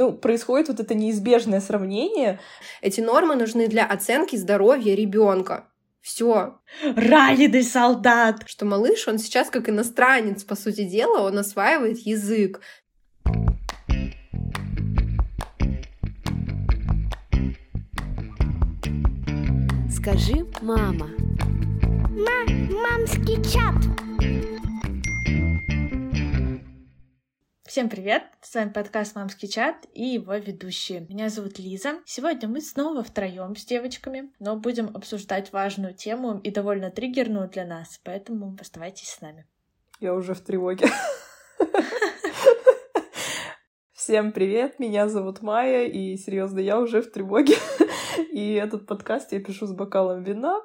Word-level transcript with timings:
ну, 0.00 0.12
происходит 0.12 0.68
вот 0.68 0.80
это 0.80 0.94
неизбежное 0.94 1.60
сравнение. 1.60 2.40
Эти 2.80 3.02
нормы 3.02 3.34
нужны 3.34 3.68
для 3.68 3.84
оценки 3.84 4.34
здоровья 4.34 4.94
ребенка. 4.94 5.66
Все. 6.00 6.58
Раненый 6.82 7.62
солдат! 7.62 8.44
Что 8.46 8.64
малыш, 8.64 9.06
он 9.08 9.18
сейчас 9.18 9.50
как 9.50 9.68
иностранец, 9.68 10.42
по 10.42 10.54
сути 10.56 10.84
дела, 10.84 11.20
он 11.20 11.36
осваивает 11.36 11.98
язык. 11.98 12.62
Скажи, 19.94 20.46
мама. 20.62 21.10
Ма 22.08 22.46
мамский 22.70 23.36
чат. 23.44 24.59
Всем 27.70 27.88
привет! 27.88 28.24
С 28.42 28.56
вами 28.56 28.70
подкаст 28.70 29.14
«Мамский 29.14 29.46
чат» 29.46 29.76
и 29.94 30.02
его 30.02 30.34
ведущие. 30.34 31.06
Меня 31.08 31.28
зовут 31.28 31.60
Лиза. 31.60 32.00
Сегодня 32.04 32.48
мы 32.48 32.60
снова 32.60 33.04
втроем 33.04 33.54
с 33.54 33.64
девочками, 33.64 34.32
но 34.40 34.56
будем 34.56 34.90
обсуждать 34.92 35.52
важную 35.52 35.94
тему 35.94 36.40
и 36.42 36.50
довольно 36.50 36.90
триггерную 36.90 37.48
для 37.48 37.64
нас, 37.64 38.00
поэтому 38.02 38.56
оставайтесь 38.60 39.10
с 39.10 39.20
нами. 39.20 39.46
Я 40.00 40.14
уже 40.14 40.34
в 40.34 40.40
тревоге. 40.40 40.88
Всем 43.92 44.32
привет, 44.32 44.80
меня 44.80 45.08
зовут 45.08 45.40
Майя, 45.40 45.86
и 45.86 46.16
серьезно, 46.16 46.58
я 46.58 46.80
уже 46.80 47.02
в 47.02 47.12
тревоге. 47.12 47.54
И 48.32 48.54
этот 48.54 48.88
подкаст 48.88 49.30
я 49.30 49.38
пишу 49.38 49.68
с 49.68 49.72
бокалом 49.72 50.24
вина. 50.24 50.60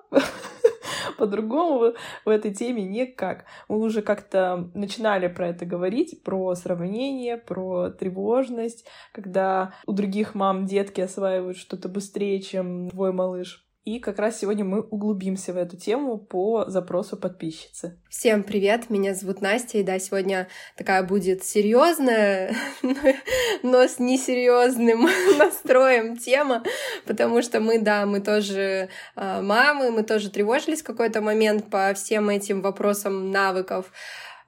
По-другому 1.17 1.93
в 2.23 2.29
этой 2.29 2.53
теме 2.53 2.83
никак. 2.83 3.45
Мы 3.67 3.79
уже 3.79 4.01
как-то 4.01 4.69
начинали 4.73 5.27
про 5.27 5.49
это 5.49 5.65
говорить, 5.65 6.23
про 6.23 6.55
сравнение, 6.55 7.37
про 7.37 7.89
тревожность, 7.89 8.85
когда 9.11 9.73
у 9.85 9.93
других 9.93 10.35
мам 10.35 10.65
детки 10.65 11.01
осваивают 11.01 11.57
что-то 11.57 11.89
быстрее, 11.89 12.41
чем 12.41 12.89
твой 12.89 13.11
малыш. 13.11 13.64
И 13.85 13.99
как 13.99 14.17
раз 14.17 14.39
сегодня 14.39 14.65
мы 14.65 14.81
углубимся 14.81 15.53
в 15.53 15.57
эту 15.57 15.77
тему 15.77 16.17
по 16.17 16.65
запросу 16.67 17.17
подписчицы. 17.17 17.99
Всем 18.09 18.41
привет, 18.41 18.89
меня 18.89 19.13
зовут 19.13 19.41
Настя, 19.41 19.77
и 19.77 19.83
да, 19.83 19.99
сегодня 19.99 20.47
такая 20.75 21.03
будет 21.03 21.43
серьезная, 21.43 22.55
но 23.61 23.87
с 23.87 23.99
несерьезным 23.99 25.07
настроем 25.37 26.17
тема, 26.17 26.63
потому 27.05 27.43
что 27.43 27.59
мы, 27.59 27.77
да, 27.77 28.07
мы 28.07 28.21
тоже 28.21 28.89
э, 29.15 29.41
мамы, 29.43 29.91
мы 29.91 30.01
тоже 30.01 30.31
тревожились 30.31 30.81
в 30.81 30.85
какой-то 30.85 31.21
момент 31.21 31.69
по 31.69 31.93
всем 31.93 32.29
этим 32.29 32.63
вопросам 32.63 33.29
навыков. 33.29 33.91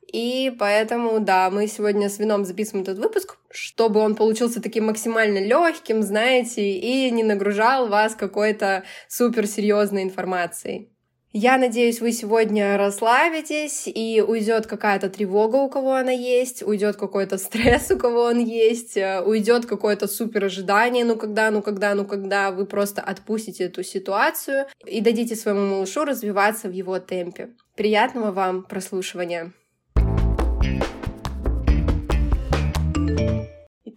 И 0.07 0.55
поэтому, 0.57 1.19
да, 1.19 1.49
мы 1.49 1.67
сегодня 1.67 2.09
с 2.09 2.17
вином 2.17 2.45
записываем 2.45 2.83
этот 2.83 2.97
выпуск, 2.97 3.37
чтобы 3.51 3.99
он 3.99 4.15
получился 4.15 4.61
таким 4.61 4.85
максимально 4.85 5.39
легким, 5.39 6.01
знаете, 6.01 6.71
и 6.71 7.11
не 7.11 7.23
нагружал 7.23 7.87
вас 7.87 8.15
какой-то 8.15 8.83
суперсерьезной 9.09 10.03
информацией. 10.03 10.89
Я 11.33 11.57
надеюсь, 11.57 11.99
вы 11.99 12.13
сегодня 12.13 12.77
расслабитесь, 12.77 13.83
и 13.85 14.23
уйдет 14.25 14.65
какая-то 14.65 15.09
тревога, 15.09 15.57
у 15.57 15.69
кого 15.69 15.93
она 15.95 16.11
есть, 16.11 16.63
уйдет 16.63 16.95
какой-то 16.95 17.37
стресс, 17.37 17.91
у 17.91 17.97
кого 17.97 18.21
он 18.23 18.39
есть, 18.39 18.95
э, 18.95 19.21
уйдет 19.21 19.65
какое-то 19.65 20.07
супер 20.07 20.45
ожидание, 20.45 21.03
ну 21.03 21.17
когда, 21.17 21.51
ну 21.51 21.61
когда, 21.61 21.93
ну 21.95 22.05
когда, 22.05 22.51
вы 22.51 22.65
просто 22.65 23.01
отпустите 23.01 23.65
эту 23.65 23.83
ситуацию 23.83 24.67
и 24.85 25.01
дадите 25.01 25.35
своему 25.35 25.67
малышу 25.67 26.05
развиваться 26.05 26.69
в 26.69 26.71
его 26.71 26.97
темпе. 26.97 27.49
Приятного 27.75 28.31
вам 28.31 28.63
прослушивания! 28.63 29.51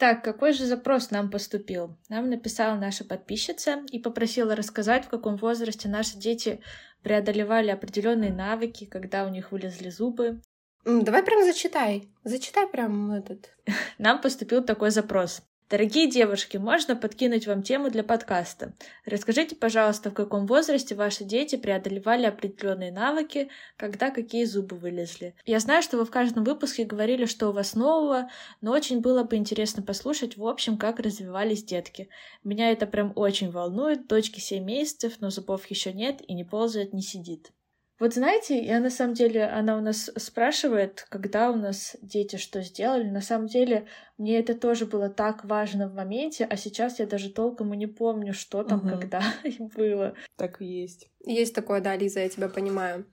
Итак, 0.00 0.24
какой 0.24 0.54
же 0.54 0.64
запрос 0.64 1.10
нам 1.10 1.30
поступил? 1.30 1.94
Нам 2.08 2.30
написала 2.30 2.74
наша 2.74 3.04
подписчица 3.04 3.82
и 3.92 3.98
попросила 3.98 4.56
рассказать, 4.56 5.04
в 5.04 5.10
каком 5.10 5.36
возрасте 5.36 5.90
наши 5.90 6.16
дети 6.16 6.62
преодолевали 7.02 7.68
определенные 7.68 8.32
навыки, 8.32 8.86
когда 8.86 9.26
у 9.26 9.28
них 9.28 9.52
вылезли 9.52 9.90
зубы. 9.90 10.40
Давай 10.86 11.22
прям 11.22 11.44
зачитай. 11.44 12.08
Зачитай 12.24 12.66
прям 12.66 13.12
этот. 13.12 13.54
Нам 13.98 14.22
поступил 14.22 14.64
такой 14.64 14.90
запрос. 14.90 15.42
Дорогие 15.70 16.10
девушки, 16.10 16.56
можно 16.56 16.96
подкинуть 16.96 17.46
вам 17.46 17.62
тему 17.62 17.90
для 17.90 18.02
подкаста? 18.02 18.72
Расскажите, 19.04 19.54
пожалуйста, 19.54 20.10
в 20.10 20.14
каком 20.14 20.48
возрасте 20.48 20.96
ваши 20.96 21.22
дети 21.22 21.54
преодолевали 21.54 22.26
определенные 22.26 22.90
навыки, 22.90 23.50
когда 23.76 24.10
какие 24.10 24.46
зубы 24.46 24.74
вылезли. 24.74 25.36
Я 25.46 25.60
знаю, 25.60 25.84
что 25.84 25.96
вы 25.96 26.04
в 26.04 26.10
каждом 26.10 26.42
выпуске 26.42 26.84
говорили, 26.84 27.24
что 27.24 27.50
у 27.50 27.52
вас 27.52 27.76
нового, 27.76 28.28
но 28.60 28.72
очень 28.72 29.00
было 29.00 29.22
бы 29.22 29.36
интересно 29.36 29.80
послушать, 29.80 30.36
в 30.36 30.44
общем, 30.44 30.76
как 30.76 30.98
развивались 30.98 31.62
детки. 31.62 32.08
Меня 32.42 32.72
это 32.72 32.88
прям 32.88 33.12
очень 33.14 33.52
волнует. 33.52 34.08
Дочке 34.08 34.40
7 34.40 34.64
месяцев, 34.64 35.20
но 35.20 35.30
зубов 35.30 35.66
еще 35.66 35.92
нет 35.92 36.20
и 36.26 36.34
не 36.34 36.42
ползает, 36.42 36.92
не 36.92 37.02
сидит. 37.02 37.52
Вот 38.00 38.14
знаете, 38.14 38.58
я 38.64 38.80
на 38.80 38.88
самом 38.88 39.12
деле, 39.12 39.44
она 39.44 39.76
у 39.76 39.82
нас 39.82 40.10
спрашивает, 40.16 41.06
когда 41.10 41.50
у 41.50 41.56
нас 41.56 41.98
дети 42.00 42.36
что 42.36 42.62
сделали. 42.62 43.10
На 43.10 43.20
самом 43.20 43.46
деле, 43.46 43.86
мне 44.16 44.38
это 44.38 44.54
тоже 44.54 44.86
было 44.86 45.10
так 45.10 45.44
важно 45.44 45.86
в 45.86 45.94
моменте, 45.94 46.46
а 46.46 46.56
сейчас 46.56 46.98
я 46.98 47.06
даже 47.06 47.30
толком 47.30 47.74
и 47.74 47.76
не 47.76 47.86
помню, 47.86 48.32
что 48.32 48.64
там, 48.64 48.78
угу. 48.78 48.88
когда 48.88 49.22
было. 49.76 50.14
Так 50.36 50.62
и 50.62 50.64
есть. 50.64 51.10
Есть 51.26 51.54
такое, 51.54 51.82
да, 51.82 51.94
Лиза, 51.94 52.20
я 52.20 52.30
тебя 52.30 52.48
понимаю. 52.48 53.04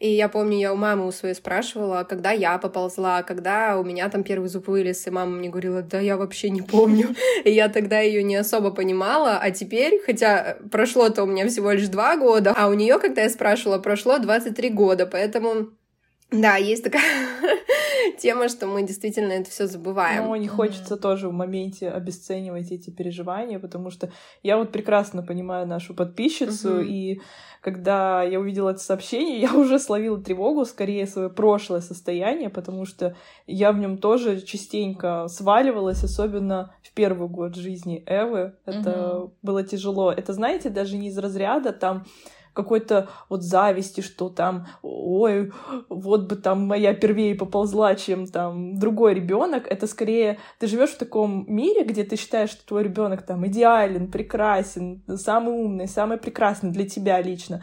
И 0.00 0.08
я 0.08 0.28
помню, 0.28 0.58
я 0.58 0.72
у 0.72 0.76
мамы 0.76 1.06
у 1.06 1.12
своей 1.12 1.34
спрашивала, 1.34 2.04
когда 2.04 2.30
я 2.32 2.58
поползла, 2.58 3.22
когда 3.22 3.78
у 3.78 3.84
меня 3.84 4.08
там 4.08 4.22
первый 4.22 4.48
зуб 4.48 4.68
вылез, 4.68 5.06
и 5.06 5.10
мама 5.10 5.32
мне 5.32 5.48
говорила, 5.48 5.82
да 5.82 6.00
я 6.00 6.16
вообще 6.16 6.50
не 6.50 6.62
помню. 6.62 7.14
И 7.44 7.50
я 7.50 7.68
тогда 7.68 8.00
ее 8.00 8.22
не 8.22 8.36
особо 8.36 8.70
понимала, 8.70 9.38
а 9.40 9.50
теперь, 9.50 10.00
хотя 10.04 10.58
прошло-то 10.70 11.22
у 11.22 11.26
меня 11.26 11.46
всего 11.48 11.72
лишь 11.72 11.88
два 11.88 12.16
года, 12.16 12.52
а 12.56 12.68
у 12.68 12.74
нее, 12.74 12.98
когда 12.98 13.22
я 13.22 13.30
спрашивала, 13.30 13.78
прошло 13.78 14.18
23 14.18 14.70
года, 14.70 15.06
поэтому 15.06 15.68
да, 16.30 16.56
есть 16.56 16.82
такая 16.82 17.02
тема, 18.18 18.48
что 18.48 18.66
мы 18.66 18.82
действительно 18.82 19.32
это 19.32 19.50
все 19.50 19.66
забываем. 19.66 20.24
Но 20.24 20.36
не 20.36 20.48
хочется 20.48 20.94
mm-hmm. 20.94 21.00
тоже 21.00 21.28
в 21.28 21.32
моменте 21.32 21.88
обесценивать 21.88 22.72
эти 22.72 22.90
переживания, 22.90 23.58
потому 23.58 23.90
что 23.90 24.10
я 24.42 24.56
вот 24.56 24.72
прекрасно 24.72 25.22
понимаю 25.22 25.66
нашу 25.66 25.94
подписчицу, 25.94 26.80
mm-hmm. 26.80 26.86
и 26.86 27.20
когда 27.60 28.22
я 28.22 28.40
увидела 28.40 28.70
это 28.70 28.80
сообщение, 28.80 29.40
я 29.40 29.54
уже 29.54 29.78
словила 29.78 30.20
тревогу, 30.20 30.64
скорее 30.64 31.06
свое 31.06 31.30
прошлое 31.30 31.80
состояние, 31.80 32.50
потому 32.50 32.84
что 32.84 33.16
я 33.46 33.72
в 33.72 33.78
нем 33.78 33.98
тоже 33.98 34.40
частенько 34.42 35.28
сваливалась, 35.28 36.02
особенно 36.04 36.74
в 36.82 36.92
первый 36.92 37.28
год 37.28 37.54
жизни 37.54 38.02
Эвы. 38.06 38.54
Это 38.66 38.90
mm-hmm. 38.90 39.30
было 39.42 39.62
тяжело. 39.62 40.12
Это, 40.12 40.32
знаете, 40.32 40.68
даже 40.68 40.96
не 40.96 41.08
из 41.08 41.18
разряда 41.18 41.72
там 41.72 42.04
какой-то 42.54 43.08
вот 43.28 43.42
зависти, 43.42 44.00
что 44.00 44.30
там, 44.30 44.66
ой, 44.82 45.52
вот 45.88 46.28
бы 46.28 46.36
там 46.36 46.66
моя 46.66 46.94
первее 46.94 47.34
поползла, 47.34 47.94
чем 47.94 48.26
там 48.26 48.78
другой 48.78 49.14
ребенок. 49.14 49.66
Это 49.68 49.86
скорее 49.86 50.38
ты 50.58 50.66
живешь 50.66 50.90
в 50.90 50.98
таком 50.98 51.44
мире, 51.48 51.84
где 51.84 52.04
ты 52.04 52.16
считаешь, 52.16 52.50
что 52.50 52.66
твой 52.66 52.84
ребенок 52.84 53.22
там 53.22 53.46
идеален, 53.46 54.10
прекрасен, 54.10 55.02
самый 55.16 55.54
умный, 55.54 55.88
самый 55.88 56.16
прекрасный 56.16 56.70
для 56.70 56.88
тебя 56.88 57.20
лично. 57.20 57.62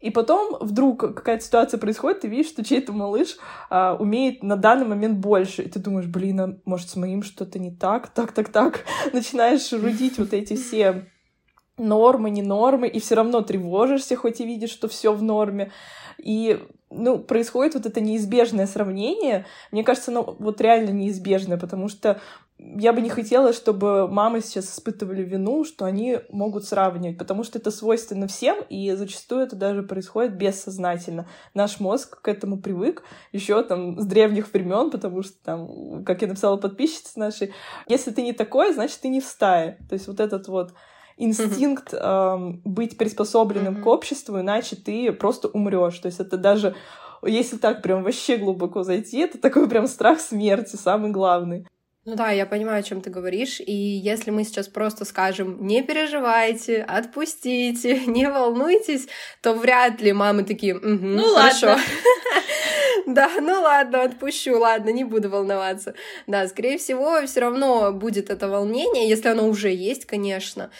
И 0.00 0.08
потом 0.08 0.56
вдруг 0.60 1.00
какая-то 1.00 1.44
ситуация 1.44 1.78
происходит, 1.78 2.20
ты 2.20 2.28
видишь, 2.28 2.50
что 2.50 2.64
чей-то 2.64 2.92
малыш 2.92 3.36
а, 3.68 3.96
умеет 3.96 4.42
на 4.42 4.56
данный 4.56 4.86
момент 4.86 5.18
больше. 5.18 5.62
И 5.62 5.68
ты 5.68 5.78
думаешь, 5.78 6.06
блин, 6.06 6.40
а 6.40 6.58
может 6.64 6.88
с 6.88 6.96
моим 6.96 7.22
что-то 7.22 7.58
не 7.58 7.70
так, 7.70 8.08
так, 8.08 8.32
так, 8.32 8.48
так. 8.48 8.86
Начинаешь 9.12 9.70
рудить 9.72 10.18
вот 10.18 10.32
эти 10.32 10.56
все 10.56 11.06
нормы, 11.80 12.30
не 12.30 12.42
нормы, 12.42 12.88
и 12.88 13.00
все 13.00 13.14
равно 13.14 13.40
тревожишься, 13.40 14.16
хоть 14.16 14.40
и 14.40 14.46
видишь, 14.46 14.70
что 14.70 14.88
все 14.88 15.12
в 15.12 15.22
норме. 15.22 15.72
И 16.18 16.60
ну, 16.90 17.18
происходит 17.18 17.74
вот 17.74 17.86
это 17.86 18.00
неизбежное 18.00 18.66
сравнение. 18.66 19.46
Мне 19.70 19.84
кажется, 19.84 20.10
оно 20.10 20.36
вот 20.38 20.60
реально 20.60 20.90
неизбежное, 20.90 21.56
потому 21.56 21.88
что 21.88 22.20
я 22.58 22.92
бы 22.92 23.00
не 23.00 23.08
хотела, 23.08 23.52
чтобы 23.52 24.06
мамы 24.06 24.40
сейчас 24.40 24.70
испытывали 24.70 25.22
вину, 25.22 25.64
что 25.64 25.86
они 25.86 26.18
могут 26.30 26.64
сравнивать, 26.64 27.16
потому 27.16 27.42
что 27.42 27.58
это 27.58 27.70
свойственно 27.70 28.26
всем, 28.26 28.58
и 28.68 28.92
зачастую 28.92 29.42
это 29.42 29.56
даже 29.56 29.82
происходит 29.82 30.36
бессознательно. 30.36 31.26
Наш 31.54 31.80
мозг 31.80 32.20
к 32.20 32.28
этому 32.28 32.58
привык 32.58 33.02
еще 33.32 33.62
там 33.62 33.98
с 33.98 34.04
древних 34.04 34.52
времен, 34.52 34.90
потому 34.90 35.22
что 35.22 35.42
там, 35.42 36.04
как 36.04 36.20
я 36.20 36.28
написала 36.28 36.56
подписчице 36.58 37.18
нашей, 37.18 37.54
если 37.88 38.10
ты 38.10 38.20
не 38.22 38.34
такой, 38.34 38.74
значит, 38.74 39.00
ты 39.00 39.08
не 39.08 39.20
в 39.20 39.24
стае. 39.24 39.78
То 39.88 39.94
есть 39.94 40.06
вот 40.06 40.20
этот 40.20 40.48
вот 40.48 40.74
инстинкт 41.20 41.92
э, 41.92 42.36
быть 42.64 42.96
приспособленным 42.98 43.76
mm-hmm. 43.76 43.82
к 43.82 43.86
обществу, 43.86 44.40
иначе 44.40 44.76
ты 44.76 45.12
просто 45.12 45.48
умрешь. 45.48 45.98
То 45.98 46.06
есть 46.06 46.20
это 46.20 46.36
даже, 46.36 46.74
если 47.22 47.56
так 47.56 47.82
прям 47.82 48.02
вообще 48.02 48.36
глубоко 48.36 48.82
зайти, 48.82 49.18
это 49.18 49.38
такой 49.38 49.68
прям 49.68 49.86
страх 49.86 50.20
смерти, 50.20 50.76
самый 50.76 51.10
главный. 51.10 51.66
Ну 52.06 52.16
да, 52.16 52.30
я 52.30 52.46
понимаю, 52.46 52.80
о 52.80 52.82
чем 52.82 53.02
ты 53.02 53.10
говоришь. 53.10 53.60
И 53.60 53.72
если 53.72 54.30
мы 54.30 54.44
сейчас 54.44 54.68
просто 54.68 55.04
скажем, 55.04 55.66
не 55.66 55.82
переживайте, 55.82 56.82
отпустите, 56.82 58.00
не 58.06 58.28
волнуйтесь, 58.28 59.06
то 59.42 59.52
вряд 59.52 60.00
ли 60.00 60.12
мамы 60.12 60.44
такие, 60.44 60.76
угу, 60.76 60.86
ну 60.86 61.34
хорошо. 61.34 61.76
Да, 63.06 63.30
ну 63.40 63.60
ладно, 63.60 64.02
отпущу, 64.02 64.58
ладно, 64.58 64.90
не 64.90 65.04
буду 65.04 65.30
волноваться. 65.30 65.94
Да, 66.26 66.46
скорее 66.48 66.78
всего, 66.78 67.24
все 67.26 67.40
равно 67.40 67.92
будет 67.92 68.30
это 68.30 68.48
волнение, 68.48 69.08
если 69.08 69.28
оно 69.28 69.48
уже 69.48 69.70
есть, 69.70 70.06
конечно. 70.06 70.70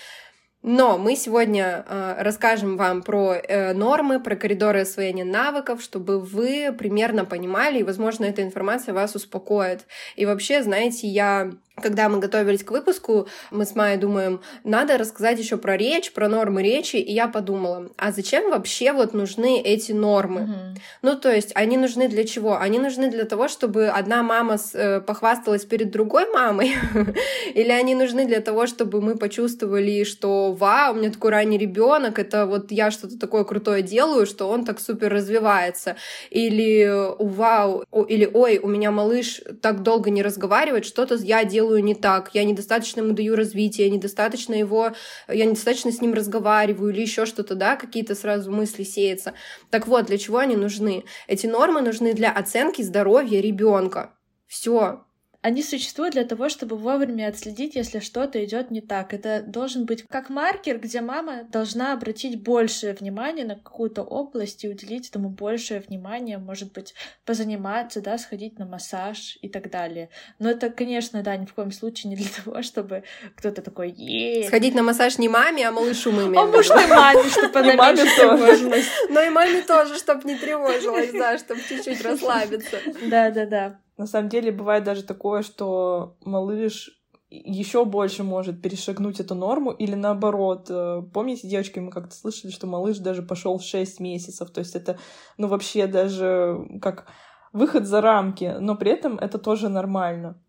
Но 0.63 0.99
мы 0.99 1.17
сегодня 1.17 1.85
э, 1.87 2.17
расскажем 2.19 2.77
вам 2.77 3.03
про 3.03 3.35
э, 3.35 3.73
нормы, 3.73 4.21
про 4.21 4.37
коридоры 4.37 4.81
освоения 4.81 5.25
навыков, 5.25 5.81
чтобы 5.81 6.21
вы 6.21 6.71
примерно 6.79 7.25
понимали, 7.25 7.79
и, 7.79 7.83
возможно, 7.83 8.27
эта 8.27 8.43
информация 8.43 8.93
вас 8.93 9.15
успокоит. 9.15 9.87
И 10.17 10.27
вообще, 10.27 10.63
знаете, 10.63 11.09
я 11.09 11.53
когда 11.81 12.09
мы 12.09 12.19
готовились 12.19 12.63
к 12.65 12.71
выпуску, 12.71 13.29
мы 13.51 13.65
с 13.65 13.75
Майей 13.75 13.99
думаем, 13.99 14.41
надо 14.65 14.99
рассказать 14.99 15.39
еще 15.39 15.57
про 15.57 15.77
речь, 15.77 16.13
про 16.13 16.29
нормы 16.29 16.63
речи, 16.63 16.97
и 16.97 17.13
я 17.13 17.29
подумала, 17.29 17.91
а 17.97 18.13
зачем 18.13 18.51
вообще 18.51 18.93
вот 18.93 19.15
нужны 19.15 19.61
эти 19.61 19.93
нормы? 19.93 20.41
Mm-hmm. 20.41 20.81
Ну, 21.03 21.17
то 21.17 21.33
есть, 21.33 21.53
они 21.55 21.77
нужны 21.77 22.09
для 22.09 22.25
чего? 22.25 22.59
Они 22.59 22.79
нужны 22.79 23.11
для 23.11 23.25
того, 23.25 23.49
чтобы 23.49 23.89
одна 23.89 24.23
мама 24.23 24.57
э, 24.75 25.01
похвасталась 25.01 25.65
перед 25.65 25.91
другой 25.91 26.31
мамой, 26.31 26.75
или 27.55 27.71
они 27.71 27.95
нужны 27.95 28.27
для 28.27 28.41
того, 28.41 28.67
чтобы 28.67 29.01
мы 29.01 29.17
почувствовали, 29.17 30.05
что 30.05 30.53
вау, 30.53 30.95
у 30.95 30.97
меня 30.97 31.11
такой 31.11 31.31
ранний 31.31 31.59
ребенок, 31.59 32.19
это 32.19 32.47
вот 32.47 32.71
я 32.73 32.91
что-то 32.91 33.19
такое 33.19 33.45
крутое 33.45 33.83
делаю, 33.83 34.27
что 34.27 34.49
он 34.49 34.65
так 34.65 34.81
супер 34.81 35.13
развивается, 35.13 35.97
или 36.31 37.15
вау, 37.19 37.85
или 38.09 38.29
ой, 38.33 38.59
у 38.59 38.69
меня 38.69 38.91
малыш 38.91 39.41
так 39.63 39.83
долго 39.83 40.11
не 40.11 40.23
разговаривает, 40.23 40.85
что-то 40.85 41.15
я 41.17 41.45
делаю 41.45 41.70
делаю 41.71 41.85
не 41.85 41.95
так, 41.95 42.31
я 42.35 42.45
недостаточно 42.45 43.01
ему 43.01 43.13
даю 43.13 43.37
развитие, 43.37 43.91
недостаточно 43.91 44.55
его, 44.55 44.93
я 45.29 45.45
недостаточно 45.45 45.93
с 45.93 46.01
ним 46.01 46.15
разговариваю 46.15 46.93
или 46.93 47.03
еще 47.03 47.27
что-то, 47.27 47.55
да, 47.55 47.77
какие-то 47.77 48.15
сразу 48.15 48.51
мысли 48.51 48.83
сеются. 48.83 49.35
Так 49.71 49.87
вот, 49.87 50.07
для 50.07 50.19
чего 50.19 50.39
они 50.39 50.57
нужны? 50.57 51.05
Эти 51.29 51.47
нормы 51.47 51.81
нужны 51.81 52.13
для 52.13 52.33
оценки 52.33 52.83
здоровья 52.83 53.41
ребенка. 53.41 54.11
Все, 54.49 55.05
они 55.43 55.63
существуют 55.63 56.13
для 56.13 56.25
того, 56.25 56.51
чтобы 56.51 56.77
вовремя 56.77 57.29
отследить, 57.29 57.75
если 57.75 58.01
что-то 58.01 58.45
идет 58.45 58.71
не 58.71 58.83
так. 58.83 59.15
Это 59.15 59.43
должен 59.43 59.87
быть 59.87 60.05
как 60.07 60.29
маркер, 60.29 60.79
где 60.79 61.01
мама 61.01 61.45
должна 61.45 61.95
обратить 61.95 62.43
большее 62.43 62.93
внимание 62.93 63.47
на 63.47 63.55
какую-то 63.55 64.03
область 64.03 64.65
и 64.65 64.69
уделить 64.69 65.09
этому 65.09 65.31
большее 65.31 65.81
внимание, 65.81 66.37
может 66.37 66.73
быть, 66.73 66.95
позаниматься, 67.25 68.03
да, 68.03 68.19
сходить 68.19 68.59
на 68.59 68.67
массаж 68.67 69.39
и 69.41 69.49
так 69.49 69.71
далее. 69.71 70.11
Но 70.39 70.51
это, 70.51 70.69
конечно, 70.69 71.23
да, 71.23 71.37
ни 71.37 71.47
в 71.47 71.55
коем 71.55 71.73
случае 71.73 72.11
не 72.11 72.17
для 72.17 72.29
того, 72.45 72.63
чтобы 72.63 73.05
кто-то 73.35 73.63
такой 73.63 73.91
е 73.93 74.47
Сходить 74.47 74.75
на 74.75 74.83
массаж 74.83 75.17
не 75.19 75.31
маме, 75.31 75.67
а 75.67 75.73
малышу 75.73 76.13
мы 76.13 76.25
А 76.37 76.47
может, 76.47 76.73
и 76.73 76.87
маме, 76.87 77.29
чтобы 77.31 77.59
она 77.59 77.75
маме 77.75 78.05
тоже. 78.05 78.85
Но 79.09 79.23
и 79.23 79.31
маме 79.31 79.63
тоже, 79.63 79.97
чтобы 79.97 80.29
не 80.29 80.37
тревожилась, 80.37 81.13
да, 81.13 81.39
чтобы 81.39 81.63
чуть-чуть 81.67 82.03
расслабиться. 82.03 82.79
Да-да-да. 83.09 83.79
На 84.01 84.07
самом 84.07 84.31
деле 84.31 84.51
бывает 84.51 84.83
даже 84.83 85.03
такое, 85.03 85.43
что 85.43 86.17
малыш 86.25 86.89
еще 87.29 87.85
больше 87.85 88.25
может 88.25 88.63
перешагнуть 88.63 89.21
эту 89.21 89.35
норму, 89.35 89.73
или 89.73 89.95
наоборот. 89.95 90.69
Э, 90.71 91.03
помните, 91.13 91.47
девочки, 91.47 91.81
мы 91.81 91.91
как-то 91.91 92.15
слышали, 92.15 92.51
что 92.51 92.67
малыш 92.67 92.97
даже 92.97 93.23
пошел 93.23 93.59
в 93.59 93.63
6 93.63 94.01
месяцев. 94.01 94.51
То 94.53 94.61
есть 94.61 94.75
это, 94.75 94.99
ну, 95.37 95.49
вообще 95.49 95.87
даже 95.87 96.67
как 96.81 97.09
выход 97.53 97.85
за 97.87 98.01
рамки, 98.01 98.57
но 98.59 98.75
при 98.75 98.91
этом 98.91 99.19
это 99.19 99.37
тоже 99.37 99.69
нормально. 99.69 100.41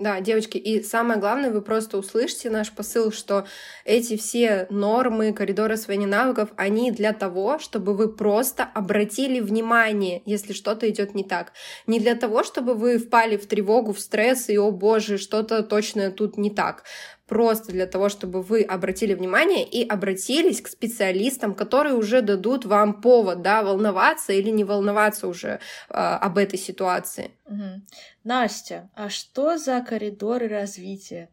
Да, 0.00 0.20
девочки, 0.20 0.58
и 0.58 0.82
самое 0.82 1.20
главное, 1.20 1.50
вы 1.50 1.62
просто 1.62 1.98
услышите 1.98 2.50
наш 2.50 2.70
посыл, 2.72 3.12
что 3.12 3.46
эти 3.84 4.16
все 4.16 4.66
нормы, 4.70 5.32
коридоры 5.32 5.74
освоения 5.74 6.06
навыков, 6.06 6.50
они 6.56 6.90
для 6.90 7.12
того, 7.12 7.58
чтобы 7.58 7.94
вы 7.94 8.08
просто 8.08 8.68
обратили 8.74 9.40
внимание, 9.40 10.22
если 10.24 10.52
что-то 10.52 10.88
идет 10.88 11.14
не 11.14 11.24
так. 11.24 11.52
Не 11.86 12.00
для 12.00 12.14
того, 12.14 12.44
чтобы 12.44 12.74
вы 12.74 12.98
впали 12.98 13.36
в 13.36 13.46
тревогу, 13.46 13.92
в 13.92 14.00
стресс 14.00 14.48
и, 14.48 14.58
о 14.58 14.70
боже, 14.70 15.18
что-то 15.18 15.62
точно 15.62 16.10
тут 16.10 16.38
не 16.38 16.50
так 16.50 16.84
просто 17.28 17.72
для 17.72 17.86
того, 17.86 18.08
чтобы 18.08 18.42
вы 18.42 18.62
обратили 18.62 19.14
внимание 19.14 19.64
и 19.64 19.86
обратились 19.86 20.60
к 20.62 20.68
специалистам, 20.68 21.54
которые 21.54 21.94
уже 21.94 22.22
дадут 22.22 22.64
вам 22.64 23.00
повод, 23.00 23.42
да, 23.42 23.62
волноваться 23.62 24.32
или 24.32 24.50
не 24.50 24.64
волноваться 24.64 25.28
уже 25.28 25.48
э, 25.48 25.92
об 25.92 26.38
этой 26.38 26.58
ситуации. 26.58 27.30
Угу. 27.48 27.82
Настя, 28.24 28.90
а 28.94 29.08
что 29.08 29.56
за 29.56 29.80
коридоры 29.80 30.48
развития? 30.48 31.30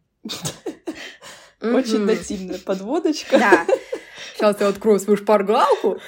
Очень 1.62 2.06
нативная 2.06 2.58
подводочка. 2.58 3.38
Да. 3.38 3.66
Сейчас 4.34 4.60
я 4.62 4.68
открою 4.68 5.00
свою 5.00 5.18
шпаргалку. 5.18 6.00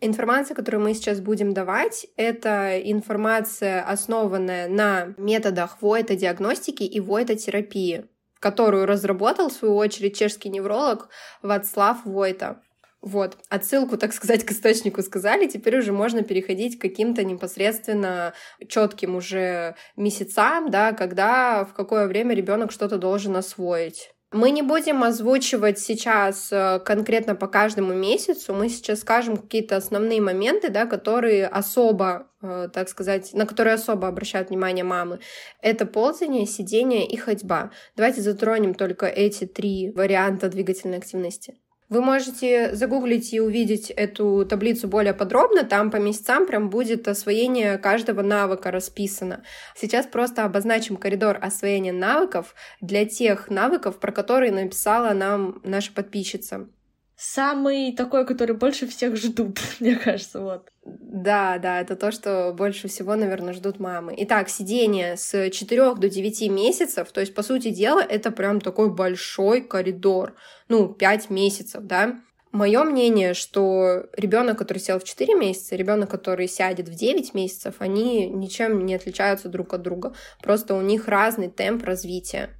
Информация, 0.00 0.54
которую 0.54 0.82
мы 0.82 0.94
сейчас 0.94 1.20
будем 1.20 1.54
давать, 1.54 2.06
это 2.16 2.78
информация, 2.80 3.82
основанная 3.82 4.68
на 4.68 5.14
методах 5.16 5.80
войтодиагностики 5.80 6.82
и 6.82 7.00
войтотерапии 7.00 8.08
которую 8.44 8.84
разработал, 8.84 9.48
в 9.48 9.54
свою 9.54 9.74
очередь, 9.76 10.18
чешский 10.18 10.50
невролог 10.50 11.08
Вацлав 11.40 12.04
Войта. 12.04 12.60
Вот, 13.04 13.36
отсылку, 13.50 13.98
так 13.98 14.14
сказать, 14.14 14.44
к 14.44 14.52
источнику 14.52 15.02
сказали, 15.02 15.46
теперь 15.46 15.76
уже 15.76 15.92
можно 15.92 16.22
переходить 16.22 16.78
к 16.78 16.80
каким-то 16.80 17.22
непосредственно 17.22 18.32
четким 18.66 19.16
уже 19.16 19.76
месяцам, 19.94 20.70
да, 20.70 20.92
когда, 20.92 21.66
в 21.66 21.74
какое 21.74 22.06
время 22.06 22.34
ребенок 22.34 22.72
что-то 22.72 22.96
должен 22.96 23.36
освоить. 23.36 24.14
Мы 24.32 24.52
не 24.52 24.62
будем 24.62 25.04
озвучивать 25.04 25.78
сейчас 25.78 26.48
э, 26.50 26.80
конкретно 26.82 27.34
по 27.34 27.46
каждому 27.46 27.92
месяцу, 27.92 28.54
мы 28.54 28.70
сейчас 28.70 29.00
скажем 29.00 29.36
какие-то 29.36 29.76
основные 29.76 30.22
моменты, 30.22 30.70
да, 30.70 30.86
которые 30.86 31.46
особо, 31.46 32.30
э, 32.40 32.68
так 32.72 32.88
сказать, 32.88 33.34
на 33.34 33.44
которые 33.44 33.74
особо 33.74 34.08
обращают 34.08 34.48
внимание 34.48 34.82
мамы. 34.82 35.20
Это 35.60 35.84
ползание, 35.84 36.46
сидение 36.46 37.06
и 37.06 37.18
ходьба. 37.18 37.70
Давайте 37.96 38.22
затронем 38.22 38.72
только 38.72 39.04
эти 39.04 39.44
три 39.44 39.92
варианта 39.94 40.48
двигательной 40.48 40.96
активности. 40.96 41.58
Вы 41.90 42.00
можете 42.00 42.74
загуглить 42.74 43.34
и 43.34 43.40
увидеть 43.40 43.90
эту 43.90 44.46
таблицу 44.46 44.88
более 44.88 45.12
подробно. 45.12 45.64
Там 45.64 45.90
по 45.90 45.96
месяцам 45.96 46.46
прям 46.46 46.70
будет 46.70 47.06
освоение 47.08 47.76
каждого 47.78 48.22
навыка 48.22 48.70
расписано. 48.70 49.44
Сейчас 49.76 50.06
просто 50.06 50.44
обозначим 50.44 50.96
коридор 50.96 51.38
освоения 51.40 51.92
навыков 51.92 52.54
для 52.80 53.04
тех 53.04 53.50
навыков, 53.50 54.00
про 54.00 54.12
которые 54.12 54.50
написала 54.50 55.12
нам 55.12 55.60
наша 55.62 55.92
подписчица 55.92 56.68
самый 57.16 57.92
такой, 57.92 58.26
который 58.26 58.56
больше 58.56 58.86
всех 58.86 59.16
ждут, 59.16 59.58
мне 59.80 59.96
кажется, 59.96 60.40
вот. 60.40 60.68
Да, 60.84 61.58
да, 61.58 61.80
это 61.80 61.96
то, 61.96 62.10
что 62.12 62.52
больше 62.56 62.88
всего, 62.88 63.14
наверное, 63.14 63.54
ждут 63.54 63.80
мамы. 63.80 64.14
Итак, 64.18 64.48
сидение 64.48 65.16
с 65.16 65.50
4 65.50 65.94
до 65.94 66.08
9 66.08 66.50
месяцев, 66.50 67.10
то 67.12 67.20
есть, 67.20 67.34
по 67.34 67.42
сути 67.42 67.70
дела, 67.70 68.00
это 68.00 68.30
прям 68.30 68.60
такой 68.60 68.90
большой 68.92 69.62
коридор, 69.62 70.34
ну, 70.68 70.88
5 70.88 71.30
месяцев, 71.30 71.82
да. 71.84 72.20
Мое 72.52 72.84
мнение, 72.84 73.34
что 73.34 74.06
ребенок, 74.16 74.58
который 74.58 74.78
сел 74.78 75.00
в 75.00 75.04
4 75.04 75.34
месяца, 75.34 75.74
ребенок, 75.74 76.08
который 76.10 76.46
сядет 76.46 76.88
в 76.88 76.94
9 76.94 77.34
месяцев, 77.34 77.76
они 77.78 78.28
ничем 78.28 78.86
не 78.86 78.94
отличаются 78.94 79.48
друг 79.48 79.74
от 79.74 79.82
друга. 79.82 80.14
Просто 80.40 80.74
у 80.74 80.80
них 80.80 81.08
разный 81.08 81.48
темп 81.48 81.82
развития. 81.82 82.50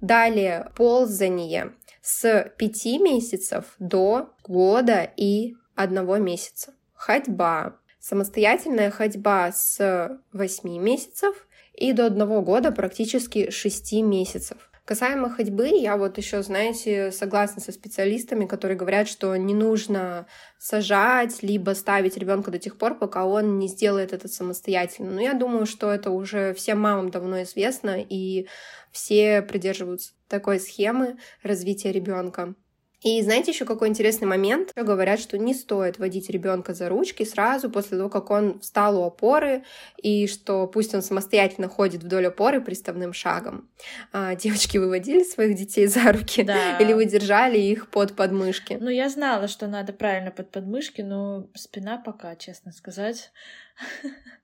Далее, 0.00 0.70
ползание 0.76 1.72
с 2.06 2.52
5 2.56 2.86
месяцев 3.00 3.64
до 3.80 4.30
года 4.44 5.10
и 5.16 5.56
одного 5.74 6.18
месяца. 6.18 6.72
Ходьба. 6.94 7.80
Самостоятельная 7.98 8.92
ходьба 8.92 9.50
с 9.50 10.20
8 10.32 10.78
месяцев 10.78 11.48
и 11.74 11.92
до 11.92 12.06
одного 12.06 12.42
года 12.42 12.70
практически 12.70 13.50
6 13.50 13.94
месяцев. 14.04 14.70
Касаемо 14.86 15.30
ходьбы, 15.30 15.66
я 15.66 15.96
вот 15.96 16.16
еще, 16.16 16.44
знаете, 16.44 17.10
согласна 17.10 17.60
со 17.60 17.72
специалистами, 17.72 18.46
которые 18.46 18.78
говорят, 18.78 19.08
что 19.08 19.34
не 19.34 19.52
нужно 19.52 20.28
сажать, 20.58 21.42
либо 21.42 21.72
ставить 21.72 22.16
ребенка 22.16 22.52
до 22.52 22.60
тех 22.60 22.78
пор, 22.78 22.96
пока 22.96 23.26
он 23.26 23.58
не 23.58 23.66
сделает 23.66 24.12
это 24.12 24.28
самостоятельно. 24.28 25.10
Но 25.10 25.20
я 25.20 25.34
думаю, 25.34 25.66
что 25.66 25.90
это 25.90 26.12
уже 26.12 26.54
всем 26.54 26.78
мамам 26.78 27.10
давно 27.10 27.42
известно, 27.42 27.96
и 28.00 28.46
все 28.92 29.42
придерживаются 29.42 30.12
такой 30.28 30.60
схемы 30.60 31.18
развития 31.42 31.90
ребенка. 31.90 32.54
И 33.02 33.22
знаете 33.22 33.50
еще 33.50 33.64
какой 33.64 33.88
интересный 33.88 34.26
момент? 34.26 34.72
Говорят, 34.74 35.20
что 35.20 35.36
не 35.38 35.54
стоит 35.54 35.98
водить 35.98 36.30
ребенка 36.30 36.74
за 36.74 36.88
ручки 36.88 37.24
сразу 37.24 37.70
после 37.70 37.98
того, 37.98 38.08
как 38.08 38.30
он 38.30 38.60
встал 38.60 38.98
у 38.98 39.04
опоры, 39.04 39.64
и 39.98 40.26
что 40.26 40.66
пусть 40.66 40.94
он 40.94 41.02
самостоятельно 41.02 41.68
ходит 41.68 42.02
вдоль 42.02 42.26
опоры 42.26 42.60
приставным 42.60 43.12
шагом. 43.12 43.68
А, 44.12 44.34
девочки, 44.34 44.78
выводили 44.78 45.24
своих 45.24 45.56
детей 45.56 45.86
за 45.86 46.12
руки? 46.12 46.42
Да. 46.42 46.78
Или 46.80 46.94
вы 46.94 47.04
держали 47.04 47.58
их 47.58 47.90
под 47.90 48.16
подмышки? 48.16 48.78
Ну, 48.80 48.88
я 48.88 49.08
знала, 49.08 49.46
что 49.46 49.66
надо 49.66 49.92
правильно 49.92 50.30
под 50.30 50.50
подмышки, 50.50 51.02
но 51.02 51.48
спина 51.54 51.98
пока, 51.98 52.34
честно 52.36 52.72
сказать. 52.72 53.30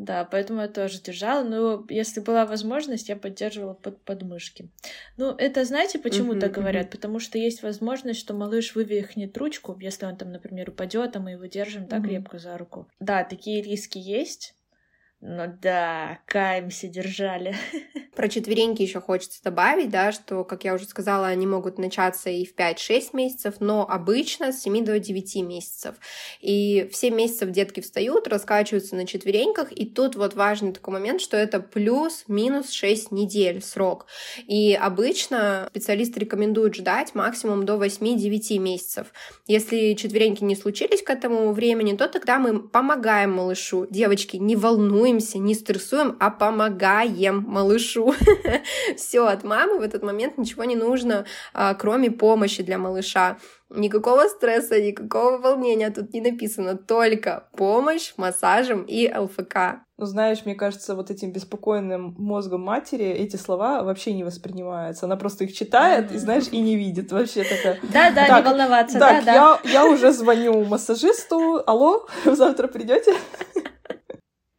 Да, 0.00 0.24
поэтому 0.24 0.62
я 0.62 0.68
тоже 0.68 0.98
держала. 1.02 1.44
Но 1.44 1.84
если 1.90 2.20
была 2.20 2.46
возможность, 2.46 3.10
я 3.10 3.16
поддерживала 3.16 3.74
под 3.74 4.02
подмышки. 4.02 4.70
Ну, 5.18 5.34
это 5.36 5.62
знаете, 5.66 5.98
почему 5.98 6.30
Мгм, 6.30 6.40
так 6.40 6.52
говорят? 6.52 6.90
Потому 6.90 7.18
что 7.18 7.36
есть 7.36 7.62
возможность, 7.62 8.18
что 8.18 8.32
малыш 8.32 8.74
вывихнет 8.74 9.36
ручку, 9.36 9.76
если 9.78 10.06
он 10.06 10.16
там, 10.16 10.32
например, 10.32 10.70
упадет, 10.70 11.16
а 11.16 11.20
мы 11.20 11.32
его 11.32 11.44
держим 11.44 11.86
так 11.86 12.00
Мгм. 12.00 12.08
крепко 12.08 12.38
за 12.38 12.56
руку. 12.56 12.88
Да, 12.98 13.24
такие 13.24 13.60
риски 13.60 13.98
есть. 13.98 14.54
Но 15.22 15.48
да, 15.60 16.20
каемся, 16.24 16.88
держали. 16.88 17.54
Про 18.16 18.28
четвереньки 18.28 18.80
еще 18.80 19.02
хочется 19.02 19.42
добавить, 19.42 19.90
да, 19.90 20.12
что, 20.12 20.44
как 20.44 20.64
я 20.64 20.74
уже 20.74 20.86
сказала, 20.86 21.26
они 21.26 21.46
могут 21.46 21.78
начаться 21.78 22.30
и 22.30 22.46
в 22.46 22.54
5-6 22.56 23.10
месяцев, 23.12 23.56
но 23.60 23.86
обычно 23.86 24.50
с 24.50 24.62
7 24.62 24.82
до 24.82 24.98
9 24.98 25.36
месяцев. 25.42 25.96
И 26.40 26.88
в 26.90 26.96
7 26.96 27.14
месяцев 27.14 27.50
детки 27.50 27.80
встают, 27.80 28.28
раскачиваются 28.28 28.96
на 28.96 29.06
четвереньках, 29.06 29.72
и 29.72 29.84
тут 29.84 30.16
вот 30.16 30.34
важный 30.34 30.72
такой 30.72 30.94
момент, 30.94 31.20
что 31.20 31.36
это 31.36 31.60
плюс-минус 31.60 32.70
6 32.70 33.12
недель 33.12 33.62
срок. 33.62 34.06
И 34.46 34.72
обычно 34.72 35.68
специалисты 35.70 36.20
рекомендуют 36.20 36.76
ждать 36.76 37.14
максимум 37.14 37.66
до 37.66 37.74
8-9 37.74 38.58
месяцев. 38.58 39.12
Если 39.46 39.92
четвереньки 39.94 40.44
не 40.44 40.56
случились 40.56 41.02
к 41.02 41.10
этому 41.10 41.52
времени, 41.52 41.94
то 41.94 42.08
тогда 42.08 42.38
мы 42.38 42.58
помогаем 42.60 43.32
малышу. 43.32 43.86
Девочки, 43.90 44.38
не 44.38 44.56
волнуемся, 45.10 45.38
не 45.38 45.54
стрессуем, 45.54 46.16
а 46.20 46.30
помогаем 46.30 47.44
малышу. 47.46 48.14
Все, 48.96 49.26
от 49.26 49.44
мамы 49.44 49.78
в 49.78 49.82
этот 49.82 50.02
момент 50.02 50.38
ничего 50.38 50.64
не 50.64 50.76
нужно, 50.76 51.24
а, 51.52 51.74
кроме 51.74 52.10
помощи 52.10 52.62
для 52.62 52.78
малыша. 52.78 53.38
Никакого 53.70 54.28
стресса, 54.28 54.80
никакого 54.80 55.38
волнения 55.38 55.90
тут 55.90 56.12
не 56.12 56.20
написано, 56.20 56.76
только 56.76 57.48
помощь 57.56 58.12
массажем 58.16 58.82
и 58.82 59.08
ЛФК. 59.12 59.82
Ну, 59.96 60.06
знаешь, 60.06 60.44
мне 60.44 60.54
кажется, 60.54 60.94
вот 60.94 61.10
этим 61.10 61.30
беспокойным 61.30 62.14
мозгом 62.18 62.62
матери 62.62 63.04
эти 63.04 63.36
слова 63.36 63.82
вообще 63.82 64.12
не 64.12 64.24
воспринимаются. 64.24 65.06
Она 65.06 65.16
просто 65.16 65.44
их 65.44 65.52
читает, 65.52 66.10
и, 66.10 66.18
знаешь, 66.18 66.48
и 66.50 66.60
не 66.60 66.76
видит. 66.76 67.12
Вообще 67.12 67.44
такая... 67.44 67.78
Да-да, 67.82 68.22
не 68.22 68.28
Так, 68.28 68.46
волноваться, 68.46 68.98
Так, 68.98 69.24
да-да. 69.24 69.60
я, 69.64 69.70
я 69.72 69.86
уже 69.86 70.10
звоню 70.12 70.64
массажисту. 70.64 71.62
Алло, 71.66 72.06
завтра 72.24 72.66
придете? 72.66 73.14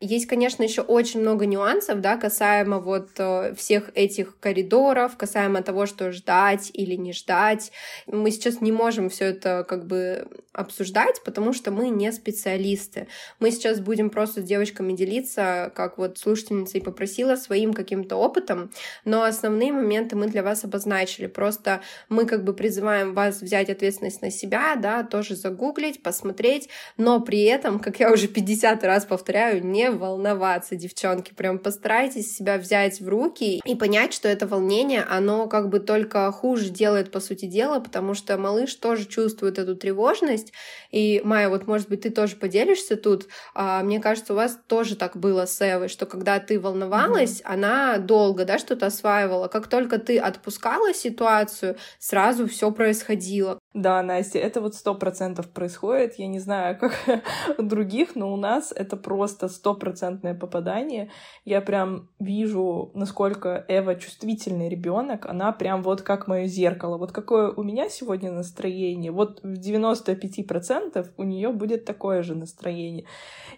Есть, 0.03 0.25
конечно, 0.25 0.63
еще 0.63 0.81
очень 0.81 1.21
много 1.21 1.45
нюансов, 1.45 2.01
да, 2.01 2.17
касаемо 2.17 2.79
вот 2.79 3.09
э, 3.19 3.53
всех 3.55 3.91
этих 3.93 4.39
коридоров, 4.39 5.15
касаемо 5.15 5.61
того, 5.61 5.85
что 5.85 6.11
ждать 6.11 6.71
или 6.73 6.95
не 6.95 7.13
ждать. 7.13 7.71
Мы 8.07 8.31
сейчас 8.31 8.61
не 8.61 8.71
можем 8.71 9.09
все 9.09 9.25
это 9.25 9.63
как 9.69 9.85
бы 9.85 10.27
обсуждать, 10.53 11.21
потому 11.23 11.53
что 11.53 11.69
мы 11.69 11.89
не 11.89 12.11
специалисты. 12.11 13.07
Мы 13.39 13.51
сейчас 13.51 13.79
будем 13.79 14.09
просто 14.09 14.41
с 14.41 14.43
девочками 14.43 14.93
делиться, 14.93 15.71
как 15.75 15.99
вот 15.99 16.17
слушательница 16.17 16.79
и 16.79 16.81
попросила, 16.81 17.35
своим 17.35 17.71
каким-то 17.71 18.15
опытом, 18.15 18.71
но 19.05 19.23
основные 19.23 19.71
моменты 19.71 20.15
мы 20.15 20.27
для 20.27 20.41
вас 20.41 20.63
обозначили. 20.63 21.27
Просто 21.27 21.81
мы 22.09 22.25
как 22.25 22.43
бы 22.43 22.53
призываем 22.53 23.13
вас 23.13 23.41
взять 23.41 23.69
ответственность 23.69 24.23
на 24.23 24.31
себя, 24.31 24.75
да, 24.75 25.03
тоже 25.03 25.35
загуглить, 25.35 26.01
посмотреть, 26.01 26.69
но 26.97 27.21
при 27.21 27.43
этом, 27.43 27.79
как 27.79 27.99
я 27.99 28.11
уже 28.11 28.27
50 28.27 28.83
раз 28.83 29.05
повторяю, 29.05 29.63
не 29.63 29.90
волноваться, 29.97 30.75
девчонки. 30.75 31.33
Прям 31.33 31.59
постарайтесь 31.59 32.35
себя 32.35 32.57
взять 32.57 32.99
в 33.01 33.07
руки 33.07 33.61
и 33.63 33.75
понять, 33.75 34.13
что 34.13 34.27
это 34.27 34.47
волнение, 34.47 35.03
оно 35.03 35.47
как 35.47 35.69
бы 35.69 35.79
только 35.79 36.31
хуже 36.31 36.69
делает, 36.69 37.11
по 37.11 37.19
сути 37.19 37.45
дела, 37.45 37.79
потому 37.79 38.13
что 38.13 38.37
малыш 38.37 38.75
тоже 38.75 39.05
чувствует 39.05 39.59
эту 39.59 39.75
тревожность. 39.75 40.53
И, 40.91 41.21
Майя, 41.23 41.49
вот, 41.49 41.67
может 41.67 41.89
быть, 41.89 42.01
ты 42.01 42.09
тоже 42.09 42.35
поделишься 42.35 42.95
тут. 42.95 43.27
А, 43.53 43.83
мне 43.83 43.99
кажется, 43.99 44.33
у 44.33 44.35
вас 44.35 44.57
тоже 44.67 44.95
так 44.95 45.17
было 45.17 45.45
с 45.45 45.61
Эвой, 45.61 45.87
что 45.87 46.05
когда 46.05 46.39
ты 46.39 46.59
волновалась, 46.59 47.41
она 47.45 47.97
долго, 47.97 48.45
да, 48.45 48.57
что-то 48.57 48.87
осваивала. 48.87 49.47
Как 49.47 49.67
только 49.67 49.97
ты 49.99 50.17
отпускала 50.17 50.93
ситуацию, 50.93 51.77
сразу 51.99 52.47
все 52.47 52.71
происходило. 52.71 53.59
Да, 53.73 54.03
Настя, 54.03 54.39
это 54.39 54.59
вот 54.59 54.75
сто 54.75 54.95
процентов 54.95 55.49
происходит. 55.49 56.15
Я 56.15 56.27
не 56.27 56.39
знаю, 56.39 56.77
как 56.77 56.93
у 57.57 57.63
других, 57.63 58.15
но 58.15 58.33
у 58.33 58.37
нас 58.37 58.73
это 58.75 58.97
просто 58.97 59.47
стопроцентное 59.81 60.35
попадание. 60.35 61.09
Я 61.45 61.61
прям 61.61 62.09
вижу, 62.19 62.91
насколько 62.93 63.65
Эва 63.67 63.95
чувствительный 63.95 64.69
ребенок. 64.69 65.25
Она 65.25 65.51
прям 65.51 65.81
вот 65.81 66.01
как 66.01 66.27
мое 66.27 66.45
зеркало. 66.45 66.97
Вот 66.97 67.11
какое 67.11 67.51
у 67.51 67.63
меня 67.63 67.89
сегодня 67.89 68.31
настроение, 68.31 69.11
вот 69.11 69.41
в 69.43 69.53
95% 69.53 71.07
у 71.17 71.23
нее 71.23 71.49
будет 71.49 71.85
такое 71.85 72.23
же 72.23 72.35
настроение. 72.35 73.05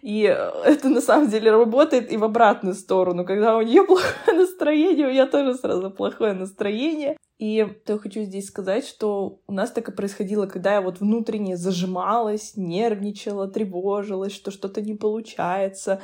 И 0.02 0.22
это 0.66 0.90
на 0.90 1.02
самом 1.02 1.30
деле 1.30 1.52
работает 1.52 2.12
и 2.12 2.18
в 2.18 2.24
обратную 2.24 2.76
сторону. 2.76 3.26
Когда 3.26 3.58
у 3.58 3.62
нее 3.62 3.84
плохое 3.84 4.38
настроение, 4.40 5.08
у 5.08 5.12
меня 5.12 5.28
тоже 5.28 5.56
сразу 5.56 5.92
плохое 5.92 6.34
настроение. 6.34 7.18
И 7.40 7.66
то 7.86 7.94
я 7.94 8.00
хочу 8.00 8.22
здесь 8.24 8.48
сказать, 8.48 8.86
что 8.86 9.40
у 9.48 9.54
нас 9.54 9.72
так 9.72 9.90
и 9.90 9.92
происходило, 9.92 10.46
когда 10.46 10.74
я 10.74 10.82
вот 10.82 11.00
внутренне 11.00 11.58
зажималась, 11.58 12.54
нервничала, 12.56 13.48
тревожилась, 13.48 14.34
что 14.34 14.52
что-то 14.52 14.82
не 14.82 14.94
получается. 14.94 16.00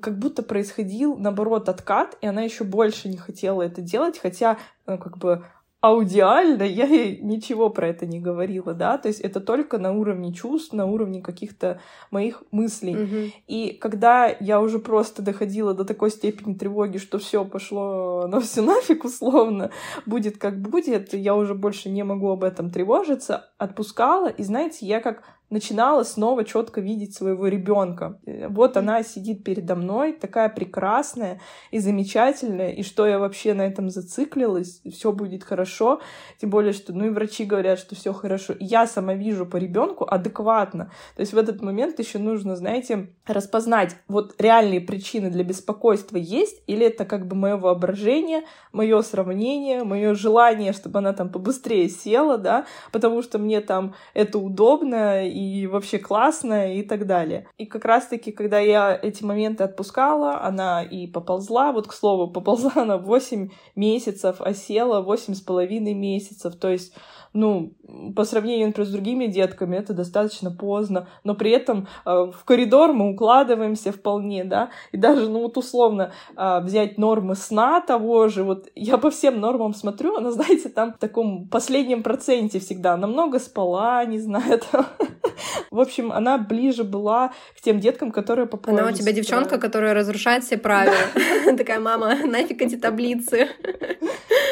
Как 0.00 0.18
будто 0.18 0.42
происходил, 0.42 1.16
наоборот, 1.16 1.68
откат, 1.68 2.16
и 2.22 2.26
она 2.26 2.42
еще 2.42 2.64
больше 2.64 3.08
не 3.08 3.18
хотела 3.18 3.62
это 3.62 3.82
делать, 3.82 4.18
хотя, 4.18 4.58
ну, 4.86 4.98
как 4.98 5.18
бы, 5.18 5.44
аудиально 5.80 6.62
я 6.62 6.86
ей 6.86 7.18
ничего 7.20 7.70
про 7.70 7.88
это 7.88 8.06
не 8.06 8.20
говорила, 8.20 8.74
да, 8.74 8.98
то 8.98 9.08
есть 9.08 9.20
это 9.20 9.40
только 9.40 9.78
на 9.78 9.92
уровне 9.92 10.32
чувств, 10.32 10.74
на 10.74 10.84
уровне 10.84 11.22
каких-то 11.22 11.80
моих 12.10 12.42
мыслей. 12.50 12.94
Мгм. 12.94 13.32
И 13.46 13.78
когда 13.80 14.26
я 14.40 14.60
уже 14.60 14.78
просто 14.78 15.22
доходила 15.22 15.72
до 15.72 15.84
такой 15.84 16.10
степени 16.10 16.54
тревоги, 16.54 16.98
что 16.98 17.18
все 17.18 17.44
пошло 17.44 18.26
на 18.28 18.40
все 18.40 18.62
нафиг 18.62 19.04
условно, 19.04 19.70
будет 20.04 20.36
как 20.36 20.60
будет, 20.60 21.14
я 21.14 21.34
уже 21.34 21.54
больше 21.54 21.88
не 21.88 22.02
могу 22.02 22.28
об 22.30 22.44
этом 22.44 22.70
тревожиться, 22.70 23.50
отпускала, 23.56 24.28
и 24.28 24.42
знаете, 24.42 24.86
я 24.86 25.00
как 25.00 25.22
начинала 25.50 26.04
снова 26.04 26.44
четко 26.44 26.80
видеть 26.80 27.14
своего 27.14 27.48
ребенка. 27.48 28.18
Вот 28.48 28.76
она 28.76 29.02
сидит 29.02 29.44
передо 29.44 29.74
мной, 29.74 30.12
такая 30.12 30.48
прекрасная 30.48 31.40
и 31.72 31.80
замечательная, 31.80 32.70
и 32.70 32.82
что 32.82 33.06
я 33.06 33.18
вообще 33.18 33.52
на 33.52 33.62
этом 33.62 33.90
зациклилась, 33.90 34.80
все 34.90 35.12
будет 35.12 35.44
хорошо, 35.44 36.00
тем 36.40 36.50
более, 36.50 36.72
что, 36.72 36.92
ну 36.92 37.06
и 37.06 37.10
врачи 37.10 37.44
говорят, 37.44 37.78
что 37.78 37.94
все 37.94 38.12
хорошо. 38.12 38.52
И 38.52 38.64
я 38.64 38.86
сама 38.86 39.14
вижу 39.14 39.44
по 39.44 39.56
ребенку 39.56 40.06
адекватно. 40.08 40.92
То 41.16 41.20
есть 41.20 41.32
в 41.32 41.38
этот 41.38 41.60
момент 41.62 41.98
еще 41.98 42.18
нужно, 42.18 42.54
знаете, 42.54 43.10
распознать, 43.26 43.96
вот 44.08 44.34
реальные 44.38 44.80
причины 44.80 45.30
для 45.30 45.42
беспокойства 45.42 46.16
есть, 46.16 46.62
или 46.68 46.86
это 46.86 47.04
как 47.04 47.26
бы 47.26 47.34
мое 47.34 47.56
воображение, 47.56 48.44
мое 48.72 49.02
сравнение, 49.02 49.82
мое 49.82 50.14
желание, 50.14 50.72
чтобы 50.72 51.00
она 51.00 51.12
там 51.12 51.28
побыстрее 51.28 51.88
села, 51.88 52.38
да, 52.38 52.66
потому 52.92 53.22
что 53.22 53.38
мне 53.38 53.60
там 53.60 53.94
это 54.14 54.38
удобно 54.38 55.28
и 55.40 55.66
вообще 55.66 55.98
классно 55.98 56.74
и 56.74 56.82
так 56.82 57.06
далее. 57.06 57.46
И 57.56 57.64
как 57.64 57.86
раз-таки, 57.86 58.30
когда 58.30 58.58
я 58.58 58.98
эти 59.02 59.24
моменты 59.24 59.64
отпускала, 59.64 60.42
она 60.42 60.82
и 60.82 61.06
поползла, 61.06 61.72
вот 61.72 61.86
к 61.86 61.94
слову, 61.94 62.30
поползла 62.32 62.72
она 62.74 62.98
8 62.98 63.48
месяцев, 63.74 64.36
а 64.40 64.52
села 64.52 65.00
8 65.00 65.34
с 65.34 65.40
половиной 65.40 65.94
месяцев, 65.94 66.56
то 66.56 66.68
есть 66.68 66.92
ну, 67.32 67.72
по 68.16 68.24
сравнению, 68.24 68.68
например, 68.68 68.88
с 68.88 68.92
другими 68.92 69.26
детками, 69.26 69.76
это 69.76 69.92
достаточно 69.92 70.50
поздно, 70.50 71.08
но 71.24 71.34
при 71.34 71.52
этом 71.52 71.86
э, 72.04 72.10
в 72.10 72.44
коридор 72.44 72.92
мы 72.92 73.10
укладываемся 73.10 73.92
вполне, 73.92 74.44
да, 74.44 74.70
и 74.92 74.96
даже, 74.96 75.28
ну, 75.28 75.42
вот 75.42 75.56
условно 75.56 76.12
э, 76.36 76.60
взять 76.60 76.98
нормы 76.98 77.36
сна 77.36 77.80
того 77.80 78.28
же, 78.28 78.42
вот 78.42 78.68
я 78.74 78.98
по 78.98 79.10
всем 79.10 79.40
нормам 79.40 79.74
смотрю, 79.74 80.16
она, 80.16 80.30
знаете, 80.30 80.68
там 80.68 80.94
в 80.94 80.98
таком 80.98 81.48
последнем 81.48 82.02
проценте 82.02 82.58
всегда, 82.58 82.94
она 82.94 83.06
много 83.06 83.38
спала, 83.38 84.04
не 84.04 84.18
знаю, 84.18 84.60
там. 84.70 84.86
в 85.70 85.80
общем, 85.80 86.12
она 86.12 86.38
ближе 86.38 86.84
была 86.84 87.32
к 87.56 87.60
тем 87.60 87.80
деткам, 87.80 88.10
которые 88.10 88.46
попали. 88.46 88.78
Она 88.78 88.88
у 88.88 88.92
тебя 88.92 89.12
девчонка, 89.12 89.58
которая 89.58 89.94
разрушает 89.94 90.44
все 90.44 90.58
правила. 90.58 90.96
Такая, 91.56 91.80
мама, 91.80 92.14
нафиг 92.24 92.62
эти 92.62 92.76
таблицы. 92.76 93.48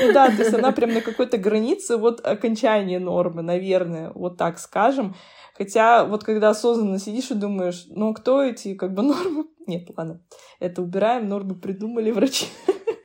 Ну 0.02 0.12
да, 0.12 0.28
то 0.28 0.42
есть 0.42 0.54
она 0.54 0.73
прям 0.73 0.94
на 0.94 1.00
какой-то 1.00 1.38
границе 1.38 1.97
вот 1.97 2.20
окончания 2.68 2.98
нормы, 2.98 3.42
наверное, 3.42 4.10
вот 4.14 4.37
так 4.37 4.58
скажем. 4.58 5.14
Хотя 5.56 6.04
вот 6.04 6.25
когда 6.25 6.50
осознанно 6.50 6.98
сидишь 6.98 7.30
и 7.30 7.34
думаешь, 7.34 7.87
ну 7.88 8.14
кто 8.14 8.42
эти 8.42 8.75
как 8.75 8.94
бы 8.94 9.02
нормы? 9.14 9.46
Нет, 9.66 9.88
ладно, 9.96 10.20
это 10.60 10.82
убираем, 10.82 11.28
нормы 11.28 11.54
придумали 11.54 12.10
врачи. 12.10 12.46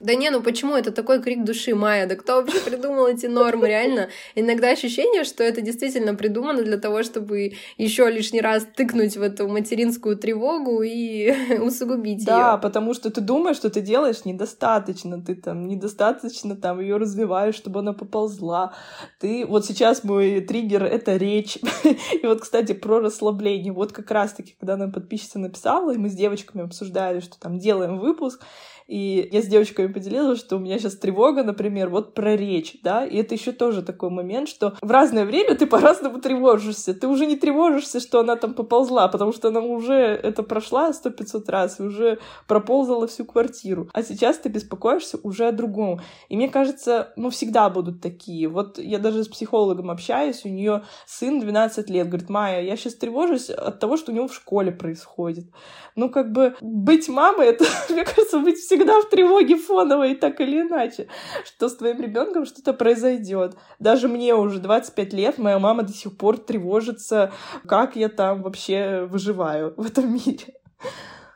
Да 0.00 0.14
не, 0.14 0.30
ну 0.30 0.42
почему 0.42 0.76
это 0.76 0.92
такой 0.92 1.20
крик 1.22 1.44
души, 1.44 1.74
Майя? 1.74 2.06
Да 2.06 2.16
кто 2.16 2.36
вообще 2.36 2.60
придумал 2.60 3.06
эти 3.08 3.26
нормы, 3.26 3.68
реально? 3.68 4.08
Иногда 4.34 4.70
ощущение, 4.70 5.24
что 5.24 5.42
это 5.42 5.60
действительно 5.60 6.14
придумано 6.14 6.62
для 6.62 6.78
того, 6.78 7.02
чтобы 7.02 7.52
еще 7.76 8.08
лишний 8.10 8.40
раз 8.40 8.66
тыкнуть 8.76 9.16
в 9.16 9.22
эту 9.22 9.48
материнскую 9.48 10.16
тревогу 10.16 10.82
и 10.82 11.32
усугубить 11.60 12.24
Да, 12.24 12.52
ее. 12.52 12.58
потому 12.60 12.94
что 12.94 13.10
ты 13.10 13.20
думаешь, 13.20 13.56
что 13.56 13.70
ты 13.70 13.80
делаешь 13.80 14.24
недостаточно, 14.24 15.20
ты 15.22 15.34
там 15.34 15.66
недостаточно 15.66 16.56
там 16.56 16.80
ее 16.80 16.96
развиваешь, 16.96 17.54
чтобы 17.54 17.80
она 17.80 17.92
поползла. 17.92 18.74
Ты 19.20 19.44
вот 19.46 19.66
сейчас 19.66 20.04
мой 20.04 20.40
триггер— 20.40 20.84
это 20.84 21.16
речь. 21.16 21.58
и 21.84 22.26
вот, 22.26 22.40
кстати, 22.40 22.72
про 22.72 23.00
расслабление. 23.00 23.72
Вот 23.72 23.92
как 23.92 24.10
раз-таки, 24.10 24.54
когда 24.58 24.76
нам 24.76 24.92
подписчица 24.92 25.38
написала, 25.38 25.92
и 25.92 25.98
мы 25.98 26.08
с 26.08 26.14
девочками 26.14 26.64
обсуждали, 26.64 27.20
что 27.20 27.38
там 27.38 27.58
делаем 27.58 27.98
выпуск, 27.98 28.44
и 28.88 29.28
я 29.30 29.42
с 29.42 29.46
девочками 29.46 29.92
поделилась, 29.92 30.40
что 30.40 30.56
у 30.56 30.58
меня 30.58 30.78
сейчас 30.78 30.96
тревога, 30.96 31.44
например, 31.44 31.90
вот 31.90 32.14
про 32.14 32.36
речь, 32.36 32.78
да, 32.82 33.04
и 33.04 33.18
это 33.18 33.34
еще 33.34 33.52
тоже 33.52 33.82
такой 33.82 34.08
момент, 34.08 34.48
что 34.48 34.74
в 34.80 34.90
разное 34.90 35.26
время 35.26 35.54
ты 35.54 35.66
по-разному 35.68 36.20
тревожишься. 36.20 36.94
Ты 36.94 37.06
уже 37.06 37.26
не 37.26 37.36
тревожишься, 37.36 38.00
что 38.00 38.20
она 38.20 38.36
там 38.36 38.54
поползла, 38.54 39.06
потому 39.08 39.32
что 39.32 39.48
она 39.48 39.60
уже 39.60 39.94
это 39.94 40.42
прошла 40.42 40.92
сто 40.94 41.10
пятьсот 41.10 41.50
раз 41.50 41.80
и 41.80 41.82
уже 41.82 42.18
проползала 42.46 43.06
всю 43.06 43.26
квартиру. 43.26 43.90
А 43.92 44.02
сейчас 44.02 44.38
ты 44.38 44.48
беспокоишься 44.48 45.18
уже 45.22 45.46
о 45.46 45.52
другом. 45.52 46.00
И 46.30 46.36
мне 46.36 46.48
кажется, 46.48 47.12
ну, 47.16 47.28
всегда 47.28 47.68
будут 47.68 48.00
такие. 48.00 48.48
Вот 48.48 48.78
я 48.78 48.98
даже 48.98 49.22
с 49.22 49.28
психологом 49.28 49.90
общаюсь, 49.90 50.46
у 50.46 50.48
нее 50.48 50.84
сын 51.06 51.40
12 51.40 51.90
лет, 51.90 52.08
говорит, 52.08 52.30
Майя, 52.30 52.62
я 52.62 52.76
сейчас 52.76 52.94
тревожусь 52.94 53.50
от 53.50 53.80
того, 53.80 53.98
что 53.98 54.12
у 54.12 54.14
него 54.14 54.28
в 54.28 54.34
школе 54.34 54.72
происходит. 54.72 55.46
Ну, 55.94 56.08
как 56.08 56.32
бы 56.32 56.54
быть 56.62 57.08
мамой, 57.08 57.48
это, 57.48 57.66
мне 57.90 58.04
кажется, 58.04 58.38
быть 58.38 58.56
всегда 58.56 58.77
в 58.84 59.08
тревоге 59.10 59.56
фоновой, 59.56 60.14
так 60.14 60.40
или 60.40 60.60
иначе, 60.62 61.08
что 61.44 61.68
с 61.68 61.76
твоим 61.76 62.00
ребенком 62.00 62.46
что-то 62.46 62.72
произойдет. 62.72 63.56
Даже 63.78 64.08
мне 64.08 64.34
уже 64.34 64.58
25 64.58 65.12
лет, 65.12 65.38
моя 65.38 65.58
мама 65.58 65.82
до 65.82 65.92
сих 65.92 66.16
пор 66.16 66.38
тревожится, 66.38 67.32
как 67.66 67.96
я 67.96 68.08
там 68.08 68.42
вообще 68.42 69.06
выживаю 69.08 69.74
в 69.76 69.86
этом 69.86 70.12
мире. 70.12 70.54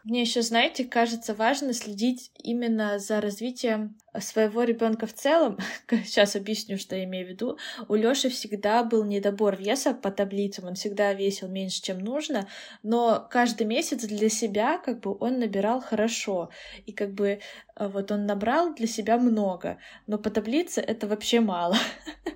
Мне 0.05 0.23
еще, 0.23 0.43
знаете, 0.43 0.85
кажется 0.85 1.35
важно 1.35 1.73
следить 1.73 2.33
именно 2.43 2.99
за 2.99 3.21
развитием 3.21 3.97
своего 4.21 4.63
ребенка 4.63 5.07
в 5.07 5.15
целом, 5.15 5.59
сейчас 5.91 6.37
объясню, 6.37 6.79
что 6.79 6.97
я 6.97 7.05
имею 7.05 7.27
в 7.27 7.31
виду, 7.31 7.59
у 7.89 7.95
Лёши 7.95 8.29
всегда 8.29 8.85
был 8.85 9.05
недобор 9.05 9.57
веса 9.57 9.95
по 9.95 10.11
таблицам, 10.11 10.67
он 10.67 10.75
всегда 10.75 11.13
весил 11.13 11.49
меньше, 11.49 11.83
чем 11.83 11.99
нужно, 11.99 12.49
но 12.83 13.27
каждый 13.31 13.67
месяц 13.67 14.05
для 14.05 14.29
себя 14.29 14.79
как 14.79 15.01
бы 15.01 15.17
он 15.19 15.39
набирал 15.39 15.81
хорошо, 15.81 16.51
и 16.87 16.93
как 16.93 17.13
бы 17.13 17.41
э, 17.77 17.89
вот 17.89 18.11
он 18.11 18.27
набрал 18.27 18.75
для 18.75 18.87
себя 18.87 19.19
много, 19.19 19.79
но 20.07 20.19
по 20.19 20.31
таблице 20.31 20.81
это 20.81 21.07
вообще 21.07 21.41
мало. 21.41 21.77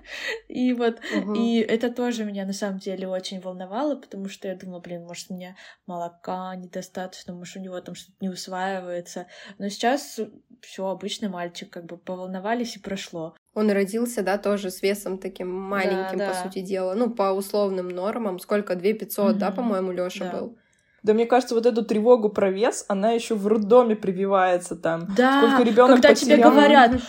И 0.49 0.73
вот, 0.73 1.01
угу. 1.15 1.35
и 1.35 1.59
это 1.59 1.91
тоже 1.91 2.25
меня 2.25 2.47
на 2.47 2.53
самом 2.53 2.79
деле 2.79 3.09
очень 3.09 3.41
волновало, 3.41 3.97
потому 3.97 4.29
что 4.29 4.49
я 4.49 4.55
думала, 4.55 4.81
блин, 4.81 5.05
может, 5.05 5.31
у 5.31 5.35
меня 5.35 5.57
молока 5.87 6.55
недостаточно, 6.55 7.35
может, 7.35 7.57
у 7.57 7.61
него 7.61 7.81
там 7.81 7.95
что-то 7.95 8.17
не 8.21 8.29
усваивается. 8.29 9.27
Но 9.59 9.69
сейчас 9.69 10.21
все 10.61 10.87
обычный 10.87 11.29
мальчик, 11.29 11.66
как 11.67 11.85
бы 11.85 11.97
поволновались 11.97 12.77
и 12.77 12.81
прошло. 12.81 13.35
Он 13.55 13.71
родился, 13.71 14.23
да, 14.23 14.39
тоже 14.39 14.71
с 14.71 14.83
весом 14.83 15.19
таким 15.19 15.51
маленьким, 15.51 16.19
да, 16.19 16.27
да. 16.27 16.33
по 16.33 16.49
сути 16.49 16.61
дела. 16.61 16.95
Ну, 16.95 17.11
по 17.11 17.33
условным 17.33 17.89
нормам. 17.89 18.39
Сколько? 18.39 18.75
2 18.75 18.93
500, 18.93 19.35
mm-hmm. 19.35 19.39
да, 19.39 19.51
по-моему, 19.51 19.93
Лёша 19.93 20.25
да. 20.25 20.39
был? 20.39 20.59
Да 21.07 21.15
мне 21.15 21.25
кажется, 21.25 21.55
вот 21.55 21.67
эту 21.67 21.85
тревогу 21.85 22.31
про 22.31 22.51
вес, 22.51 22.85
она 22.89 23.13
еще 23.13 23.37
в 23.37 23.47
роддоме 23.47 23.95
прививается 23.95 24.75
там. 24.75 25.07
Да, 25.17 25.41
Сколько 25.41 25.63
ребенок 25.63 25.93
когда 25.93 26.09
потерял. 26.09 26.37
тебе 26.37 26.43
говорят, 26.43 27.01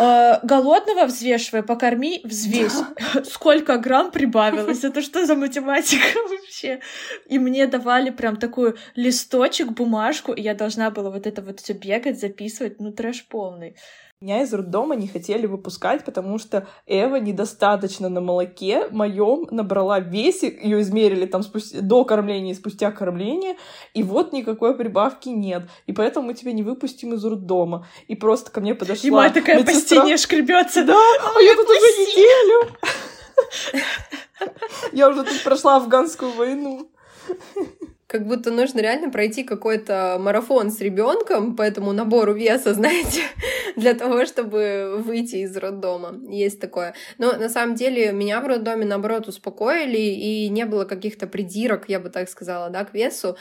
э, 0.00 0.40
голодного 0.42 1.06
взвешивай, 1.06 1.62
покорми, 1.62 2.20
взвесь. 2.24 2.74
Сколько 3.24 3.78
грамм 3.78 4.10
прибавилось? 4.10 4.82
Это 4.82 5.02
что 5.02 5.24
за 5.24 5.36
математика 5.36 6.18
вообще? 6.28 6.80
И 7.28 7.38
мне 7.38 7.68
давали 7.68 8.10
прям 8.10 8.38
такой 8.38 8.74
листочек, 8.96 9.70
бумажку, 9.70 10.32
и 10.32 10.42
я 10.42 10.54
должна 10.54 10.90
была 10.90 11.10
вот 11.10 11.28
это 11.28 11.40
вот 11.40 11.60
все 11.60 11.74
бегать, 11.74 12.18
записывать, 12.18 12.80
ну 12.80 12.90
трэш 12.90 13.24
полный. 13.28 13.76
Меня 14.24 14.40
из 14.40 14.54
роддома 14.54 14.96
не 14.96 15.06
хотели 15.06 15.44
выпускать, 15.44 16.02
потому 16.02 16.38
что 16.38 16.66
Эва 16.86 17.16
недостаточно 17.16 18.08
на 18.08 18.22
молоке 18.22 18.88
моем 18.88 19.46
набрала 19.50 20.00
весик, 20.00 20.64
ее 20.64 20.80
измерили 20.80 21.26
там 21.26 21.42
спустя, 21.42 21.82
до 21.82 22.06
кормления 22.06 22.52
и 22.52 22.54
спустя 22.54 22.90
кормление, 22.90 23.58
и 23.92 24.02
вот 24.02 24.32
никакой 24.32 24.78
прибавки 24.78 25.28
нет. 25.28 25.68
И 25.86 25.92
поэтому 25.92 26.28
мы 26.28 26.32
тебя 26.32 26.52
не 26.52 26.62
выпустим 26.62 27.12
из 27.12 27.22
роддома. 27.22 27.86
И 28.08 28.14
просто 28.14 28.50
ко 28.50 28.62
мне 28.62 28.74
подошла 28.74 29.06
И 29.06 29.10
мать 29.10 29.34
такая 29.34 29.58
медсестра... 29.58 29.98
по 29.98 30.02
стене 30.04 30.16
шкребется. 30.16 30.84
Да, 30.84 30.96
а 30.96 31.42
я 31.42 31.54
тут 31.54 31.68
уже 31.68 31.76
неделю. 31.76 32.76
Я 34.94 35.10
уже 35.10 35.24
тут 35.24 35.44
прошла 35.44 35.76
афганскую 35.76 36.32
войну 36.32 36.88
как 38.14 38.28
будто 38.28 38.52
нужно 38.52 38.78
реально 38.78 39.10
пройти 39.10 39.42
какой-то 39.42 40.18
марафон 40.20 40.70
с 40.70 40.78
ребенком 40.78 41.56
по 41.56 41.62
этому 41.62 41.92
набору 41.92 42.32
веса, 42.32 42.72
знаете, 42.72 43.22
для 43.76 43.94
того, 43.94 44.24
чтобы 44.24 44.96
выйти 44.98 45.36
из 45.36 45.56
роддома. 45.56 46.14
Есть 46.28 46.60
такое. 46.60 46.94
Но 47.18 47.32
на 47.32 47.48
самом 47.48 47.74
деле 47.74 48.12
меня 48.12 48.40
в 48.40 48.46
роддоме, 48.46 48.84
наоборот, 48.84 49.28
успокоили, 49.28 49.98
и 49.98 50.48
не 50.48 50.64
было 50.64 50.84
каких-то 50.84 51.26
придирок, 51.26 51.88
я 51.88 52.00
бы 52.00 52.10
так 52.10 52.28
сказала, 52.28 52.70
да, 52.70 52.84
к 52.84 52.94
весу. 52.94 53.36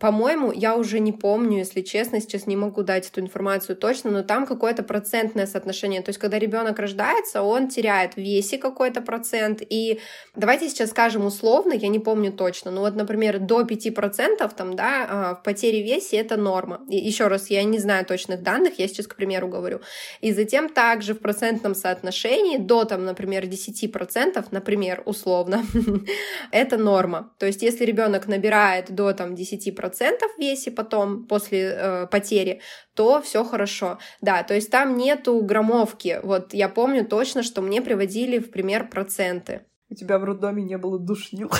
По-моему, 0.00 0.52
я 0.52 0.76
уже 0.76 0.98
не 0.98 1.12
помню, 1.12 1.58
если 1.58 1.82
честно, 1.82 2.20
сейчас 2.20 2.46
не 2.46 2.56
могу 2.56 2.82
дать 2.82 3.08
эту 3.08 3.20
информацию 3.20 3.76
точно, 3.76 4.10
но 4.10 4.22
там 4.22 4.46
какое-то 4.46 4.82
процентное 4.82 5.46
соотношение. 5.46 6.02
То 6.02 6.10
есть, 6.10 6.18
когда 6.18 6.38
ребенок 6.38 6.78
рождается, 6.78 7.42
он 7.42 7.68
теряет 7.68 8.14
в 8.14 8.18
весе 8.18 8.58
какой-то 8.58 9.00
процент. 9.00 9.62
И 9.68 10.00
давайте 10.34 10.68
сейчас 10.68 10.90
скажем 10.90 11.26
условно, 11.26 11.72
я 11.72 11.88
не 11.88 11.98
помню 11.98 12.32
точно, 12.32 12.70
но 12.70 12.80
вот, 12.80 12.94
например, 12.94 13.38
до 13.38 13.62
5% 13.62 14.54
там, 14.56 14.76
да, 14.76 15.06
а, 15.08 15.34
в 15.34 15.42
потере 15.42 15.82
весе 15.82 16.16
это 16.16 16.36
норма. 16.36 16.80
И 16.88 16.96
еще 16.96 17.26
раз, 17.26 17.50
я 17.50 17.62
не 17.64 17.78
знаю 17.78 18.04
точных 18.04 18.42
данных, 18.42 18.78
я 18.78 18.88
сейчас, 18.88 19.06
к 19.06 19.16
примеру, 19.16 19.48
говорю. 19.48 19.80
И 20.20 20.32
затем 20.32 20.68
также 20.68 21.14
в 21.14 21.20
процентном 21.20 21.74
соотношении 21.74 22.58
до, 22.58 22.84
там, 22.84 23.04
например, 23.04 23.44
10%, 23.44 24.44
например, 24.50 25.02
условно, 25.04 25.64
это 26.50 26.76
норма. 26.76 27.32
То 27.38 27.46
есть, 27.46 27.62
если 27.62 27.84
ребенок 27.84 28.26
набирает 28.26 28.94
до 28.94 29.12
там 29.12 29.34
10%, 29.34 29.83
в 29.92 30.38
весе 30.38 30.70
потом, 30.70 31.26
после 31.26 31.74
э, 31.76 32.06
потери, 32.06 32.60
то 32.94 33.20
все 33.20 33.44
хорошо. 33.44 33.98
Да, 34.20 34.42
то 34.42 34.54
есть 34.54 34.70
там 34.70 34.96
нету 34.96 35.40
граммовки. 35.42 36.20
Вот 36.22 36.54
я 36.54 36.68
помню 36.68 37.04
точно, 37.04 37.42
что 37.42 37.62
мне 37.62 37.82
приводили 37.82 38.38
в 38.38 38.50
пример 38.50 38.88
проценты. 38.88 39.66
У 39.90 39.94
тебя 39.94 40.18
в 40.18 40.24
роддоме 40.24 40.62
не 40.62 40.78
было 40.78 40.98
душнил. 40.98 41.50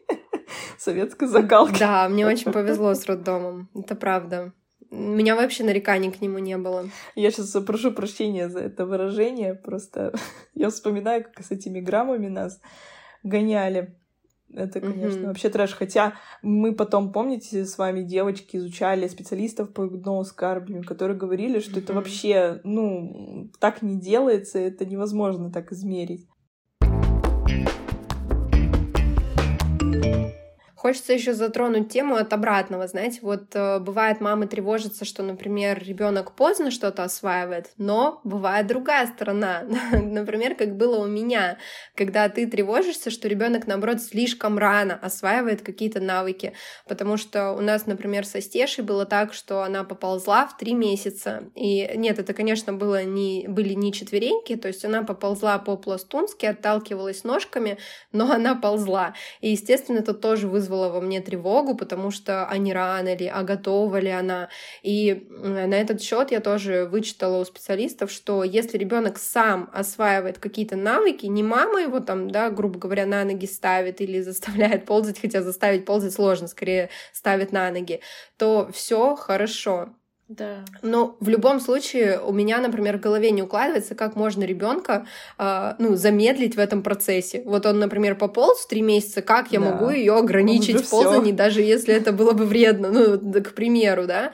Советской 0.78 1.26
загалки. 1.26 1.80
Да, 1.80 2.08
мне 2.08 2.26
очень 2.26 2.52
повезло 2.52 2.94
с 2.94 3.04
роддомом. 3.06 3.68
Это 3.74 3.96
правда. 3.96 4.52
У 4.90 4.96
меня 4.96 5.34
вообще 5.34 5.64
нареканий 5.64 6.12
к 6.12 6.20
нему 6.20 6.38
не 6.38 6.56
было. 6.56 6.88
Я 7.14 7.30
сейчас 7.30 7.50
прошу 7.64 7.92
прощения 7.92 8.48
за 8.48 8.60
это 8.60 8.86
выражение. 8.86 9.54
Просто 9.54 10.14
я 10.54 10.70
вспоминаю, 10.70 11.24
как 11.24 11.44
с 11.44 11.50
этими 11.50 11.80
граммами 11.80 12.28
нас 12.28 12.60
гоняли. 13.22 13.98
Это, 14.52 14.80
конечно, 14.80 15.20
mm-hmm. 15.20 15.26
вообще 15.26 15.50
трэш. 15.50 15.72
Хотя 15.74 16.14
мы 16.42 16.74
потом, 16.74 17.12
помните, 17.12 17.64
с 17.64 17.78
вами 17.78 18.02
девочки 18.02 18.56
изучали 18.56 19.08
специалистов 19.08 19.72
по 19.72 19.86
гипноз 19.86 20.32
которые 20.86 21.18
говорили, 21.18 21.60
что 21.60 21.72
mm-hmm. 21.72 21.82
это 21.82 21.92
вообще, 21.92 22.60
ну, 22.64 23.50
так 23.58 23.82
не 23.82 23.98
делается, 24.00 24.58
это 24.58 24.86
невозможно 24.86 25.50
так 25.50 25.72
измерить. 25.72 26.26
Хочется 30.86 31.14
еще 31.14 31.34
затронуть 31.34 31.88
тему 31.88 32.14
от 32.14 32.32
обратного, 32.32 32.86
знаете, 32.86 33.18
вот 33.22 33.46
э, 33.54 33.80
бывает 33.80 34.20
мамы 34.20 34.46
тревожатся, 34.46 35.04
что, 35.04 35.24
например, 35.24 35.82
ребенок 35.82 36.36
поздно 36.36 36.70
что-то 36.70 37.02
осваивает, 37.02 37.72
но 37.76 38.20
бывает 38.22 38.68
другая 38.68 39.08
сторона, 39.08 39.64
например, 39.90 40.54
как 40.54 40.76
было 40.76 41.00
у 41.00 41.08
меня, 41.08 41.58
когда 41.96 42.28
ты 42.28 42.46
тревожишься, 42.46 43.10
что 43.10 43.26
ребенок 43.26 43.66
наоборот 43.66 44.00
слишком 44.00 44.58
рано 44.58 44.94
осваивает 45.02 45.60
какие-то 45.60 45.98
навыки, 45.98 46.52
потому 46.86 47.16
что 47.16 47.50
у 47.50 47.60
нас, 47.60 47.86
например, 47.86 48.24
со 48.24 48.40
Стешей 48.40 48.84
было 48.84 49.06
так, 49.06 49.34
что 49.34 49.62
она 49.62 49.82
поползла 49.82 50.46
в 50.46 50.56
три 50.56 50.74
месяца, 50.74 51.50
и 51.56 51.90
нет, 51.96 52.20
это, 52.20 52.32
конечно, 52.32 52.72
было 52.72 53.02
не 53.02 53.46
были 53.48 53.74
не 53.74 53.92
четвереньки, 53.92 54.54
то 54.54 54.68
есть 54.68 54.84
она 54.84 55.02
поползла 55.02 55.58
по 55.58 55.76
пластунски, 55.76 56.46
отталкивалась 56.46 57.24
ножками, 57.24 57.78
но 58.12 58.30
она 58.30 58.54
ползла, 58.54 59.14
и 59.40 59.50
естественно 59.50 59.98
это 59.98 60.14
тоже 60.14 60.46
вызвало 60.46 60.75
вызвало 60.76 60.88
во 60.88 61.00
мне 61.00 61.20
тревогу, 61.20 61.74
потому 61.74 62.10
что 62.10 62.46
а 62.46 62.58
не 62.58 62.72
рано 62.72 63.16
ли, 63.16 63.26
а 63.26 63.42
готова 63.42 63.98
ли 63.98 64.10
она. 64.10 64.48
И 64.82 65.26
на 65.30 65.74
этот 65.74 66.02
счет 66.02 66.30
я 66.30 66.40
тоже 66.40 66.86
вычитала 66.86 67.40
у 67.40 67.44
специалистов, 67.44 68.10
что 68.10 68.44
если 68.44 68.78
ребенок 68.78 69.18
сам 69.18 69.70
осваивает 69.72 70.38
какие-то 70.38 70.76
навыки, 70.76 71.26
не 71.26 71.42
мама 71.42 71.80
его 71.80 72.00
там, 72.00 72.30
да, 72.30 72.50
грубо 72.50 72.78
говоря, 72.78 73.06
на 73.06 73.24
ноги 73.24 73.46
ставит 73.46 74.00
или 74.00 74.20
заставляет 74.20 74.84
ползать, 74.86 75.20
хотя 75.20 75.42
заставить 75.42 75.84
ползать 75.84 76.12
сложно, 76.12 76.48
скорее 76.48 76.90
ставит 77.12 77.52
на 77.52 77.70
ноги, 77.70 78.00
то 78.36 78.68
все 78.72 79.16
хорошо. 79.16 79.95
Да. 80.28 80.64
Но 80.82 81.16
в 81.20 81.28
любом 81.28 81.60
случае 81.60 82.18
у 82.20 82.32
меня, 82.32 82.58
например, 82.58 82.98
в 82.98 83.00
голове 83.00 83.30
не 83.30 83.42
укладывается, 83.42 83.94
как 83.94 84.16
можно 84.16 84.42
ребенка 84.42 85.06
э, 85.38 85.74
ну, 85.78 85.94
замедлить 85.94 86.56
в 86.56 86.58
этом 86.58 86.82
процессе. 86.82 87.42
Вот 87.44 87.64
он, 87.64 87.78
например, 87.78 88.16
пополз 88.16 88.64
в 88.64 88.68
три 88.68 88.82
месяца, 88.82 89.22
как 89.22 89.52
я 89.52 89.60
Да. 89.60 89.70
могу 89.70 89.90
ее 89.90 90.14
ограничить 90.16 90.80
в 90.80 90.84
всё. 90.84 90.90
ползании, 91.02 91.30
даже 91.32 91.62
если 91.62 91.94
это 91.94 92.10
было 92.12 92.32
бы 92.32 92.44
вредно, 92.44 92.90
ну, 92.90 93.18
к 93.40 93.54
примеру, 93.54 94.06
да. 94.06 94.32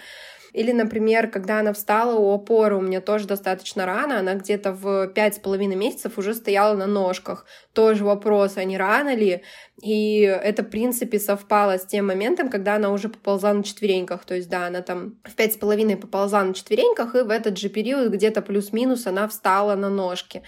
Или, 0.55 0.73
например, 0.73 1.31
когда 1.31 1.61
она 1.61 1.73
встала 1.73 2.15
у 2.19 2.33
опоры, 2.35 2.77
у 2.77 2.81
меня 2.83 3.01
тоже 3.01 3.27
достаточно 3.27 3.87
рано, 3.87 4.19
она 4.19 4.35
где-то 4.35 4.73
в 4.73 5.09
пять 5.09 5.37
с 5.37 5.39
половиной 5.39 5.77
месяцев 5.77 6.19
уже 6.19 6.35
стояла 6.35 6.75
на 6.77 6.87
ножках. 6.87 7.47
Тоже 7.73 8.05
вопрос, 8.05 8.57
а 8.57 8.65
не 8.65 8.77
рано 8.77 9.15
ли? 9.15 9.43
И 9.83 10.21
это, 10.21 10.63
в 10.63 10.71
принципе, 10.71 11.19
совпало 11.19 11.77
с 11.77 11.85
тем 11.85 12.07
моментом, 12.07 12.49
когда 12.49 12.77
она 12.77 12.91
уже 12.91 13.09
поползла 13.09 13.53
на 13.53 13.65
четвереньках. 13.65 14.25
То 14.25 14.37
есть, 14.37 14.49
да, 14.49 14.67
она 14.69 14.81
там 14.81 15.17
в 15.25 15.35
пять 15.35 15.55
с 15.55 15.57
половиной 15.57 15.97
поползла 15.97 16.45
на 16.45 16.55
четвереньках, 16.55 17.17
и 17.17 17.23
в 17.23 17.31
этот 17.31 17.59
же 17.59 17.69
период 17.69 18.13
где-то 18.13 18.43
плюс-минус 18.43 19.07
она 19.09 19.27
встала 19.27 19.75
на 19.75 19.91
ножки. 19.91 20.43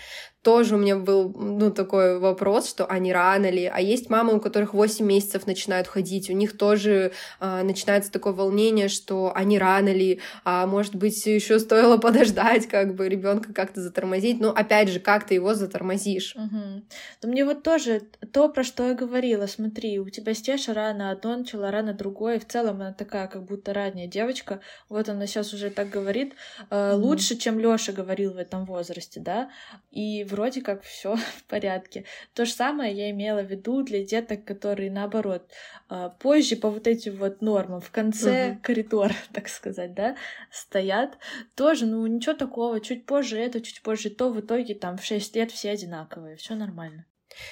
Тоже 0.44 0.74
у 0.74 0.78
меня 0.78 0.96
был, 0.96 1.32
ну, 1.34 1.70
такой 1.70 2.18
вопрос, 2.18 2.68
что 2.68 2.84
а 2.84 2.98
не 2.98 3.14
рано 3.14 3.50
ли? 3.50 3.64
А 3.64 3.80
есть 3.80 4.10
мамы, 4.10 4.34
у 4.34 4.40
которых 4.40 4.74
8 4.74 5.04
месяцев 5.04 5.46
начинают 5.46 5.88
ходить, 5.88 6.28
у 6.28 6.34
них 6.34 6.58
тоже 6.58 7.12
а, 7.40 7.62
начинается 7.62 8.12
такое 8.12 8.34
волнение, 8.34 8.88
что 8.88 9.32
а 9.34 9.42
не 9.42 9.58
рано 9.58 9.88
ли? 9.88 10.20
А 10.44 10.66
может 10.66 10.96
быть, 10.96 11.24
еще 11.24 11.58
стоило 11.58 11.96
подождать, 11.96 12.68
как 12.68 12.94
бы 12.94 13.08
ребенка 13.08 13.54
как-то 13.54 13.80
затормозить. 13.80 14.38
Но 14.38 14.50
опять 14.50 14.90
же, 14.90 15.00
как 15.00 15.26
ты 15.26 15.32
его 15.32 15.54
затормозишь? 15.54 16.34
Мгм. 16.36 16.84
Да 17.22 17.28
мне 17.28 17.46
вот 17.46 17.62
тоже 17.62 18.02
то, 18.30 18.50
про 18.50 18.64
что 18.64 18.86
я 18.86 18.94
говорила. 18.94 19.23
Смотри, 19.46 19.98
у 19.98 20.08
тебя 20.10 20.34
Стеша 20.34 20.74
рано 20.74 21.10
одно 21.10 21.36
начала, 21.36 21.70
рано 21.70 21.94
другое. 21.94 22.38
В 22.38 22.46
целом 22.46 22.76
она 22.80 22.92
такая, 22.92 23.26
как 23.28 23.44
будто 23.44 23.72
ранняя 23.72 24.06
девочка. 24.06 24.60
Вот 24.88 25.08
она 25.08 25.26
сейчас 25.26 25.52
уже 25.52 25.70
так 25.70 25.88
говорит. 25.90 26.34
э, 26.70 26.92
Мгм. 26.94 27.02
Лучше, 27.04 27.36
чем 27.36 27.58
Лёша 27.58 27.92
говорил 27.92 28.34
в 28.34 28.36
этом 28.38 28.64
возрасте, 28.64 29.20
да? 29.20 29.50
И 29.90 30.24
вроде 30.24 30.60
как 30.60 30.82
все 30.82 31.16
в 31.38 31.44
порядке. 31.44 32.04
То 32.34 32.44
же 32.44 32.52
самое 32.52 32.94
я 32.94 33.10
имела 33.10 33.42
в 33.42 33.50
виду 33.50 33.82
для 33.82 34.04
деток, 34.04 34.44
которые 34.44 34.90
наоборот 34.90 35.50
э, 35.90 36.10
позже 36.20 36.56
по 36.56 36.70
вот 36.70 36.86
этим 36.86 37.16
вот 37.16 37.40
нормам 37.42 37.80
в 37.80 37.90
конце 37.90 38.48
Мгм. 38.50 38.60
коридора, 38.60 39.14
так 39.32 39.48
сказать, 39.48 39.94
да, 39.94 40.16
стоят. 40.50 41.18
Тоже, 41.54 41.86
ну 41.86 42.06
ничего 42.06 42.34
такого. 42.34 42.80
Чуть 42.80 43.06
позже 43.06 43.38
это, 43.38 43.60
чуть 43.60 43.82
позже 43.82 44.10
то. 44.10 44.30
В 44.30 44.40
итоге 44.40 44.74
там 44.74 44.96
в 44.98 45.04
6 45.04 45.36
лет 45.36 45.50
все 45.50 45.70
одинаковые. 45.70 46.36
Все 46.36 46.54
нормально. 46.54 47.06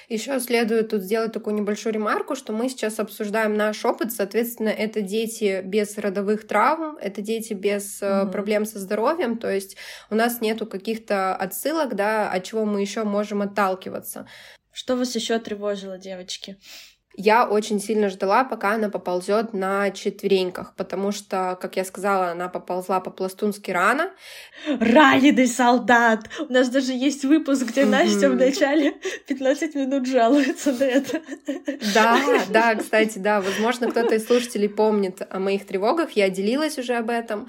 Еще 0.09 0.39
следует 0.39 0.89
тут 0.89 1.01
сделать 1.03 1.31
такую 1.33 1.55
небольшую 1.55 1.93
ремарку, 1.93 2.35
что 2.35 2.53
мы 2.53 2.69
сейчас 2.69 2.99
обсуждаем 2.99 3.55
наш 3.55 3.83
опыт, 3.85 4.11
соответственно, 4.11 4.69
это 4.69 5.01
дети 5.01 5.61
без 5.63 5.97
родовых 5.97 6.47
травм, 6.47 6.97
это 6.97 7.21
дети 7.21 7.53
без 7.53 8.01
Мгм. 8.01 8.31
проблем 8.31 8.65
со 8.65 8.79
здоровьем, 8.79 9.37
то 9.37 9.51
есть 9.51 9.77
у 10.09 10.15
нас 10.15 10.41
нету 10.41 10.65
каких-то 10.65 11.35
отсылок, 11.35 11.95
да, 11.95 12.29
от 12.31 12.43
чего 12.43 12.65
мы 12.65 12.81
еще 12.81 13.03
можем 13.03 13.41
отталкиваться. 13.41 14.27
Что 14.71 14.95
вас 14.95 15.15
еще 15.15 15.37
тревожило, 15.39 15.97
девочки? 15.97 16.57
Я 17.15 17.45
очень 17.45 17.79
сильно 17.79 18.09
ждала, 18.09 18.43
пока 18.43 18.71
она 18.71 18.89
поползет 18.89 19.53
на 19.53 19.91
четвереньках, 19.91 20.73
потому 20.75 21.11
что, 21.11 21.57
как 21.61 21.75
я 21.75 21.85
сказала, 21.85 22.31
она 22.31 22.49
поползла 22.49 22.99
по-пластунски 22.99 23.69
рано. 23.69 24.09
Раненый 24.79 25.47
солдат! 25.47 26.29
У 26.49 26.51
нас 26.51 26.69
даже 26.69 26.91
есть 26.93 27.23
выпуск, 27.23 27.63
где 27.67 27.83
Мгм. 27.83 27.91
Настя 27.91 28.29
в 28.29 28.35
начале 28.35 28.95
15 29.27 29.75
минут 29.75 30.07
жалуется 30.07 30.71
на 30.71 30.83
это. 30.83 31.21
Да, 31.93 32.19
да, 32.49 32.75
кстати, 32.75 33.19
да, 33.19 33.41
возможно, 33.41 33.91
кто-то 33.91 34.15
из 34.15 34.25
слушателей 34.25 34.69
помнит 34.69 35.21
о 35.29 35.39
моих 35.39 35.67
тревогах, 35.67 36.11
я 36.11 36.29
делилась 36.29 36.79
уже 36.79 36.95
об 36.95 37.09
этом. 37.11 37.47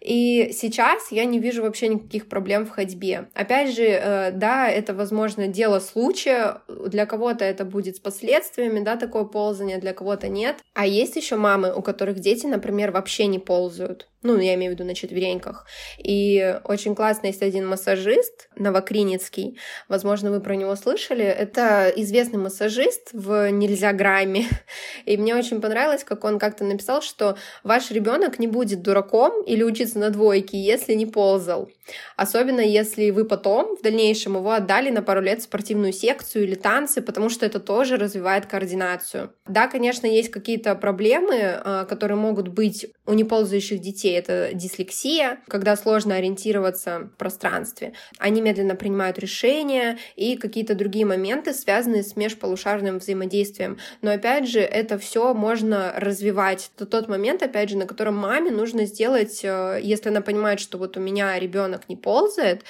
И 0.00 0.52
сейчас 0.52 1.12
я 1.12 1.24
не 1.24 1.38
вижу 1.38 1.62
вообще 1.62 1.88
никаких 1.88 2.28
проблем 2.28 2.66
в 2.66 2.70
ходьбе. 2.70 3.28
Опять 3.34 3.74
же, 3.74 3.84
э, 3.84 4.30
да, 4.32 4.68
это, 4.68 4.94
возможно, 4.94 5.46
дело 5.46 5.78
случая. 5.78 6.62
Для 6.68 7.06
кого-то 7.06 7.44
это 7.44 7.64
будет 7.64 7.96
с 7.96 8.00
последствиями, 8.00 8.80
да, 8.80 8.96
такое 8.96 9.24
ползание, 9.24 9.78
для 9.78 9.92
кого-то 9.92 10.28
нет. 10.28 10.56
А 10.74 10.86
есть 10.86 11.16
еще 11.16 11.36
мамы, 11.36 11.74
у 11.74 11.82
которых 11.82 12.18
дети, 12.20 12.46
например, 12.46 12.90
вообще 12.92 13.26
не 13.26 13.38
ползают. 13.38 14.08
Ну, 14.22 14.38
я 14.38 14.54
имею 14.54 14.72
в 14.72 14.74
виду 14.74 14.84
на 14.84 14.94
четвереньках. 14.94 15.64
И 15.96 16.60
очень 16.64 16.94
классно 16.94 17.28
есть 17.28 17.40
один 17.40 17.66
массажист, 17.66 18.50
Новокриницкий. 18.54 19.58
Возможно, 19.88 20.30
вы 20.30 20.40
про 20.40 20.56
него 20.56 20.76
слышали. 20.76 21.24
Это 21.24 21.90
известный 21.96 22.38
массажист 22.38 23.10
в 23.14 23.50
нельзя 23.50 23.94
грамме. 23.94 24.46
И 25.06 25.16
мне 25.16 25.34
очень 25.34 25.62
понравилось, 25.62 26.04
как 26.04 26.24
он 26.24 26.38
как-то 26.38 26.64
написал, 26.64 27.00
что 27.00 27.38
ваш 27.64 27.90
ребенок 27.90 28.38
не 28.38 28.46
будет 28.46 28.82
дураком 28.82 29.42
или 29.42 29.62
учиться 29.62 29.89
на 29.94 30.10
двойке, 30.10 30.60
если 30.62 30.94
не 30.94 31.06
ползал. 31.06 31.70
Особенно 32.16 32.60
если 32.60 33.10
вы 33.10 33.24
потом, 33.24 33.76
в 33.76 33.82
дальнейшем, 33.82 34.36
его 34.36 34.52
отдали 34.52 34.90
на 34.90 35.02
пару 35.02 35.20
лет 35.20 35.40
в 35.40 35.44
спортивную 35.44 35.92
секцию 35.92 36.44
или 36.44 36.54
танцы, 36.54 37.02
потому 37.02 37.28
что 37.28 37.46
это 37.46 37.60
тоже 37.60 37.96
развивает 37.96 38.46
координацию. 38.46 39.32
Да, 39.46 39.66
конечно, 39.68 40.06
есть 40.06 40.30
какие-то 40.30 40.74
проблемы, 40.74 41.34
э, 41.34 41.86
которые 41.88 42.16
могут 42.16 42.48
быть 42.48 42.86
у 43.06 43.14
неползающих 43.14 43.80
детей. 43.80 44.16
Это 44.18 44.50
дислексия, 44.54 45.40
когда 45.48 45.76
сложно 45.76 46.14
ориентироваться 46.14 47.10
в 47.12 47.16
пространстве. 47.16 47.94
Они 48.18 48.40
медленно 48.40 48.74
принимают 48.76 49.18
решения 49.18 49.98
и 50.16 50.36
какие-то 50.36 50.74
другие 50.74 51.04
моменты, 51.04 51.52
связанные 51.52 52.02
с 52.02 52.16
межполушарным 52.16 52.98
взаимодействием. 52.98 53.78
Но 54.02 54.12
опять 54.12 54.48
же, 54.48 54.60
это 54.60 54.98
все 54.98 55.34
можно 55.34 55.92
развивать. 55.96 56.70
Это 56.76 56.86
тот 56.86 57.08
момент, 57.08 57.42
опять 57.42 57.70
же, 57.70 57.76
на 57.76 57.86
котором 57.86 58.16
маме 58.16 58.50
нужно 58.50 58.84
сделать, 58.86 59.40
э, 59.42 59.80
если 59.82 60.10
она 60.10 60.20
понимает, 60.20 60.60
что 60.60 60.78
вот 60.78 60.96
у 60.96 61.00
меня 61.00 61.38
ребенок 61.38 61.79
не 61.88 61.96
ползает, 61.96 62.64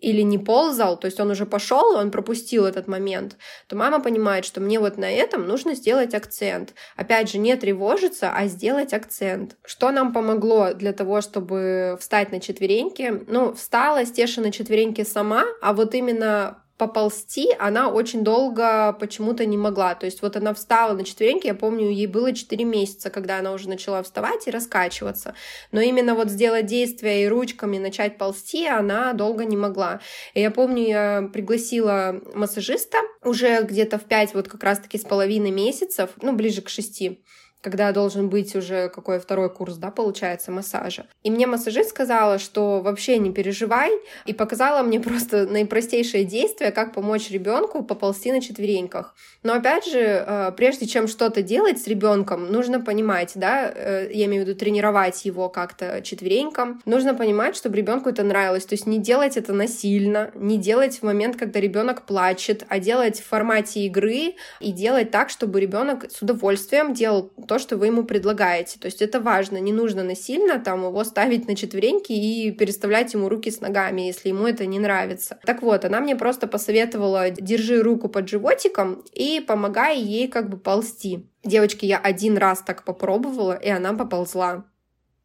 или 0.00 0.20
не 0.22 0.38
ползал, 0.38 0.98
то 0.98 1.06
есть 1.06 1.18
он 1.20 1.30
уже 1.30 1.46
пошел, 1.46 1.96
он 1.96 2.10
пропустил 2.10 2.66
этот 2.66 2.86
момент, 2.86 3.36
то 3.66 3.76
мама 3.76 4.00
понимает, 4.00 4.44
что 4.44 4.60
мне 4.60 4.78
вот 4.78 4.98
на 4.98 5.10
этом 5.10 5.46
нужно 5.46 5.74
сделать 5.74 6.14
акцент. 6.14 6.74
Опять 6.96 7.30
же, 7.30 7.38
не 7.38 7.56
тревожиться, 7.56 8.30
а 8.32 8.46
сделать 8.46 8.92
акцент. 8.92 9.56
Что 9.64 9.90
нам 9.90 10.12
помогло 10.12 10.74
для 10.74 10.92
того, 10.92 11.20
чтобы 11.20 11.96
встать 12.00 12.30
на 12.30 12.40
четвереньки? 12.40 13.22
Ну, 13.26 13.54
встала 13.54 14.04
Стеша 14.04 14.40
на 14.40 14.52
четвереньки 14.52 15.02
сама, 15.02 15.44
а 15.62 15.72
вот 15.72 15.94
именно 15.94 16.62
поползти 16.76 17.48
она 17.58 17.88
очень 17.90 18.22
долго 18.22 18.92
почему-то 18.98 19.46
не 19.46 19.56
могла. 19.56 19.94
То 19.94 20.06
есть 20.06 20.22
вот 20.22 20.36
она 20.36 20.52
встала 20.54 20.92
на 20.94 21.04
четвереньки, 21.04 21.46
я 21.46 21.54
помню, 21.54 21.90
ей 21.90 22.06
было 22.06 22.32
4 22.32 22.64
месяца, 22.64 23.10
когда 23.10 23.38
она 23.38 23.52
уже 23.52 23.68
начала 23.68 24.02
вставать 24.02 24.46
и 24.46 24.50
раскачиваться. 24.50 25.34
Но 25.72 25.80
именно 25.80 26.14
вот 26.14 26.28
сделать 26.28 26.66
действия 26.66 27.24
и 27.24 27.28
ручками 27.28 27.78
начать 27.78 28.18
ползти 28.18 28.66
она 28.66 29.12
долго 29.12 29.44
не 29.44 29.56
могла. 29.56 30.00
И 30.34 30.40
я 30.40 30.50
помню, 30.50 30.86
я 30.86 31.30
пригласила 31.32 32.20
массажиста 32.34 32.98
уже 33.24 33.62
где-то 33.62 33.98
в 33.98 34.04
5 34.04 34.34
вот 34.34 34.48
как 34.48 34.62
раз-таки 34.62 34.98
с 34.98 35.04
половиной 35.04 35.50
месяцев, 35.50 36.10
ну, 36.20 36.34
ближе 36.34 36.62
к 36.62 36.68
6 36.68 37.18
когда 37.66 37.90
должен 37.90 38.28
быть 38.28 38.54
уже 38.54 38.88
какой 38.88 39.18
второй 39.18 39.50
курс, 39.50 39.74
да, 39.74 39.90
получается, 39.90 40.52
массажа. 40.52 41.06
И 41.24 41.32
мне 41.32 41.48
массажист 41.48 41.90
сказала, 41.90 42.38
что 42.38 42.80
вообще 42.80 43.18
не 43.18 43.32
переживай, 43.32 43.90
и 44.24 44.32
показала 44.32 44.84
мне 44.84 45.00
просто 45.08 45.48
наипростейшее 45.48 46.22
действие, 46.22 46.70
как 46.70 46.94
помочь 46.94 47.28
ребенку 47.28 47.82
поползти 47.82 48.30
на 48.30 48.40
четвереньках. 48.40 49.16
Но 49.42 49.54
опять 49.54 49.84
же, 49.84 49.98
э, 49.98 50.52
прежде 50.56 50.86
чем 50.86 51.08
что-то 51.08 51.42
делать 51.42 51.82
с 51.82 51.88
ребенком, 51.88 52.52
нужно 52.52 52.80
понимать, 52.80 53.32
да, 53.34 53.68
э, 53.74 54.10
я 54.12 54.26
имею 54.26 54.44
в 54.44 54.48
виду 54.48 54.56
тренировать 54.56 55.24
его 55.24 55.48
как-то 55.48 56.02
четвереньком, 56.02 56.80
нужно 56.84 57.14
понимать, 57.14 57.56
чтобы 57.56 57.76
ребенку 57.76 58.10
это 58.10 58.22
нравилось, 58.22 58.64
то 58.64 58.74
есть 58.74 58.86
не 58.86 59.00
делать 59.00 59.36
это 59.36 59.52
насильно, 59.52 60.30
не 60.36 60.56
делать 60.56 61.00
в 61.00 61.02
момент, 61.02 61.36
когда 61.36 61.58
ребенок 61.58 62.06
плачет, 62.06 62.64
а 62.68 62.78
делать 62.78 63.18
в 63.18 63.26
формате 63.26 63.80
игры 63.86 64.36
и 64.60 64.70
делать 64.70 65.10
так, 65.10 65.30
чтобы 65.30 65.60
ребенок 65.60 66.08
с 66.08 66.22
удовольствием 66.22 66.94
делал 66.94 67.32
то, 67.48 67.55
что 67.58 67.76
вы 67.76 67.86
ему 67.86 68.04
предлагаете. 68.04 68.78
То 68.78 68.86
есть 68.86 69.02
это 69.02 69.20
важно, 69.20 69.58
не 69.58 69.72
нужно 69.72 70.02
насильно 70.02 70.58
там 70.58 70.84
его 70.84 71.04
ставить 71.04 71.46
на 71.46 71.56
четвереньки 71.56 72.12
и 72.12 72.50
переставлять 72.50 73.14
ему 73.14 73.28
руки 73.28 73.50
с 73.50 73.60
ногами, 73.60 74.02
если 74.02 74.28
ему 74.28 74.46
это 74.46 74.66
не 74.66 74.78
нравится. 74.78 75.38
Так 75.44 75.62
вот, 75.62 75.84
она 75.84 76.00
мне 76.00 76.16
просто 76.16 76.46
посоветовала, 76.46 77.30
держи 77.30 77.82
руку 77.82 78.08
под 78.08 78.28
животиком 78.28 79.04
и 79.12 79.40
помогай 79.40 79.98
ей 79.98 80.28
как 80.28 80.48
бы 80.48 80.56
ползти. 80.56 81.28
Девочки, 81.44 81.84
я 81.84 81.98
один 81.98 82.38
раз 82.38 82.62
так 82.62 82.84
попробовала, 82.84 83.52
и 83.52 83.68
она 83.68 83.94
поползла. 83.94 84.64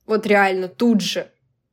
Вот 0.05 0.25
реально, 0.27 0.67
тут 0.67 1.01
же 1.01 1.31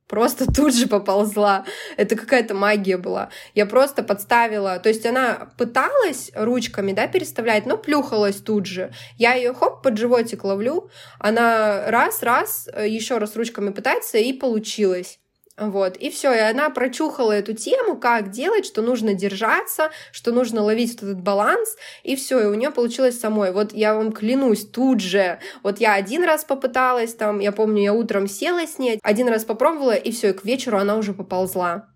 просто 0.08 0.50
тут 0.52 0.74
же 0.74 0.88
поползла. 0.88 1.64
Это 1.96 2.16
какая-то 2.16 2.54
магия 2.54 2.96
была. 2.96 3.30
Я 3.54 3.66
просто 3.66 4.02
подставила, 4.02 4.78
то 4.80 4.88
есть 4.88 5.06
она 5.06 5.50
пыталась 5.56 6.32
ручками, 6.34 6.92
да, 6.92 7.06
переставлять, 7.06 7.66
но 7.66 7.76
плюхалась 7.76 8.36
тут 8.36 8.66
же. 8.66 8.92
Я 9.16 9.34
ее 9.34 9.54
хоп 9.54 9.82
под 9.82 9.98
животик 9.98 10.44
ловлю, 10.44 10.90
она 11.20 11.90
раз, 11.90 12.22
раз, 12.22 12.68
еще 12.76 13.18
раз 13.18 13.36
ручками 13.36 13.70
пытается 13.70 14.18
и 14.18 14.32
получилось. 14.32 15.20
Вот, 15.58 15.96
и 15.96 16.08
все, 16.10 16.32
и 16.32 16.38
она 16.38 16.70
прочухала 16.70 17.32
эту 17.32 17.52
тему, 17.52 17.96
как 17.96 18.30
делать, 18.30 18.64
что 18.64 18.80
нужно 18.80 19.14
держаться, 19.14 19.90
что 20.12 20.30
нужно 20.30 20.62
ловить 20.62 20.92
вот 20.92 21.10
этот 21.10 21.20
баланс, 21.22 21.76
и 22.04 22.14
все, 22.14 22.40
и 22.40 22.46
у 22.46 22.54
нее 22.54 22.70
получилось 22.70 23.18
самой. 23.18 23.52
Вот 23.52 23.72
я 23.72 23.94
вам 23.94 24.12
клянусь, 24.12 24.64
тут 24.64 25.00
же, 25.00 25.40
вот 25.64 25.80
я 25.80 25.94
один 25.94 26.22
раз 26.22 26.44
попыталась, 26.44 27.14
там, 27.14 27.40
я 27.40 27.50
помню, 27.50 27.82
я 27.82 27.92
утром 27.92 28.28
села 28.28 28.66
с 28.66 28.78
ней, 28.78 29.00
один 29.02 29.28
раз 29.28 29.44
попробовала, 29.44 29.96
и 29.96 30.12
все, 30.12 30.30
и 30.30 30.32
к 30.32 30.44
вечеру 30.44 30.78
она 30.78 30.96
уже 30.96 31.12
поползла. 31.12 31.88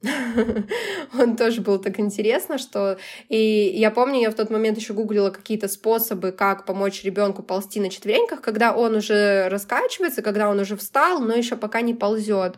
Он 1.18 1.36
тоже 1.36 1.60
был 1.60 1.78
так 1.78 1.98
интересно, 1.98 2.58
что... 2.58 2.98
И 3.28 3.36
я 3.74 3.90
помню, 3.90 4.20
я 4.20 4.30
в 4.30 4.34
тот 4.34 4.50
момент 4.50 4.78
еще 4.78 4.92
гуглила 4.92 5.30
какие-то 5.30 5.66
способы, 5.66 6.30
как 6.30 6.64
помочь 6.66 7.02
ребенку 7.02 7.42
ползти 7.42 7.80
на 7.80 7.90
четвереньках, 7.90 8.40
когда 8.40 8.74
он 8.74 8.94
уже 8.94 9.48
раскачивается, 9.48 10.22
когда 10.22 10.48
он 10.48 10.60
уже 10.60 10.76
встал, 10.76 11.20
но 11.20 11.34
еще 11.34 11.56
пока 11.56 11.80
не 11.80 11.94
ползет. 11.94 12.56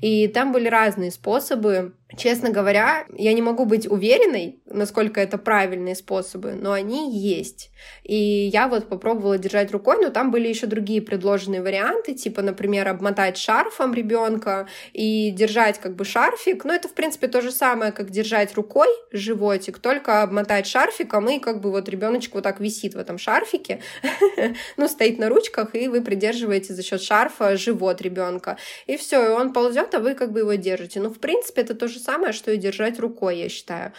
И 0.00 0.28
там 0.28 0.52
были 0.52 0.68
разные 0.68 1.10
способы. 1.10 1.92
Честно 2.16 2.48
говоря, 2.48 3.04
я 3.14 3.34
не 3.34 3.42
могу 3.42 3.66
быть 3.66 3.86
уверенной, 3.86 4.62
насколько 4.64 5.20
это 5.20 5.36
правильные 5.36 5.94
способы, 5.94 6.52
но 6.52 6.72
они 6.72 7.14
есть. 7.14 7.70
И 8.02 8.16
я 8.16 8.66
вот 8.66 8.88
попробовала 8.88 9.36
держать 9.36 9.70
рукой, 9.72 9.98
но 10.00 10.08
там 10.08 10.30
были 10.30 10.48
еще 10.48 10.66
другие 10.66 11.02
предложенные 11.02 11.60
варианты, 11.60 12.14
типа, 12.14 12.40
например, 12.40 12.88
обмотать 12.88 13.36
шарфом 13.36 13.92
ребенка 13.92 14.68
и 14.94 15.30
держать 15.32 15.78
как 15.78 15.96
бы 15.96 16.06
шарфик. 16.06 16.64
Ну, 16.64 16.72
это, 16.72 16.88
в 16.88 16.94
принципе, 16.94 17.28
то 17.28 17.42
же 17.42 17.52
самое, 17.52 17.92
как 17.92 18.08
держать 18.08 18.54
рукой 18.54 18.88
животик, 19.12 19.78
только 19.78 20.22
обмотать 20.22 20.66
шарфиком, 20.66 21.28
и 21.28 21.38
как 21.38 21.60
бы 21.60 21.70
вот 21.70 21.90
ребеночек 21.90 22.34
вот 22.34 22.44
так 22.44 22.58
висит 22.58 22.94
в 22.94 22.98
этом 22.98 23.18
шарфике, 23.18 23.82
ну, 24.78 24.88
стоит 24.88 25.18
на 25.18 25.28
ручках, 25.28 25.74
и 25.74 25.88
вы 25.88 26.00
придерживаете 26.00 26.72
за 26.72 26.82
счет 26.82 27.02
шарфа 27.02 27.58
живот 27.58 28.00
ребенка. 28.00 28.56
И 28.86 28.96
все, 28.96 29.26
и 29.26 29.28
он 29.28 29.52
ползет, 29.52 29.94
а 29.94 30.00
вы 30.00 30.14
как 30.14 30.32
бы 30.32 30.40
его 30.40 30.54
держите. 30.54 31.00
Ну, 31.00 31.10
в 31.10 31.18
принципе, 31.18 31.60
это 31.60 31.74
тоже 31.74 31.97
же 31.98 32.04
самое, 32.04 32.32
что 32.32 32.50
и 32.52 32.56
держать 32.56 32.98
рукой, 32.98 33.38
я 33.38 33.48
считаю. 33.48 33.92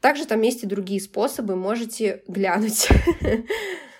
Также 0.00 0.26
там 0.26 0.40
есть 0.42 0.64
и 0.64 0.66
другие 0.66 1.00
способы, 1.00 1.56
можете 1.56 2.22
глянуть. 2.28 2.88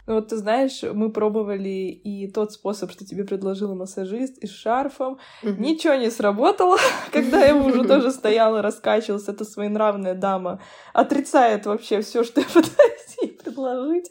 Ну 0.07 0.17
вот 0.17 0.29
ты 0.29 0.37
знаешь, 0.37 0.83
мы 0.83 1.11
пробовали 1.11 1.89
и 2.05 2.31
тот 2.31 2.53
способ, 2.53 2.91
что 2.91 3.07
тебе 3.07 3.25
предложил 3.25 3.75
массажист, 3.75 4.37
и 4.37 4.47
с 4.47 4.51
шарфом. 4.51 5.19
Mm-hmm. 5.43 5.59
Ничего 5.59 5.95
не 5.95 6.11
сработало, 6.11 6.77
когда 7.13 7.43
я 7.43 7.57
уже 7.57 7.85
тоже 7.85 8.11
стояла, 8.11 8.61
раскачивалась. 8.61 9.29
Эта 9.29 9.47
своенравная 9.47 10.15
дама 10.15 10.61
отрицает 10.93 11.65
вообще 11.65 12.03
все, 12.03 12.23
что 12.23 12.43
я 12.43 12.47
пытаюсь 12.53 13.17
ей 13.23 13.31
предложить. 13.31 14.11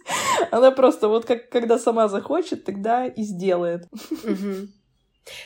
Она 0.49 0.71
просто 0.71 1.09
вот 1.09 1.25
как 1.25 1.49
когда 1.49 1.77
сама 1.77 2.07
захочет, 2.07 2.63
тогда 2.65 3.05
и 3.05 3.21
сделает. 3.21 3.87
Mm-hmm. 3.93 4.67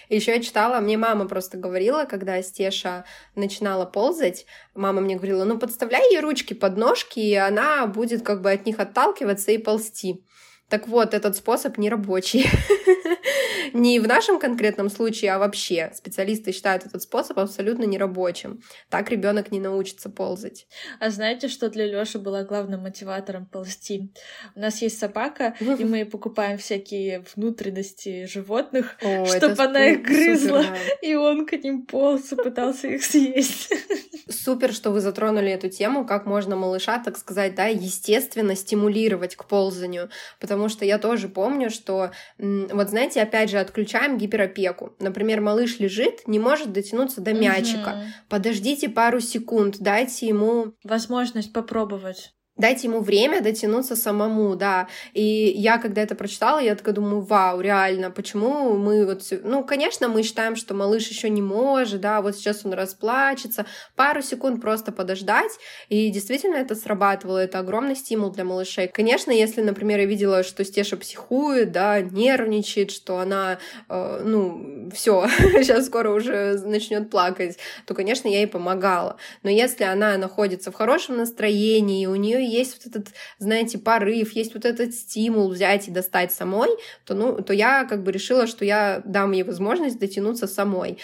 Еще 0.09 0.31
я 0.31 0.41
читала, 0.41 0.79
мне 0.79 0.97
мама 0.97 1.27
просто 1.27 1.57
говорила, 1.57 2.05
когда 2.05 2.41
Стеша 2.41 3.05
начинала 3.35 3.85
ползать, 3.85 4.45
мама 4.73 5.01
мне 5.01 5.15
говорила, 5.15 5.43
ну 5.43 5.59
подставляй 5.59 6.11
ей 6.11 6.19
ручки 6.19 6.53
под 6.53 6.77
ножки, 6.77 7.19
и 7.19 7.35
она 7.35 7.85
будет 7.87 8.23
как 8.23 8.41
бы 8.41 8.51
от 8.51 8.65
них 8.65 8.79
отталкиваться 8.79 9.51
и 9.51 9.57
ползти. 9.57 10.23
Так 10.69 10.87
вот, 10.87 11.13
этот 11.13 11.35
способ 11.35 11.77
не 11.77 11.89
рабочий. 11.89 12.45
Не 13.73 13.99
в 13.99 14.07
нашем 14.07 14.39
конкретном 14.39 14.89
случае, 14.89 15.33
а 15.33 15.39
вообще. 15.39 15.91
Специалисты 15.93 16.51
считают 16.51 16.85
этот 16.85 17.01
способ 17.01 17.39
абсолютно 17.39 17.83
нерабочим. 17.83 18.61
Так 18.89 19.09
ребенок 19.09 19.51
не 19.51 19.59
научится 19.59 20.09
ползать. 20.09 20.67
А 20.99 21.09
знаете, 21.09 21.47
что 21.47 21.69
для 21.69 21.85
Лёши 21.85 22.19
было 22.19 22.43
главным 22.43 22.81
мотиватором 22.81 23.45
ползти? 23.45 24.11
У 24.55 24.59
нас 24.59 24.81
есть 24.81 24.99
собака, 24.99 25.55
и 25.59 25.83
мы 25.83 26.05
покупаем 26.05 26.57
всякие 26.57 27.23
внутренности 27.35 28.25
животных, 28.25 28.97
чтобы 28.99 29.63
она 29.63 29.87
их 29.87 30.03
грызла, 30.03 30.65
и 31.01 31.15
он 31.15 31.45
к 31.45 31.53
ним 31.53 31.85
полз 31.85 32.31
и 32.31 32.35
пытался 32.35 32.87
их 32.87 33.03
съесть. 33.03 33.73
Супер, 34.29 34.73
что 34.73 34.91
вы 34.91 35.01
затронули 35.01 35.51
эту 35.51 35.69
тему, 35.69 36.05
как 36.05 36.25
можно 36.25 36.55
малыша, 36.55 36.99
так 36.99 37.17
сказать, 37.17 37.55
да, 37.55 37.67
естественно 37.67 38.55
стимулировать 38.55 39.35
к 39.35 39.45
ползанию, 39.45 40.09
потому 40.39 40.56
что 40.67 40.85
я 40.85 40.97
тоже 40.97 41.29
помню, 41.29 41.69
что, 41.69 42.11
вот 42.37 42.89
знаете, 42.89 43.21
опять 43.21 43.49
же, 43.49 43.59
отключаем 43.59 44.17
гиперопеку. 44.17 44.95
Например, 44.99 45.41
малыш 45.41 45.79
лежит, 45.79 46.27
не 46.27 46.39
может 46.39 46.73
дотянуться 46.73 47.21
до 47.21 47.33
мячика. 47.33 47.89
Угу. 47.89 48.05
Подождите 48.29 48.89
пару 48.89 49.19
секунд, 49.19 49.77
дайте 49.79 50.27
ему... 50.27 50.73
Возможность 50.83 51.53
попробовать 51.53 52.33
дайте 52.57 52.87
ему 52.87 53.01
время 53.01 53.41
дотянуться 53.41 53.95
самому, 53.95 54.55
да. 54.55 54.87
И 55.13 55.21
я, 55.55 55.77
когда 55.77 56.01
это 56.01 56.15
прочитала, 56.15 56.59
я 56.59 56.75
такая 56.75 56.95
думаю, 56.95 57.21
вау, 57.21 57.61
реально, 57.61 58.11
почему 58.11 58.75
мы 58.77 59.05
вот... 59.05 59.21
Ну, 59.43 59.63
конечно, 59.63 60.07
мы 60.07 60.23
считаем, 60.23 60.55
что 60.55 60.73
малыш 60.73 61.07
еще 61.07 61.29
не 61.29 61.41
может, 61.41 62.01
да, 62.01 62.21
вот 62.21 62.35
сейчас 62.35 62.65
он 62.65 62.73
расплачется, 62.73 63.65
пару 63.95 64.21
секунд 64.21 64.61
просто 64.61 64.91
подождать, 64.91 65.51
и 65.89 66.09
действительно 66.09 66.55
это 66.55 66.75
срабатывало, 66.75 67.37
это 67.37 67.59
огромный 67.59 67.95
стимул 67.95 68.31
для 68.31 68.43
малышей. 68.43 68.87
Конечно, 68.87 69.31
если, 69.31 69.61
например, 69.61 69.99
я 69.99 70.05
видела, 70.05 70.43
что 70.43 70.65
Стеша 70.65 70.97
психует, 70.97 71.71
да, 71.71 72.01
нервничает, 72.01 72.91
что 72.91 73.19
она, 73.19 73.59
э, 73.89 74.21
ну, 74.23 74.89
все, 74.93 75.27
сейчас 75.37 75.85
скоро 75.85 76.09
уже 76.09 76.57
начнет 76.65 77.09
плакать, 77.09 77.57
то, 77.85 77.93
конечно, 77.93 78.27
я 78.27 78.39
ей 78.39 78.47
помогала. 78.47 79.17
Но 79.43 79.49
если 79.49 79.83
она 79.83 80.17
находится 80.17 80.71
в 80.71 80.75
хорошем 80.75 81.17
настроении, 81.17 82.03
и 82.03 82.07
у 82.07 82.15
нее 82.15 82.46
есть 82.47 82.83
вот 82.83 82.95
этот, 82.95 83.13
знаете, 83.39 83.77
порыв, 83.77 84.33
есть 84.33 84.53
вот 84.53 84.65
этот 84.65 84.93
стимул 84.93 85.49
взять 85.49 85.87
и 85.87 85.91
достать 85.91 86.31
самой, 86.31 86.69
то, 87.05 87.13
ну, 87.13 87.41
то 87.41 87.53
я 87.53 87.85
как 87.85 88.03
бы 88.03 88.11
решила, 88.11 88.47
что 88.47 88.65
я 88.65 89.01
дам 89.05 89.31
ей 89.31 89.43
возможность 89.43 89.99
дотянуться 89.99 90.47
самой. 90.47 90.97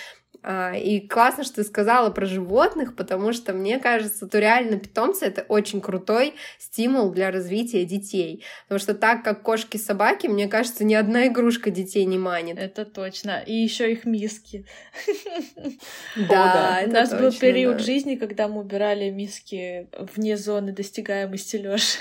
А, 0.44 0.74
и 0.76 1.00
классно, 1.00 1.44
что 1.46 1.56
ты 1.56 1.64
сказала 1.64 2.10
про 2.10 2.26
животных, 2.26 2.96
потому 2.96 3.32
что 3.32 3.54
мне 3.54 3.80
кажется, 3.80 4.28
то 4.28 4.40
реально 4.40 4.78
питомцы 4.78 5.26
это 5.26 5.44
очень 5.48 5.80
крутой 5.80 6.36
стимул 6.60 7.12
для 7.12 7.32
развития 7.32 7.86
детей. 7.86 8.44
Потому 8.64 8.80
что 8.80 8.94
так 8.94 9.24
как 9.24 9.42
кошки 9.42 9.78
собаки, 9.78 10.28
мне 10.28 10.48
кажется, 10.48 10.84
ни 10.84 10.94
одна 10.94 11.28
игрушка 11.28 11.72
детей 11.72 12.04
не 12.06 12.18
манит. 12.18 12.58
Это 12.60 12.84
точно. 12.84 13.42
И 13.46 13.54
еще 13.54 13.92
их 13.92 14.06
миски. 14.06 14.66
Да, 16.16 16.82
У 16.86 16.90
нас 16.90 17.12
был 17.12 17.32
период 17.32 17.80
жизни, 17.80 18.16
когда 18.16 18.48
мы 18.48 18.62
убирали 18.62 19.10
миски 19.10 19.88
вне 20.16 20.38
зоны 20.38 20.72
достигаемости 20.72 21.56
Лёши. 21.58 22.00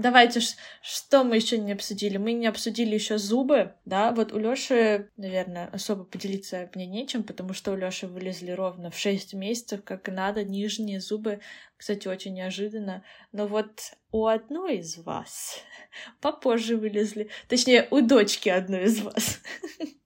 Давайте, 0.00 0.40
что 0.80 1.24
мы 1.24 1.36
еще 1.36 1.58
не 1.58 1.72
обсудили? 1.72 2.16
Мы 2.16 2.32
не 2.32 2.46
обсудили 2.46 2.94
еще 2.94 3.18
зубы, 3.18 3.74
да? 3.84 4.12
Вот 4.12 4.32
у 4.32 4.38
Лёши, 4.38 5.10
наверное, 5.18 5.66
особо 5.66 6.04
поделиться 6.04 6.70
мне 6.74 6.86
нечем, 6.86 7.22
потому 7.22 7.52
что 7.52 7.72
у 7.72 7.76
Лёши 7.76 8.06
вылезли 8.06 8.52
ровно 8.52 8.90
в 8.90 8.96
6 8.96 9.34
месяцев, 9.34 9.84
как 9.84 10.08
и 10.08 10.10
надо, 10.10 10.42
нижние 10.42 11.00
зубы. 11.00 11.40
Кстати, 11.76 12.08
очень 12.08 12.32
неожиданно. 12.32 13.04
Но 13.32 13.46
вот 13.46 13.92
у 14.10 14.24
одной 14.26 14.78
из 14.78 14.96
вас 14.96 15.60
попозже 16.22 16.78
вылезли. 16.78 17.28
Точнее, 17.48 17.86
у 17.90 18.00
дочки 18.00 18.48
одной 18.48 18.84
из 18.84 19.02
вас. 19.02 19.40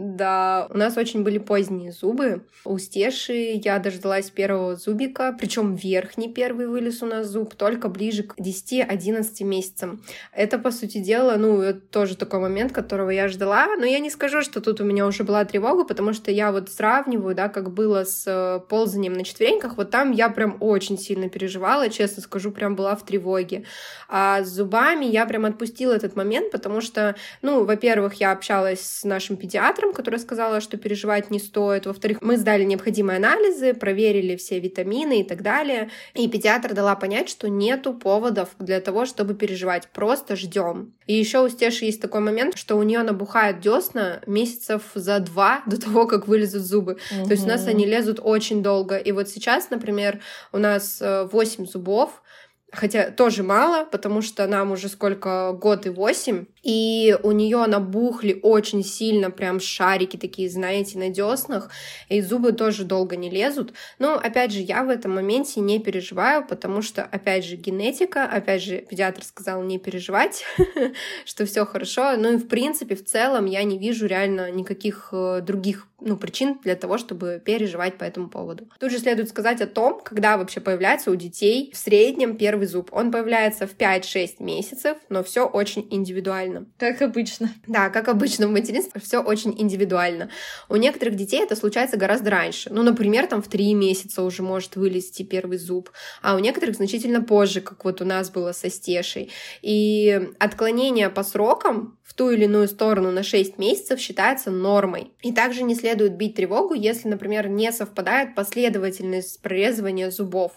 Да, 0.00 0.68
у 0.70 0.76
нас 0.76 0.96
очень 0.96 1.24
были 1.24 1.38
поздние 1.38 1.90
зубы. 1.90 2.44
У 2.64 2.78
Стеши 2.78 3.60
я 3.64 3.80
дождалась 3.80 4.30
первого 4.30 4.76
зубика, 4.76 5.36
причем 5.36 5.74
верхний 5.74 6.32
первый 6.32 6.68
вылез 6.68 7.02
у 7.02 7.06
нас 7.06 7.26
зуб 7.26 7.56
только 7.56 7.88
ближе 7.88 8.22
к 8.22 8.38
10-11 8.38 9.42
месяцам. 9.42 10.00
Это, 10.32 10.60
по 10.60 10.70
сути 10.70 10.98
дела, 10.98 11.34
ну, 11.36 11.74
тоже 11.90 12.16
такой 12.16 12.38
момент, 12.38 12.70
которого 12.72 13.10
я 13.10 13.26
ждала, 13.26 13.66
но 13.76 13.84
я 13.84 13.98
не 13.98 14.08
скажу, 14.08 14.42
что 14.42 14.60
тут 14.60 14.80
у 14.80 14.84
меня 14.84 15.04
уже 15.04 15.24
была 15.24 15.44
тревога, 15.44 15.82
потому 15.84 16.12
что 16.12 16.30
я 16.30 16.52
вот 16.52 16.70
сравниваю, 16.70 17.34
да, 17.34 17.48
как 17.48 17.72
было 17.72 18.04
с 18.04 18.22
э, 18.24 18.60
ползанием 18.68 19.14
на 19.14 19.24
четвереньках, 19.24 19.76
вот 19.76 19.90
там 19.90 20.12
я 20.12 20.28
прям 20.28 20.58
очень 20.60 20.96
сильно 20.96 21.28
переживала, 21.28 21.88
честно 21.88 22.22
скажу, 22.22 22.52
прям 22.52 22.76
была 22.76 22.94
в 22.94 23.04
тревоге. 23.04 23.64
А 24.08 24.44
с 24.44 24.48
зубами 24.48 25.06
я 25.06 25.26
прям 25.26 25.44
отпустила 25.44 25.92
этот 25.92 26.14
момент, 26.14 26.52
потому 26.52 26.80
что, 26.80 27.16
ну, 27.42 27.64
во-первых, 27.64 28.14
я 28.14 28.30
общалась 28.30 28.80
с 28.80 29.02
нашим 29.02 29.36
педиатром, 29.36 29.87
педиатром, 29.88 29.92
которая 29.92 30.20
сказала, 30.20 30.60
что 30.60 30.76
переживать 30.76 31.30
не 31.30 31.38
стоит. 31.38 31.86
Во-вторых, 31.86 32.18
мы 32.20 32.36
сдали 32.36 32.64
необходимые 32.64 33.16
анализы, 33.16 33.74
проверили 33.74 34.36
все 34.36 34.60
витамины 34.60 35.20
и 35.20 35.24
так 35.24 35.42
далее. 35.42 35.90
И 36.14 36.28
педиатр 36.28 36.74
дала 36.74 36.96
понять, 36.96 37.28
что 37.28 37.48
нету 37.48 37.94
поводов 37.94 38.48
для 38.58 38.80
того, 38.80 39.06
чтобы 39.06 39.34
переживать. 39.34 39.88
Просто 39.92 40.36
ждем. 40.36 40.92
И 41.06 41.14
еще 41.14 41.44
у 41.44 41.48
Стеши 41.48 41.86
есть 41.86 42.00
такой 42.00 42.20
момент, 42.20 42.56
что 42.56 42.76
у 42.76 42.82
нее 42.82 43.02
набухают 43.02 43.60
десна 43.60 44.20
месяцев 44.26 44.82
за 44.94 45.20
два 45.20 45.62
до 45.66 45.80
того, 45.80 46.06
как 46.06 46.28
вылезут 46.28 46.62
зубы. 46.62 46.92
Угу. 46.92 47.26
То 47.26 47.32
есть 47.32 47.44
у 47.44 47.48
нас 47.48 47.66
они 47.66 47.86
лезут 47.86 48.20
очень 48.22 48.62
долго. 48.62 48.96
И 48.96 49.12
вот 49.12 49.28
сейчас, 49.28 49.70
например, 49.70 50.20
у 50.52 50.58
нас 50.58 51.00
8 51.00 51.64
э, 51.64 51.66
зубов, 51.66 52.22
Хотя 52.70 53.10
тоже 53.10 53.42
мало, 53.42 53.86
потому 53.86 54.20
что 54.20 54.46
нам 54.46 54.72
уже 54.72 54.88
сколько, 54.88 55.52
год 55.52 55.86
и 55.86 55.88
восемь, 55.88 56.44
и 56.62 57.16
у 57.22 57.32
нее 57.32 57.66
набухли 57.66 58.38
очень 58.42 58.84
сильно, 58.84 59.30
прям 59.30 59.60
шарики 59.60 60.16
такие, 60.16 60.50
знаете, 60.50 60.98
на 60.98 61.08
деснах, 61.08 61.70
и 62.08 62.20
зубы 62.20 62.52
тоже 62.52 62.84
долго 62.84 63.16
не 63.16 63.30
лезут. 63.30 63.72
Но, 63.98 64.14
опять 64.14 64.52
же, 64.52 64.60
я 64.60 64.84
в 64.84 64.88
этом 64.88 65.14
моменте 65.14 65.60
не 65.60 65.78
переживаю, 65.78 66.46
потому 66.46 66.82
что, 66.82 67.02
опять 67.02 67.44
же, 67.44 67.56
генетика, 67.56 68.24
опять 68.24 68.62
же, 68.62 68.78
педиатр 68.78 69.24
сказал 69.24 69.62
не 69.62 69.78
переживать, 69.78 70.44
что 71.24 71.46
все 71.46 71.64
хорошо. 71.64 72.16
Ну 72.16 72.34
и, 72.34 72.36
в 72.36 72.48
принципе, 72.48 72.94
в 72.94 73.04
целом 73.04 73.46
я 73.46 73.62
не 73.62 73.78
вижу 73.78 74.06
реально 74.06 74.50
никаких 74.50 75.08
э, 75.12 75.40
других 75.42 75.88
ну, 76.00 76.16
причин 76.16 76.58
для 76.62 76.76
того, 76.76 76.98
чтобы 76.98 77.42
переживать 77.44 77.98
по 77.98 78.04
этому 78.04 78.28
поводу. 78.28 78.68
Тут 78.78 78.92
же 78.92 78.98
следует 78.98 79.28
сказать 79.28 79.60
о 79.60 79.66
том, 79.66 80.00
когда 80.00 80.36
вообще 80.36 80.60
появляется 80.60 81.10
у 81.10 81.16
детей 81.16 81.70
в 81.72 81.76
среднем 81.76 82.36
первый 82.36 82.66
зуб. 82.66 82.90
Он 82.92 83.10
появляется 83.10 83.66
в 83.66 83.76
5-6 83.76 84.36
месяцев, 84.40 84.98
но 85.08 85.24
все 85.24 85.46
очень 85.46 85.86
индивидуально. 85.90 86.47
Как 86.78 87.02
обычно. 87.02 87.50
Да, 87.66 87.90
как 87.90 88.08
обычно 88.08 88.48
в 88.48 88.50
материнстве, 88.50 89.00
все 89.00 89.22
очень 89.22 89.54
индивидуально. 89.58 90.30
У 90.68 90.76
некоторых 90.76 91.16
детей 91.16 91.42
это 91.42 91.56
случается 91.56 91.96
гораздо 91.96 92.30
раньше. 92.30 92.70
Ну, 92.72 92.82
например, 92.82 93.26
там 93.26 93.42
в 93.42 93.48
3 93.48 93.74
месяца 93.74 94.22
уже 94.22 94.42
может 94.42 94.76
вылезти 94.76 95.22
первый 95.22 95.58
зуб, 95.58 95.90
а 96.22 96.36
у 96.36 96.38
некоторых 96.38 96.76
значительно 96.76 97.22
позже, 97.22 97.60
как 97.60 97.84
вот 97.84 98.00
у 98.00 98.04
нас 98.04 98.30
было 98.30 98.52
со 98.52 98.70
Стешей. 98.70 99.30
И 99.62 100.28
отклонение 100.38 101.10
по 101.10 101.22
срокам 101.22 101.98
в 102.04 102.14
ту 102.14 102.30
или 102.30 102.44
иную 102.44 102.68
сторону 102.68 103.10
на 103.10 103.22
6 103.22 103.58
месяцев 103.58 104.00
считается 104.00 104.50
нормой. 104.50 105.12
И 105.22 105.32
также 105.32 105.62
не 105.62 105.74
следует 105.74 106.16
бить 106.16 106.36
тревогу, 106.36 106.74
если, 106.74 107.08
например, 107.08 107.48
не 107.48 107.70
совпадает 107.70 108.34
последовательность 108.34 109.42
прорезывания 109.42 110.10
зубов. 110.10 110.52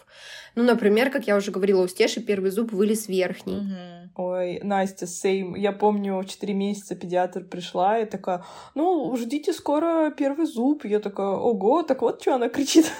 Ну, 0.55 0.63
например, 0.63 1.09
как 1.09 1.27
я 1.27 1.35
уже 1.37 1.51
говорила, 1.51 1.83
у 1.83 1.87
Стеши 1.87 2.21
первый 2.21 2.51
зуб 2.51 2.73
вылез 2.73 3.07
верхний. 3.07 3.57
Угу. 3.57 4.23
Ой, 4.23 4.59
Настя, 4.63 5.07
сейм. 5.07 5.55
Я 5.55 5.71
помню, 5.71 6.17
в 6.17 6.25
4 6.25 6.53
месяца 6.53 6.95
педиатр 6.95 7.45
пришла 7.45 7.99
и 7.99 8.05
такая, 8.05 8.43
ну, 8.75 9.15
ждите 9.15 9.53
скоро 9.53 10.11
первый 10.11 10.45
зуб. 10.45 10.83
Я 10.83 10.99
такая, 10.99 11.29
ого, 11.29 11.83
так 11.83 12.01
вот 12.01 12.21
что 12.21 12.35
она 12.35 12.49
кричит. 12.49 12.91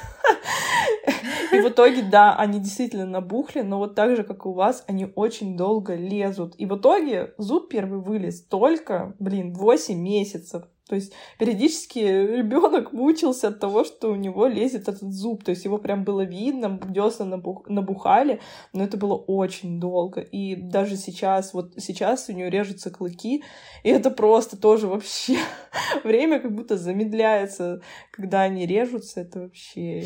И 1.52 1.60
в 1.60 1.68
итоге, 1.68 2.04
да, 2.04 2.36
они 2.38 2.60
действительно 2.60 3.06
набухли, 3.06 3.62
но 3.62 3.78
вот 3.80 3.96
так 3.96 4.16
же, 4.16 4.24
как 4.24 4.46
и 4.46 4.48
у 4.48 4.54
вас, 4.54 4.86
они 4.88 5.12
очень 5.16 5.58
долго 5.58 5.96
лезут. 5.96 6.56
И 6.58 6.66
в 6.66 6.78
итоге 6.78 7.34
зуб 7.38 7.70
первый 7.70 8.00
вылез 8.00 8.42
только, 8.42 9.14
блин, 9.20 9.54
8 9.54 9.98
месяцев. 9.98 10.64
То 10.92 10.96
есть 10.96 11.14
периодически 11.38 12.00
ребенок 12.00 12.92
мучился 12.92 13.48
от 13.48 13.62
того, 13.62 13.86
что 13.86 14.12
у 14.12 14.16
него 14.16 14.48
лезет 14.48 14.90
этот 14.90 15.14
зуб. 15.14 15.42
То 15.42 15.52
есть 15.52 15.64
его 15.64 15.78
прям 15.78 16.04
было 16.04 16.24
видно, 16.24 16.82
десна 16.84 17.24
набух... 17.24 17.70
набухали, 17.70 18.42
но 18.74 18.84
это 18.84 18.98
было 18.98 19.16
очень 19.16 19.80
долго. 19.80 20.20
И 20.20 20.58
даже 20.58 20.98
сейчас, 20.98 21.54
вот 21.54 21.76
сейчас 21.78 22.28
у 22.28 22.34
нее 22.34 22.50
режутся 22.50 22.92
клыки, 22.92 23.42
и 23.84 23.90
это 23.90 24.12
просто 24.12 24.58
тоже 24.58 24.88
вообще 24.88 25.38
время 26.04 26.42
как 26.42 26.54
будто 26.54 26.76
замедляется, 26.76 27.82
когда 28.12 28.42
они 28.42 28.66
режутся, 28.66 29.22
это 29.22 29.40
вообще... 29.40 30.04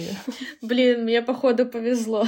Блин, 0.62 1.06
мне 1.06 1.24
походу 1.24 1.66
повезло. 1.66 2.26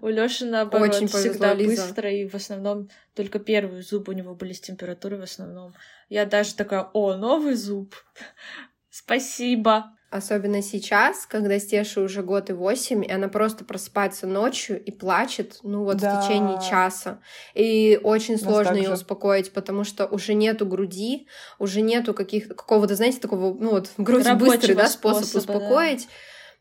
У 0.00 0.08
Лёши, 0.08 0.44
наоборот, 0.46 0.88
Очень 0.88 1.08
повезло, 1.08 1.30
всегда 1.30 1.54
Лиза. 1.54 1.82
быстро, 1.86 2.10
и 2.10 2.26
в 2.28 2.34
основном 2.34 2.88
только 3.14 3.38
первые 3.38 3.82
зубы 3.82 4.12
у 4.12 4.16
него 4.16 4.34
были 4.34 4.52
с 4.52 4.60
температурой 4.60 5.18
в 5.18 5.22
основном. 5.22 5.74
Я 6.08 6.26
даже 6.26 6.54
такая, 6.54 6.88
о, 6.92 7.14
новый 7.14 7.54
зуб. 7.54 7.94
Спасибо. 8.90 9.92
Особенно 10.10 10.60
сейчас, 10.60 11.24
когда 11.24 11.58
Стеше 11.58 12.02
уже 12.02 12.22
год 12.22 12.50
и 12.50 12.52
восемь, 12.52 13.02
и 13.02 13.10
она 13.10 13.28
просто 13.28 13.64
просыпается 13.64 14.26
ночью 14.26 14.78
и 14.78 14.90
плачет, 14.90 15.58
ну 15.62 15.84
вот 15.84 15.96
Да. 15.96 16.20
в 16.20 16.24
течение 16.28 16.58
часа. 16.60 17.20
И 17.54 17.98
очень 18.02 18.38
сложно 18.38 18.74
ее 18.74 18.92
успокоить, 18.92 19.54
потому 19.54 19.84
что 19.84 20.04
уже 20.06 20.34
нету 20.34 20.66
груди, 20.66 21.28
уже 21.58 21.80
нету 21.80 22.12
каких 22.12 22.48
какого-то, 22.48 22.94
знаете, 22.94 23.20
такого, 23.20 23.58
ну 23.58 23.70
вот 23.70 23.90
грудь 23.96 24.26
Рабочего 24.26 24.56
быстрый, 24.56 24.74
да, 24.74 24.88
способ 24.88 25.24
способа, 25.24 25.56
успокоить. 25.56 26.02
Да, 26.02 26.12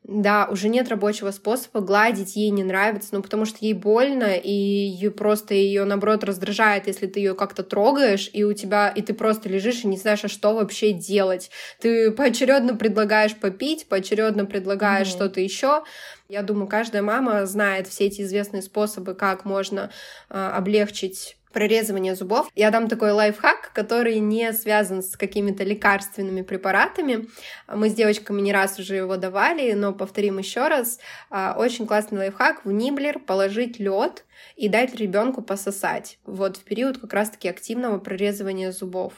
уже 0.07 0.69
нет 0.69 0.89
рабочего 0.89 1.31
способа, 1.31 1.81
гладить 1.81 2.35
ей 2.35 2.49
не 2.49 2.63
нравится, 2.63 3.09
ну 3.11 3.21
потому 3.21 3.45
что 3.45 3.59
ей 3.61 3.73
больно, 3.73 4.35
и 4.35 4.51
ее 4.51 5.11
просто 5.11 5.53
ее 5.53 5.85
наоборот 5.85 6.23
раздражает, 6.23 6.87
если 6.87 7.07
ты 7.07 7.19
ее 7.19 7.35
как-то 7.35 7.63
трогаешь, 7.63 8.29
и 8.33 8.43
у 8.43 8.53
тебя, 8.53 8.89
и 8.89 9.01
ты 9.01 9.13
просто 9.13 9.47
лежишь 9.47 9.83
и 9.83 9.87
не 9.87 9.97
знаешь, 9.97 10.23
а 10.25 10.27
что 10.27 10.53
вообще 10.53 10.91
делать. 10.91 11.51
Ты 11.79 12.11
поочередно 12.11 12.75
предлагаешь 12.75 13.35
попить, 13.35 13.87
поочередно 13.87 14.45
предлагаешь 14.45 15.07
Мгм. 15.07 15.15
что-то 15.15 15.39
еще. 15.39 15.83
Я 16.29 16.41
думаю, 16.43 16.67
каждая 16.67 17.01
мама 17.01 17.45
знает 17.45 17.87
все 17.87 18.05
эти 18.05 18.21
известные 18.21 18.61
способы, 18.61 19.13
как 19.13 19.45
можно 19.45 19.91
а, 20.29 20.55
облегчить 20.57 21.37
прорезывание 21.51 22.15
зубов. 22.15 22.49
Я 22.55 22.71
дам 22.71 22.87
такой 22.87 23.11
лайфхак, 23.11 23.71
который 23.73 24.19
не 24.19 24.53
связан 24.53 25.01
с 25.03 25.15
какими-то 25.15 25.63
лекарственными 25.63 26.41
препаратами. 26.41 27.27
Мы 27.67 27.89
с 27.89 27.93
девочками 27.93 28.41
не 28.41 28.53
раз 28.53 28.79
уже 28.79 28.95
его 28.95 29.17
давали, 29.17 29.73
но 29.73 29.93
повторим 29.93 30.37
еще 30.37 30.67
раз. 30.67 30.99
А, 31.29 31.55
Очень 31.57 31.87
классный 31.87 32.19
лайфхак 32.19 32.65
в 32.65 32.71
ниблер 32.71 33.19
положить 33.19 33.79
лед 33.79 34.25
и 34.55 34.69
дать 34.69 34.95
ребенку 34.95 35.41
пососать. 35.41 36.17
Вот 36.25 36.57
в 36.57 36.63
период 36.63 36.97
как 36.97 37.13
раз-таки 37.13 37.47
активного 37.49 37.99
прорезывания 37.99 38.71
зубов. 38.71 39.13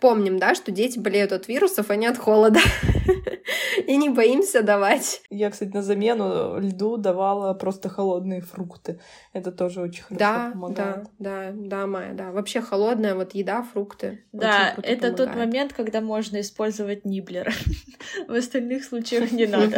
Помним, 0.00 0.38
да, 0.38 0.54
что 0.54 0.70
дети 0.72 0.98
болеют 0.98 1.32
от 1.32 1.48
вирусов, 1.48 1.90
а 1.90 1.96
не 1.96 2.06
от 2.06 2.18
холода. 2.18 2.60
И 3.86 3.96
не 3.96 4.08
боимся 4.08 4.62
давать. 4.62 5.22
Я, 5.30 5.50
кстати, 5.50 5.70
на 5.70 5.82
замену 5.82 6.58
льду 6.60 6.96
давала 6.96 7.52
просто 7.54 7.88
холодные 7.88 8.40
фрукты. 8.40 9.00
Это 9.32 9.52
тоже 9.52 9.80
очень 9.80 10.02
хорошо 10.02 10.18
Да, 10.18 10.50
помогает. 10.52 11.04
да, 11.18 11.50
да, 11.50 11.52
да, 11.54 11.86
Майя, 11.86 12.14
да. 12.14 12.30
Вообще 12.32 12.60
холодная 12.60 13.14
вот 13.14 13.34
еда, 13.34 13.62
фрукты. 13.62 14.24
Да, 14.32 14.74
это 14.82 15.08
тот 15.10 15.26
помогает. 15.26 15.36
момент, 15.46 15.72
когда 15.72 16.00
можно 16.00 16.40
использовать 16.40 17.04
ниблер. 17.04 17.52
В 18.28 18.32
остальных 18.34 18.84
случаях 18.84 19.32
не 19.32 19.46
надо. 19.46 19.76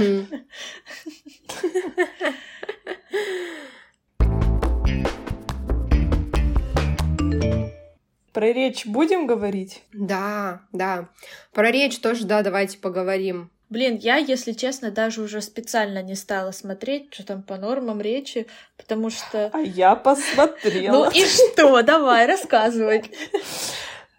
Про 8.36 8.52
речь 8.52 8.84
будем 8.84 9.26
говорить? 9.26 9.82
Да, 9.94 10.60
да. 10.70 11.08
Про 11.54 11.70
речь 11.70 11.98
тоже, 12.00 12.26
да, 12.26 12.42
давайте 12.42 12.76
поговорим. 12.76 13.50
Блин, 13.70 13.96
я, 13.96 14.16
если 14.16 14.52
честно, 14.52 14.90
даже 14.90 15.22
уже 15.22 15.40
специально 15.40 16.02
не 16.02 16.14
стала 16.14 16.50
смотреть, 16.50 17.14
что 17.14 17.24
там 17.24 17.42
по 17.42 17.56
нормам 17.56 17.98
речи, 17.98 18.46
потому 18.76 19.08
что... 19.08 19.48
А 19.54 19.60
я 19.60 19.96
посмотрела. 19.96 20.92
Ну 20.92 21.10
и 21.10 21.24
что? 21.24 21.80
Давай, 21.80 22.26
рассказывай. 22.26 23.04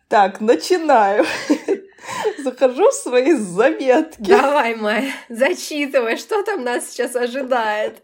Так, 0.08 0.41
начинаю. 0.41 1.23
Захожу 2.39 2.89
в 2.89 2.93
свои 2.95 3.34
заметки. 3.34 4.23
Давай, 4.23 4.73
Майя, 4.73 5.12
зачитывай, 5.30 6.17
что 6.17 6.41
там 6.43 6.63
нас 6.63 6.89
сейчас 6.89 7.15
ожидает. 7.15 8.01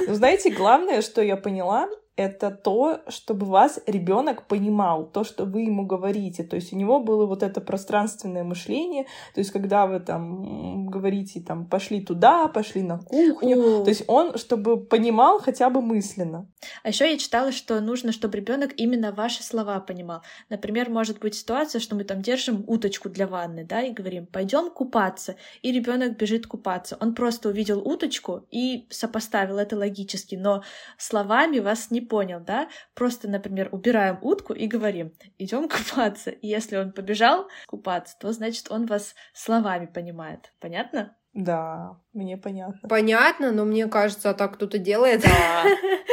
Ну, 0.00 0.14
знаете, 0.14 0.50
главное, 0.50 1.00
что 1.00 1.22
я 1.22 1.36
поняла, 1.36 1.88
это 2.18 2.50
то, 2.50 3.00
чтобы 3.08 3.46
вас 3.46 3.80
ребенок 3.86 4.48
понимал, 4.48 5.06
то, 5.06 5.22
что 5.22 5.44
вы 5.44 5.62
ему 5.62 5.86
говорите. 5.86 6.42
То 6.42 6.56
есть 6.56 6.72
у 6.72 6.76
него 6.76 6.98
было 6.98 7.26
вот 7.26 7.44
это 7.44 7.60
пространственное 7.60 8.42
мышление. 8.42 9.04
То 9.34 9.38
есть 9.38 9.52
когда 9.52 9.86
вы 9.86 10.00
там 10.00 10.88
говорите, 10.88 11.40
там, 11.40 11.64
пошли 11.64 12.00
туда, 12.00 12.48
пошли 12.48 12.82
на 12.82 12.98
кухню. 12.98 13.82
О. 13.82 13.84
То 13.84 13.90
есть 13.90 14.02
он, 14.08 14.36
чтобы 14.36 14.84
понимал 14.84 15.38
хотя 15.38 15.70
бы 15.70 15.80
мысленно. 15.80 16.48
А 16.82 16.88
еще 16.88 17.08
я 17.08 17.16
читала, 17.18 17.52
что 17.52 17.80
нужно, 17.80 18.10
чтобы 18.10 18.36
ребенок 18.36 18.72
именно 18.76 19.12
ваши 19.12 19.44
слова 19.44 19.78
понимал. 19.78 20.22
Например, 20.48 20.90
может 20.90 21.20
быть 21.20 21.36
ситуация, 21.36 21.80
что 21.80 21.94
мы 21.94 22.02
там 22.02 22.20
держим 22.20 22.64
уточку 22.66 23.08
для 23.08 23.28
ванны, 23.28 23.64
да, 23.64 23.82
и 23.82 23.92
говорим, 23.92 24.26
пойдем 24.26 24.70
купаться, 24.70 25.36
и 25.62 25.70
ребенок 25.70 26.16
бежит 26.16 26.48
купаться. 26.48 26.96
Он 27.00 27.14
просто 27.14 27.48
увидел 27.48 27.78
уточку 27.78 28.44
и 28.50 28.88
сопоставил 28.90 29.58
это 29.58 29.76
логически, 29.76 30.34
но 30.34 30.64
словами 30.96 31.60
вас 31.60 31.92
не 31.92 32.07
понял, 32.08 32.40
да? 32.40 32.68
Просто, 32.94 33.28
например, 33.28 33.68
убираем 33.72 34.18
утку 34.22 34.52
и 34.54 34.66
говорим, 34.66 35.12
идем 35.38 35.68
купаться. 35.68 36.30
И 36.30 36.46
если 36.48 36.76
он 36.76 36.92
побежал 36.92 37.48
купаться, 37.66 38.16
то 38.18 38.32
значит 38.32 38.70
он 38.70 38.86
вас 38.86 39.14
словами 39.34 39.86
понимает. 39.86 40.52
Понятно? 40.60 41.14
Да, 41.34 41.98
мне 42.14 42.36
понятно. 42.36 42.88
Понятно, 42.88 43.52
но 43.52 43.64
мне 43.64 43.86
кажется, 43.86 44.30
а 44.30 44.34
так 44.34 44.54
кто-то 44.54 44.78
делает. 44.78 45.24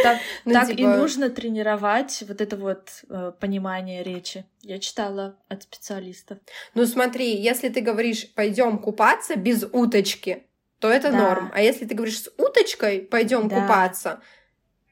Так, 0.03 0.19
Ну, 0.43 0.53
так 0.53 0.69
и 0.69 0.75
типа- 0.75 0.97
нужно 0.97 1.29
тренировать 1.31 2.21
вот 2.27 2.39
это 2.39 2.57
вот 2.57 2.89
э, 3.09 3.31
понимание 3.39 4.03
речи. 4.03 4.45
Я 4.61 4.77
читала 4.77 5.37
от 5.49 5.63
специалистов. 5.63 6.37
Ну 6.75 6.85
смотри, 6.85 7.35
если 7.41 7.69
ты 7.69 7.81
говоришь 7.81 8.31
«пойдем 8.35 8.77
купаться» 8.77 9.35
без 9.35 9.63
уточки, 9.63 10.43
то 10.79 10.91
это 10.91 11.11
Да. 11.11 11.17
норм. 11.17 11.51
А 11.55 11.61
если 11.61 11.85
ты 11.85 11.95
говоришь 11.95 12.19
с 12.21 12.29
уточкой 12.37 12.99
«пойдем 12.99 13.47
Да. 13.47 13.61
купаться», 13.61 14.21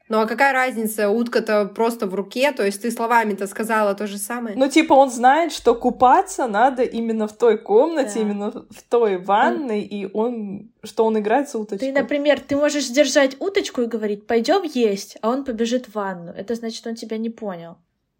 ну 0.09 0.19
а 0.19 0.27
какая 0.27 0.53
разница, 0.53 1.09
утка-то 1.09 1.65
просто 1.65 2.07
в 2.07 2.13
руке, 2.13 2.51
то 2.51 2.63
есть 2.65 2.81
ты 2.81 2.91
словами-то 2.91 3.47
сказала 3.47 3.95
то 3.95 4.05
же 4.05 4.17
самое. 4.17 4.55
Ну, 4.57 4.69
типа, 4.69 4.93
он 4.93 5.09
знает, 5.09 5.53
что 5.53 5.73
купаться 5.75 6.47
надо 6.47 6.83
именно 6.83 7.27
в 7.27 7.33
той 7.33 7.57
комнате, 7.57 8.15
Да. 8.15 8.19
именно 8.21 8.51
в 8.51 8.83
той 8.89 9.17
ванной, 9.17 9.81
и 9.81 10.09
он, 10.13 10.69
что 10.83 11.05
он 11.05 11.17
играет 11.17 11.49
с 11.49 11.55
уточкой. 11.55 11.87
Ты, 11.91 11.99
например, 11.99 12.39
ты 12.39 12.55
можешь 12.55 12.87
держать 12.89 13.39
уточку 13.39 13.81
и 13.81 13.85
говорить, 13.87 14.27
пойдем 14.27 14.63
есть, 14.63 15.17
а 15.21 15.29
он 15.29 15.45
побежит 15.45 15.87
в 15.87 15.95
ванну. 15.95 16.31
Это 16.31 16.55
значит, 16.55 16.85
он 16.85 16.95
тебя 16.95 17.17
не 17.17 17.29
понял. 17.29 17.77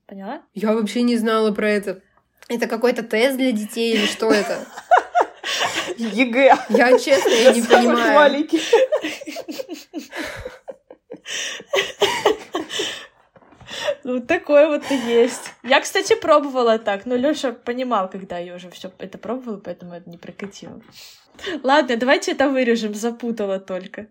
Поняла? 0.08 0.42
Я 0.54 0.74
вообще 0.74 1.02
не 1.02 1.18
знала 1.18 1.52
про 1.52 1.70
это. 1.70 2.02
Это 2.48 2.68
какой-то 2.68 3.04
тест 3.04 3.38
для 3.38 3.52
детей 3.52 3.94
или 3.94 4.06
что 4.06 4.32
это? 4.32 4.58
ЕГЭ. 5.98 6.56
Я 6.70 6.98
честно, 6.98 7.30
я 7.30 7.54
не 7.54 7.62
понимаю. 7.62 8.48
Маленький. 11.74 12.84
Ну, 14.04 14.20
такое 14.20 14.68
вот 14.68 14.84
и 14.92 14.96
есть. 14.96 15.52
Я, 15.64 15.80
кстати, 15.82 16.16
пробовала 16.16 16.78
так, 16.78 17.06
но 17.06 17.16
Лёша 17.16 17.54
понимал, 17.54 18.10
когда 18.10 18.38
я 18.38 18.56
уже 18.56 18.70
все 18.70 18.92
это 19.00 19.18
пробовала, 19.18 19.58
поэтому 19.58 19.94
это 19.94 20.10
не 20.10 20.18
прокатило. 20.18 20.82
Ладно, 21.64 21.96
давайте 21.98 22.34
это 22.34 22.50
вырежем, 22.50 22.94
запутала 22.94 23.60
только. 23.60 24.08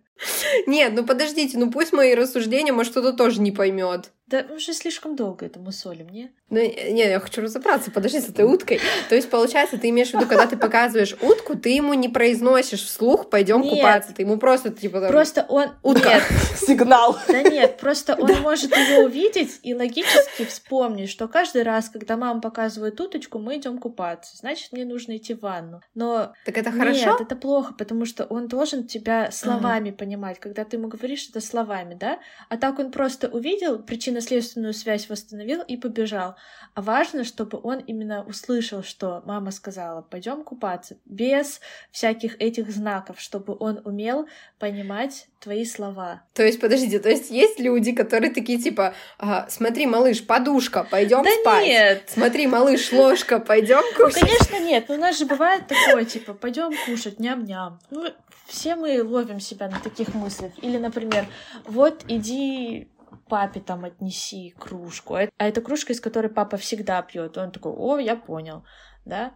Нет, 0.66 0.92
ну 0.94 1.04
подождите, 1.04 1.58
ну 1.58 1.70
пусть 1.70 1.92
мои 1.92 2.14
рассуждения, 2.14 2.72
может, 2.72 2.92
кто-то 2.92 3.12
тоже 3.12 3.40
не 3.40 3.52
поймет. 3.52 4.10
Да 4.32 4.46
мы 4.48 4.58
же 4.58 4.72
слишком 4.72 5.14
долго 5.14 5.44
это 5.44 5.60
мусолим, 5.60 6.08
не? 6.08 6.32
Ну, 6.48 6.58
не, 6.58 7.06
я 7.06 7.20
хочу 7.20 7.42
разобраться, 7.42 7.90
подожди 7.90 8.18
с 8.18 8.30
этой 8.30 8.46
уткой. 8.46 8.80
То 9.10 9.14
есть, 9.14 9.28
получается, 9.28 9.76
ты 9.76 9.90
имеешь 9.90 10.08
в 10.08 10.14
виду, 10.14 10.26
когда 10.26 10.46
ты 10.46 10.56
показываешь 10.56 11.14
утку, 11.20 11.54
ты 11.54 11.68
ему 11.68 11.92
не 11.92 12.08
произносишь 12.08 12.82
вслух 12.82 13.28
«пойдем 13.28 13.60
Нет. 13.60 13.74
купаться», 13.74 14.14
ты 14.14 14.22
ему 14.22 14.38
просто, 14.38 14.70
типа, 14.70 15.00
там, 15.02 15.10
Просто 15.10 15.44
он... 15.50 15.72
Утка. 15.82 16.08
Нет, 16.08 16.22
Сигнал. 16.56 17.18
да 17.28 17.42
нет, 17.42 17.76
просто 17.76 18.14
он 18.14 18.40
может 18.40 18.74
его 18.74 19.04
увидеть 19.04 19.60
и 19.62 19.74
логически 19.74 20.46
вспомнить, 20.46 21.10
что 21.10 21.28
каждый 21.28 21.62
раз, 21.62 21.90
когда 21.90 22.16
мама 22.16 22.40
показывает 22.40 22.98
уточку, 22.98 23.38
мы 23.38 23.58
идем 23.58 23.76
купаться. 23.76 24.34
Значит, 24.38 24.72
мне 24.72 24.86
нужно 24.86 25.18
идти 25.18 25.34
в 25.34 25.40
ванну. 25.40 25.82
Но 25.94 26.32
так 26.46 26.56
это 26.56 26.70
Нет, 26.70 26.78
хорошо? 26.78 27.18
это 27.22 27.36
плохо, 27.36 27.74
потому 27.74 28.06
что 28.06 28.24
он 28.24 28.48
должен 28.48 28.86
тебя 28.86 29.30
словами 29.30 29.90
понимать, 29.90 30.38
когда 30.40 30.64
ты 30.64 30.76
ему 30.76 30.88
говоришь 30.88 31.28
это 31.28 31.42
словами, 31.42 31.94
да? 32.00 32.18
А 32.48 32.56
так 32.56 32.78
он 32.78 32.90
просто 32.90 33.28
увидел, 33.28 33.78
причинно-следственную 34.26 34.72
связь 34.72 35.08
восстановил 35.08 35.62
и 35.62 35.76
побежал. 35.76 36.36
А 36.74 36.82
важно, 36.82 37.24
чтобы 37.24 37.60
он 37.62 37.78
именно 37.80 38.24
услышал, 38.24 38.82
что 38.82 39.22
мама 39.26 39.50
сказала, 39.50 40.02
пойдем 40.02 40.42
купаться, 40.44 40.96
без 41.04 41.60
всяких 41.90 42.40
этих 42.40 42.70
знаков, 42.70 43.20
чтобы 43.20 43.56
он 43.58 43.80
умел 43.84 44.26
понимать 44.58 45.26
твои 45.40 45.64
слова. 45.64 46.22
То 46.34 46.42
есть, 46.44 46.60
подождите, 46.60 46.98
то 47.00 47.10
есть 47.10 47.30
есть 47.30 47.58
люди, 47.58 47.92
которые 47.92 48.30
такие, 48.32 48.58
типа, 48.58 48.94
«А, 49.18 49.48
смотри, 49.48 49.86
малыш, 49.86 50.24
подушка, 50.24 50.84
пойдем 50.88 51.22
да 51.24 51.30
спать. 51.42 51.66
нет! 51.66 52.02
Смотри, 52.06 52.46
малыш, 52.46 52.92
ложка, 52.92 53.38
пойдем 53.40 53.82
Ну, 53.98 54.04
кушать. 54.06 54.20
конечно, 54.20 54.60
нет. 54.60 54.88
Но 54.88 54.94
у 54.94 54.98
нас 54.98 55.18
же 55.18 55.26
бывает 55.26 55.64
такое, 55.66 56.04
типа, 56.04 56.34
пойдем 56.34 56.72
кушать, 56.86 57.18
ням-ням. 57.18 57.80
Ну, 57.90 58.06
все 58.46 58.76
мы 58.76 59.02
ловим 59.02 59.40
себя 59.40 59.68
на 59.68 59.80
таких 59.80 60.14
мыслях. 60.14 60.52
Или, 60.62 60.76
например, 60.78 61.26
вот 61.64 62.02
иди 62.08 62.88
папе 63.28 63.60
там 63.60 63.84
отнеси 63.84 64.54
кружку. 64.58 65.14
А 65.14 65.28
а 65.38 65.48
это 65.48 65.60
кружка, 65.60 65.92
из 65.92 66.00
которой 66.00 66.28
папа 66.28 66.56
всегда 66.56 67.02
пьет. 67.02 67.36
Он 67.38 67.50
такой, 67.50 67.72
о, 67.72 67.98
я 67.98 68.16
понял, 68.16 68.64
да? 69.04 69.34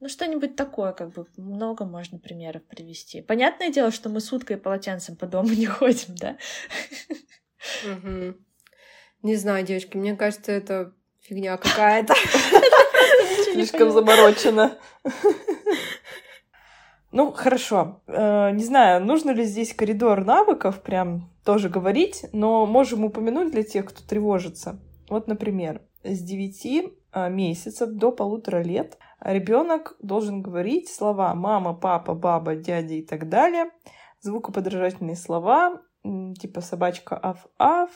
Ну, 0.00 0.08
что-нибудь 0.08 0.56
такое, 0.56 0.92
как 0.92 1.12
бы, 1.12 1.26
много 1.36 1.84
можно 1.84 2.18
примеров 2.18 2.64
привести. 2.64 3.22
Понятное 3.22 3.70
дело, 3.70 3.92
что 3.92 4.08
мы 4.08 4.20
с 4.20 4.32
уткой 4.32 4.56
и 4.56 4.58
полотенцем 4.58 5.16
по 5.16 5.26
дому 5.26 5.48
не 5.54 5.66
ходим, 5.66 6.16
да? 6.16 6.36
Не 9.22 9.36
знаю, 9.36 9.64
девочки, 9.64 9.96
мне 9.96 10.16
кажется, 10.16 10.50
это 10.50 10.92
фигня 11.20 11.56
какая-то. 11.56 12.14
Слишком 13.52 13.92
заморочено. 13.92 14.76
Ну, 17.12 17.30
хорошо. 17.30 18.00
Э, 18.06 18.50
Не 18.50 18.64
знаю, 18.64 19.04
нужно 19.04 19.30
ли 19.30 19.44
здесь 19.44 19.74
коридор 19.74 20.24
навыков 20.24 20.80
прям 20.82 21.30
тоже 21.44 21.68
говорить, 21.68 22.24
но 22.32 22.66
можем 22.66 23.04
упомянуть 23.04 23.52
для 23.52 23.62
тех, 23.62 23.86
кто 23.86 24.02
тревожится. 24.02 24.80
Вот, 25.08 25.28
например, 25.28 25.82
с 26.04 26.20
9 26.20 26.92
а, 27.12 27.28
месяцев 27.28 27.90
до 27.90 28.10
полутора 28.12 28.62
лет 28.62 28.96
ребенок 29.20 29.96
должен 30.00 30.40
говорить 30.40 30.88
слова 30.88 31.34
мама, 31.34 31.74
папа, 31.74 32.14
баба, 32.14 32.56
дядя 32.56 32.94
и 32.94 33.02
так 33.02 33.28
далее, 33.28 33.66
звукоподражательные 34.20 35.16
слова, 35.16 35.82
типа 36.02 36.60
собачка 36.60 37.16
аф-аф, 37.16 37.90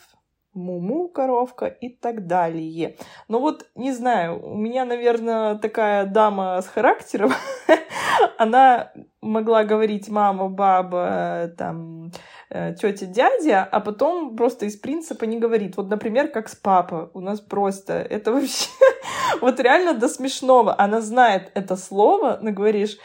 муму, 0.56 1.08
коровка 1.08 1.66
и 1.66 1.88
так 1.88 2.26
далее. 2.26 2.96
Но 3.28 3.38
вот, 3.38 3.66
не 3.74 3.92
знаю, 3.92 4.42
у 4.44 4.56
меня, 4.56 4.84
наверное, 4.84 5.56
такая 5.56 6.06
дама 6.06 6.60
с 6.62 6.66
характером, 6.66 7.32
она 8.38 8.92
могла 9.20 9.64
говорить 9.64 10.08
мама, 10.08 10.48
баба, 10.48 11.52
там, 11.56 12.10
тетя, 12.50 13.06
дядя, 13.06 13.68
а 13.70 13.80
потом 13.80 14.36
просто 14.36 14.66
из 14.66 14.76
принципа 14.76 15.24
не 15.24 15.38
говорит. 15.38 15.76
Вот, 15.76 15.88
например, 15.88 16.28
как 16.28 16.48
с 16.48 16.54
папой. 16.54 17.08
У 17.14 17.20
нас 17.20 17.40
просто 17.40 17.94
это 17.94 18.32
вообще 18.32 18.70
вот 19.40 19.60
реально 19.60 19.94
до 19.94 20.08
смешного. 20.08 20.74
Она 20.78 21.00
знает 21.00 21.50
это 21.54 21.76
слово, 21.76 22.38
но 22.40 22.52
говоришь, 22.52 22.98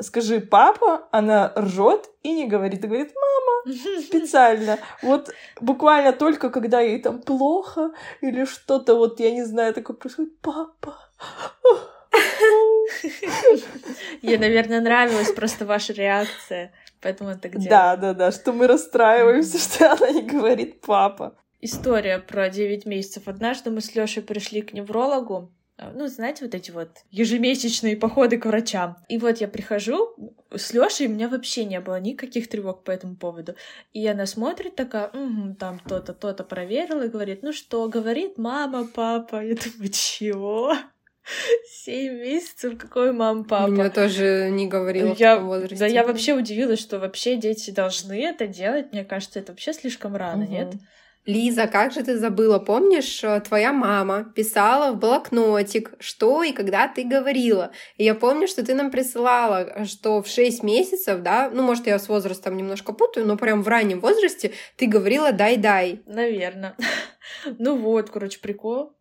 скажи 0.00 0.40
папа, 0.40 1.08
она 1.10 1.52
ржет 1.56 2.10
и 2.22 2.32
не 2.32 2.46
говорит. 2.46 2.84
И 2.84 2.88
говорит, 2.88 3.12
мама, 3.14 3.39
специально. 3.66 4.78
Вот 5.02 5.30
буквально 5.60 6.12
только 6.12 6.50
когда 6.50 6.80
ей 6.80 7.00
там 7.00 7.20
плохо 7.20 7.92
или 8.20 8.44
что-то, 8.44 8.94
вот 8.94 9.20
я 9.20 9.30
не 9.30 9.44
знаю, 9.44 9.74
такое 9.74 9.96
происходит, 9.96 10.38
папа. 10.40 10.96
Ей, 14.22 14.38
наверное, 14.38 14.80
нравилась 14.80 15.32
просто 15.32 15.64
ваша 15.64 15.92
реакция, 15.92 16.72
поэтому 17.00 17.38
так 17.38 17.52
делает. 17.52 17.70
Да, 17.70 17.96
да, 17.96 18.14
да, 18.14 18.32
что 18.32 18.52
мы 18.52 18.66
расстраиваемся, 18.66 19.58
что 19.58 19.92
она 19.92 20.10
не 20.10 20.22
говорит 20.22 20.80
папа. 20.80 21.36
История 21.60 22.18
про 22.18 22.48
9 22.48 22.86
месяцев. 22.86 23.24
Однажды 23.26 23.70
мы 23.70 23.80
с 23.80 23.94
Лешей 23.94 24.22
пришли 24.22 24.62
к 24.62 24.72
неврологу. 24.72 25.52
Ну, 25.94 26.06
знаете, 26.08 26.44
вот 26.44 26.54
эти 26.54 26.70
вот 26.70 26.90
ежемесячные 27.10 27.96
походы 27.96 28.38
к 28.38 28.46
врачам. 28.46 28.96
И 29.08 29.18
вот 29.18 29.38
я 29.38 29.48
прихожу 29.48 30.14
с 30.54 30.72
Лешей, 30.72 31.06
у 31.06 31.10
меня 31.10 31.28
вообще 31.28 31.64
не 31.64 31.80
было 31.80 31.98
никаких 32.00 32.48
тревог 32.48 32.84
по 32.84 32.90
этому 32.90 33.16
поводу. 33.16 33.54
И 33.92 34.06
она 34.06 34.26
смотрит 34.26 34.76
такая, 34.76 35.10
«Мгм, 35.12 35.56
там 35.56 35.80
то-то, 35.80 36.12
то-то 36.12 36.44
проверила 36.44 37.04
и 37.04 37.08
говорит, 37.08 37.42
ну 37.42 37.52
что, 37.52 37.88
говорит 37.88 38.36
мама, 38.38 38.86
папа. 38.86 39.42
Я 39.44 39.54
думаю, 39.54 39.90
чего? 39.90 40.74
Семь 41.70 42.14
месяцев, 42.14 42.78
какой 42.78 43.12
мама, 43.12 43.44
папа? 43.44 43.70
Меня 43.70 43.90
тоже 43.90 44.50
не 44.50 44.66
говорила 44.66 45.14
в 45.14 45.18
я, 45.18 45.36
таком 45.36 45.48
возрасте. 45.48 45.76
да, 45.76 45.86
я 45.86 46.04
вообще 46.04 46.34
удивилась, 46.34 46.80
что 46.80 46.98
вообще 46.98 47.36
дети 47.36 47.70
должны 47.70 48.20
это 48.22 48.46
делать. 48.46 48.92
Мне 48.92 49.04
кажется, 49.04 49.38
это 49.38 49.52
вообще 49.52 49.72
слишком 49.72 50.16
рано, 50.16 50.42
Мгм. 50.42 50.50
нет? 50.52 50.74
Лиза, 51.26 51.66
как 51.66 51.92
же 51.92 52.02
ты 52.02 52.16
забыла? 52.16 52.58
Помнишь, 52.58 53.22
э, 53.22 53.40
твоя 53.40 53.72
мама 53.72 54.32
писала 54.34 54.92
в 54.92 54.98
блокнотик, 54.98 55.92
что 55.98 56.42
и 56.42 56.52
когда 56.52 56.88
ты 56.88 57.04
говорила. 57.04 57.72
И 57.98 58.04
я 58.04 58.14
помню, 58.14 58.48
что 58.48 58.64
ты 58.64 58.74
нам 58.74 58.90
присылала, 58.90 59.84
что 59.84 60.22
в 60.22 60.28
6 60.28 60.62
месяцев, 60.62 61.20
да, 61.20 61.50
ну, 61.52 61.62
может, 61.62 61.86
я 61.86 61.98
с 61.98 62.08
возрастом 62.08 62.56
немножко 62.56 62.92
путаю, 62.92 63.26
но 63.26 63.36
прям 63.36 63.62
в 63.62 63.68
раннем 63.68 64.00
возрасте 64.00 64.52
ты 64.76 64.86
говорила 64.86 65.32
«дай-дай». 65.32 66.02
Наверное. 66.06 66.76
Ну 67.58 67.76
вот, 67.76 68.10
короче, 68.10 68.40
прикол. 68.40 68.96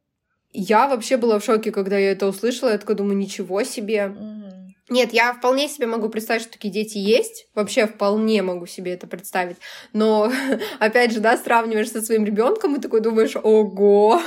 Я 0.52 0.88
вообще 0.88 1.18
была 1.18 1.40
в 1.40 1.44
шоке, 1.44 1.72
когда 1.72 1.98
я 1.98 2.12
это 2.12 2.28
услышала. 2.28 2.70
Я 2.70 2.78
такая 2.78 2.96
думаю, 2.96 3.18
ничего 3.18 3.64
себе. 3.64 4.08
Мгм. 4.08 4.49
Нет, 4.90 5.14
я 5.14 5.34
вполне 5.34 5.68
себе 5.68 5.88
могу 5.88 6.10
представить, 6.10 6.42
что 6.44 6.54
такие 6.54 6.74
дети 6.74 6.98
есть. 6.98 7.48
Вообще 7.56 7.86
вполне 7.86 8.42
могу 8.42 8.66
себе 8.66 8.94
это 8.94 9.08
представить. 9.08 9.58
Но, 9.94 10.32
опять 10.80 11.12
же, 11.12 11.20
да, 11.20 11.38
сравниваешь 11.38 11.92
со 11.92 12.02
своим 12.02 12.26
ребенком 12.26 12.76
и 12.76 12.82
такой 12.82 13.02
думаешь, 13.02 13.36
ого. 13.42 14.20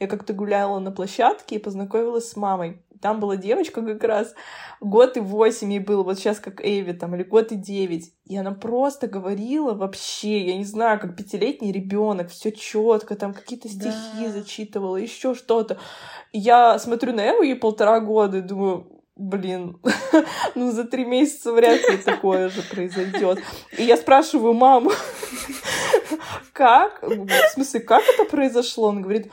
Я 0.00 0.06
как-то 0.06 0.32
гуляла 0.32 0.78
на 0.78 0.92
площадке 0.92 1.56
и 1.56 1.58
познакомилась 1.58 2.30
с 2.30 2.36
мамой. 2.36 2.82
Там 3.00 3.20
была 3.20 3.36
девочка 3.36 3.80
как 3.80 4.02
раз, 4.02 4.34
год 4.80 5.16
и 5.16 5.20
восемь 5.20 5.72
ей 5.72 5.78
было, 5.78 6.02
вот 6.02 6.18
сейчас 6.18 6.40
как 6.40 6.60
Эйви 6.64 6.92
там, 6.92 7.14
или 7.14 7.22
год 7.22 7.52
и 7.52 7.56
девять. 7.56 8.12
И 8.24 8.36
она 8.36 8.50
просто 8.52 9.06
говорила 9.06 9.72
вообще, 9.74 10.46
я 10.46 10.56
не 10.56 10.64
знаю, 10.64 10.98
как 10.98 11.16
пятилетний 11.16 11.70
ребенок, 11.70 12.28
все 12.30 12.50
четко, 12.50 13.14
там 13.14 13.34
какие-то 13.34 13.68
стихи 13.68 14.24
Да. 14.24 14.30
зачитывала, 14.30 14.96
еще 14.96 15.34
что-то. 15.34 15.78
Я 16.32 16.78
смотрю 16.80 17.12
на 17.12 17.30
Эву, 17.30 17.42
ей 17.42 17.54
полтора 17.54 18.00
года, 18.00 18.38
и 18.38 18.42
думаю, 18.42 18.97
блин, 19.18 19.78
ну 20.54 20.70
за 20.70 20.84
три 20.84 21.04
месяца 21.04 21.52
вряд 21.52 21.80
ли 21.90 21.98
такое 21.98 22.48
же 22.48 22.62
произойдет. 22.62 23.40
И 23.76 23.82
я 23.82 23.96
спрашиваю 23.96 24.54
маму, 24.54 24.92
как? 26.52 27.02
В 27.02 27.28
смысле, 27.52 27.80
как 27.80 28.02
это 28.14 28.24
произошло? 28.24 28.88
Он 28.88 29.02
говорит, 29.02 29.30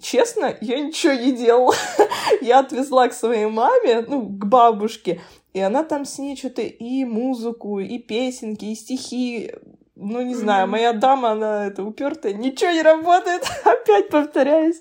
честно, 0.00 0.56
я 0.60 0.80
ничего 0.80 1.14
не 1.14 1.32
делала. 1.32 1.74
Я 2.40 2.60
отвезла 2.60 3.08
к 3.08 3.14
своей 3.14 3.46
маме, 3.46 4.04
ну, 4.06 4.22
к 4.22 4.44
бабушке, 4.44 5.20
и 5.54 5.60
она 5.60 5.82
там 5.82 6.04
с 6.04 6.18
ней 6.18 6.36
что-то 6.36 6.62
и 6.62 7.04
музыку, 7.04 7.80
и 7.80 7.98
песенки, 7.98 8.66
и 8.66 8.74
стихи. 8.74 9.52
Ну, 10.00 10.22
не 10.22 10.36
знаю, 10.36 10.68
моя 10.68 10.92
дама, 10.92 11.32
она 11.32 11.66
это 11.66 11.82
упертая, 11.82 12.32
ничего 12.32 12.70
не 12.70 12.82
работает. 12.82 13.42
Опять 13.64 14.08
повторяюсь. 14.08 14.80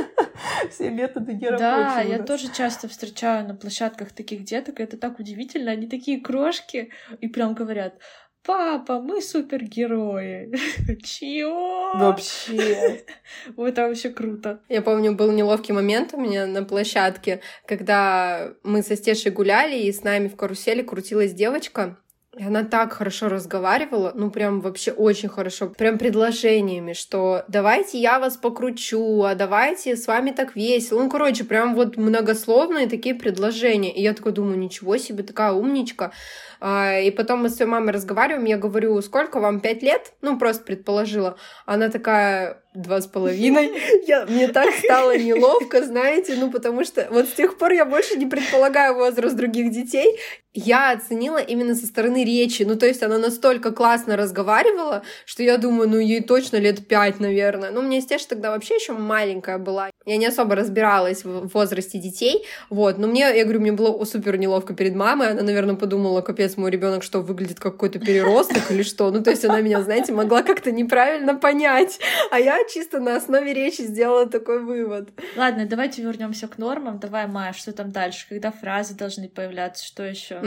Все 0.70 0.90
методы 0.90 1.32
не 1.32 1.50
Да, 1.50 1.94
рабочие. 1.94 2.14
у 2.14 2.18
я 2.18 2.22
тоже 2.22 2.52
часто 2.52 2.86
встречаю 2.86 3.48
на 3.48 3.54
площадках 3.54 4.12
таких 4.12 4.44
деток, 4.44 4.78
и 4.78 4.82
это 4.82 4.98
так 4.98 5.18
удивительно, 5.18 5.70
они 5.70 5.86
такие 5.86 6.20
крошки, 6.20 6.90
и 7.20 7.28
прям 7.28 7.54
говорят, 7.54 7.94
папа, 8.44 9.00
мы 9.00 9.22
супергерои. 9.22 10.52
Чего? 11.02 11.94
Вообще. 11.94 13.02
Это 13.56 13.88
вообще 13.88 14.10
круто. 14.10 14.60
Я 14.68 14.82
помню, 14.82 15.14
был 15.14 15.32
неловкий 15.32 15.72
момент 15.72 16.12
у 16.12 16.20
меня 16.20 16.46
на 16.46 16.62
площадке, 16.62 17.40
когда 17.66 18.52
мы 18.62 18.82
со 18.82 18.96
Стешей 18.96 19.30
гуляли, 19.30 19.78
и 19.78 19.92
с 19.92 20.04
нами 20.04 20.28
в 20.28 20.36
карусели 20.36 20.82
крутилась 20.82 21.32
девочка, 21.32 22.01
и 22.34 22.44
она 22.44 22.64
так 22.64 22.94
хорошо 22.94 23.28
разговаривала, 23.28 24.12
ну 24.14 24.30
прям 24.30 24.62
вообще 24.62 24.90
очень 24.90 25.28
хорошо, 25.28 25.68
прям 25.68 25.98
предложениями, 25.98 26.94
что 26.94 27.44
давайте 27.46 27.98
я 27.98 28.18
вас 28.18 28.38
покручу, 28.38 29.22
а 29.22 29.34
давайте 29.34 29.96
с 29.96 30.06
вами 30.06 30.30
так 30.30 30.56
весело. 30.56 31.02
Ну, 31.02 31.10
короче, 31.10 31.44
прям 31.44 31.74
вот 31.74 31.98
многословные 31.98 32.88
такие 32.88 33.14
предложения. 33.14 33.94
И 33.94 34.00
я 34.00 34.14
такой 34.14 34.32
думаю, 34.32 34.58
ничего 34.58 34.96
себе, 34.96 35.22
такая 35.24 35.52
умничка. 35.52 36.12
А, 36.58 36.98
и 37.00 37.10
потом 37.10 37.42
мы 37.42 37.50
с 37.50 37.56
своей 37.56 37.70
мамой 37.70 37.92
разговариваем, 37.92 38.46
я 38.46 38.56
говорю, 38.56 39.02
сколько 39.02 39.38
вам, 39.38 39.60
пять 39.60 39.82
лет? 39.82 40.12
Ну, 40.22 40.38
просто 40.38 40.64
предположила. 40.64 41.36
Она 41.66 41.90
такая, 41.90 42.62
два 42.74 43.00
с 43.00 43.06
половиной. 43.06 43.72
Я, 44.06 44.26
мне 44.26 44.48
так 44.48 44.72
стало 44.74 45.16
неловко, 45.16 45.84
знаете, 45.84 46.34
ну, 46.36 46.50
потому 46.50 46.84
что 46.84 47.06
вот 47.10 47.28
с 47.28 47.32
тех 47.32 47.58
пор 47.58 47.72
я 47.72 47.84
больше 47.84 48.16
не 48.16 48.26
предполагаю 48.26 48.94
возраст 48.94 49.36
других 49.36 49.70
детей. 49.70 50.18
Я 50.54 50.92
оценила 50.92 51.38
именно 51.38 51.74
со 51.74 51.86
стороны 51.86 52.24
речи. 52.24 52.62
Ну, 52.62 52.76
то 52.76 52.86
есть 52.86 53.02
она 53.02 53.16
настолько 53.16 53.72
классно 53.72 54.16
разговаривала, 54.16 55.02
что 55.24 55.42
я 55.42 55.56
думаю, 55.56 55.88
ну, 55.88 55.98
ей 55.98 56.22
точно 56.22 56.58
лет 56.58 56.86
пять, 56.86 57.20
наверное. 57.20 57.70
Ну, 57.70 57.80
меня, 57.80 57.96
естественно, 57.96 58.36
тогда 58.36 58.50
вообще 58.50 58.74
еще 58.74 58.92
маленькая 58.92 59.56
была. 59.56 59.90
Я 60.04 60.16
не 60.18 60.26
особо 60.26 60.54
разбиралась 60.54 61.24
в 61.24 61.48
возрасте 61.54 61.98
детей, 61.98 62.44
вот. 62.68 62.98
Но 62.98 63.06
мне, 63.06 63.20
я 63.20 63.44
говорю, 63.44 63.60
мне 63.60 63.72
было 63.72 64.04
супер 64.04 64.36
неловко 64.36 64.74
перед 64.74 64.94
мамой. 64.94 65.30
Она, 65.30 65.42
наверное, 65.42 65.76
подумала, 65.76 66.20
капец, 66.20 66.56
мой 66.58 66.70
ребенок 66.70 67.02
что, 67.02 67.20
выглядит 67.20 67.58
как 67.58 67.72
какой-то 67.72 67.98
переросток 67.98 68.70
или 68.70 68.82
что? 68.82 69.10
Ну, 69.10 69.22
то 69.22 69.30
есть 69.30 69.44
она 69.44 69.60
меня, 69.60 69.80
знаете, 69.80 70.12
могла 70.12 70.42
как-то 70.42 70.70
неправильно 70.70 71.34
понять. 71.34 71.98
А 72.30 72.38
я 72.38 72.61
чисто 72.68 73.00
на 73.00 73.16
основе 73.16 73.52
речи 73.52 73.82
сделала 73.82 74.26
такой 74.26 74.62
вывод. 74.62 75.10
Ладно, 75.36 75.66
давайте 75.66 76.02
вернемся 76.02 76.48
к 76.48 76.58
нормам. 76.58 76.98
Давай, 76.98 77.26
Майя, 77.26 77.52
что 77.52 77.72
там 77.72 77.90
дальше? 77.90 78.26
Когда 78.28 78.50
фразы 78.50 78.94
должны 78.94 79.28
появляться? 79.28 79.84
Что 79.84 80.02
еще? 80.02 80.40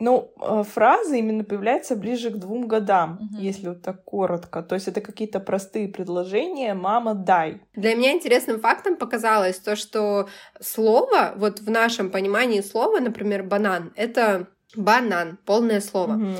Ну, 0.00 0.32
э, 0.40 0.62
фразы 0.64 1.18
именно 1.18 1.44
появляются 1.44 1.94
ближе 1.94 2.30
к 2.30 2.36
двум 2.36 2.66
годам, 2.66 3.18
если 3.38 3.68
вот 3.68 3.82
так 3.82 4.02
коротко. 4.04 4.62
То 4.62 4.74
есть 4.74 4.88
это 4.88 5.02
какие-то 5.02 5.40
простые 5.40 5.88
предложения 5.88 6.72
«мама, 6.72 7.14
дай». 7.14 7.60
Для 7.74 7.94
меня 7.94 8.12
интересным 8.12 8.60
фактом 8.60 8.96
показалось 8.96 9.58
то, 9.58 9.76
что 9.76 10.28
слово, 10.60 11.34
вот 11.36 11.60
в 11.60 11.70
нашем 11.70 12.10
понимании 12.10 12.62
слова, 12.62 12.98
например, 13.00 13.42
банан, 13.42 13.92
это 13.94 14.48
банан, 14.74 15.38
полное 15.44 15.80
слово. 15.80 16.14
Угу. 16.14 16.36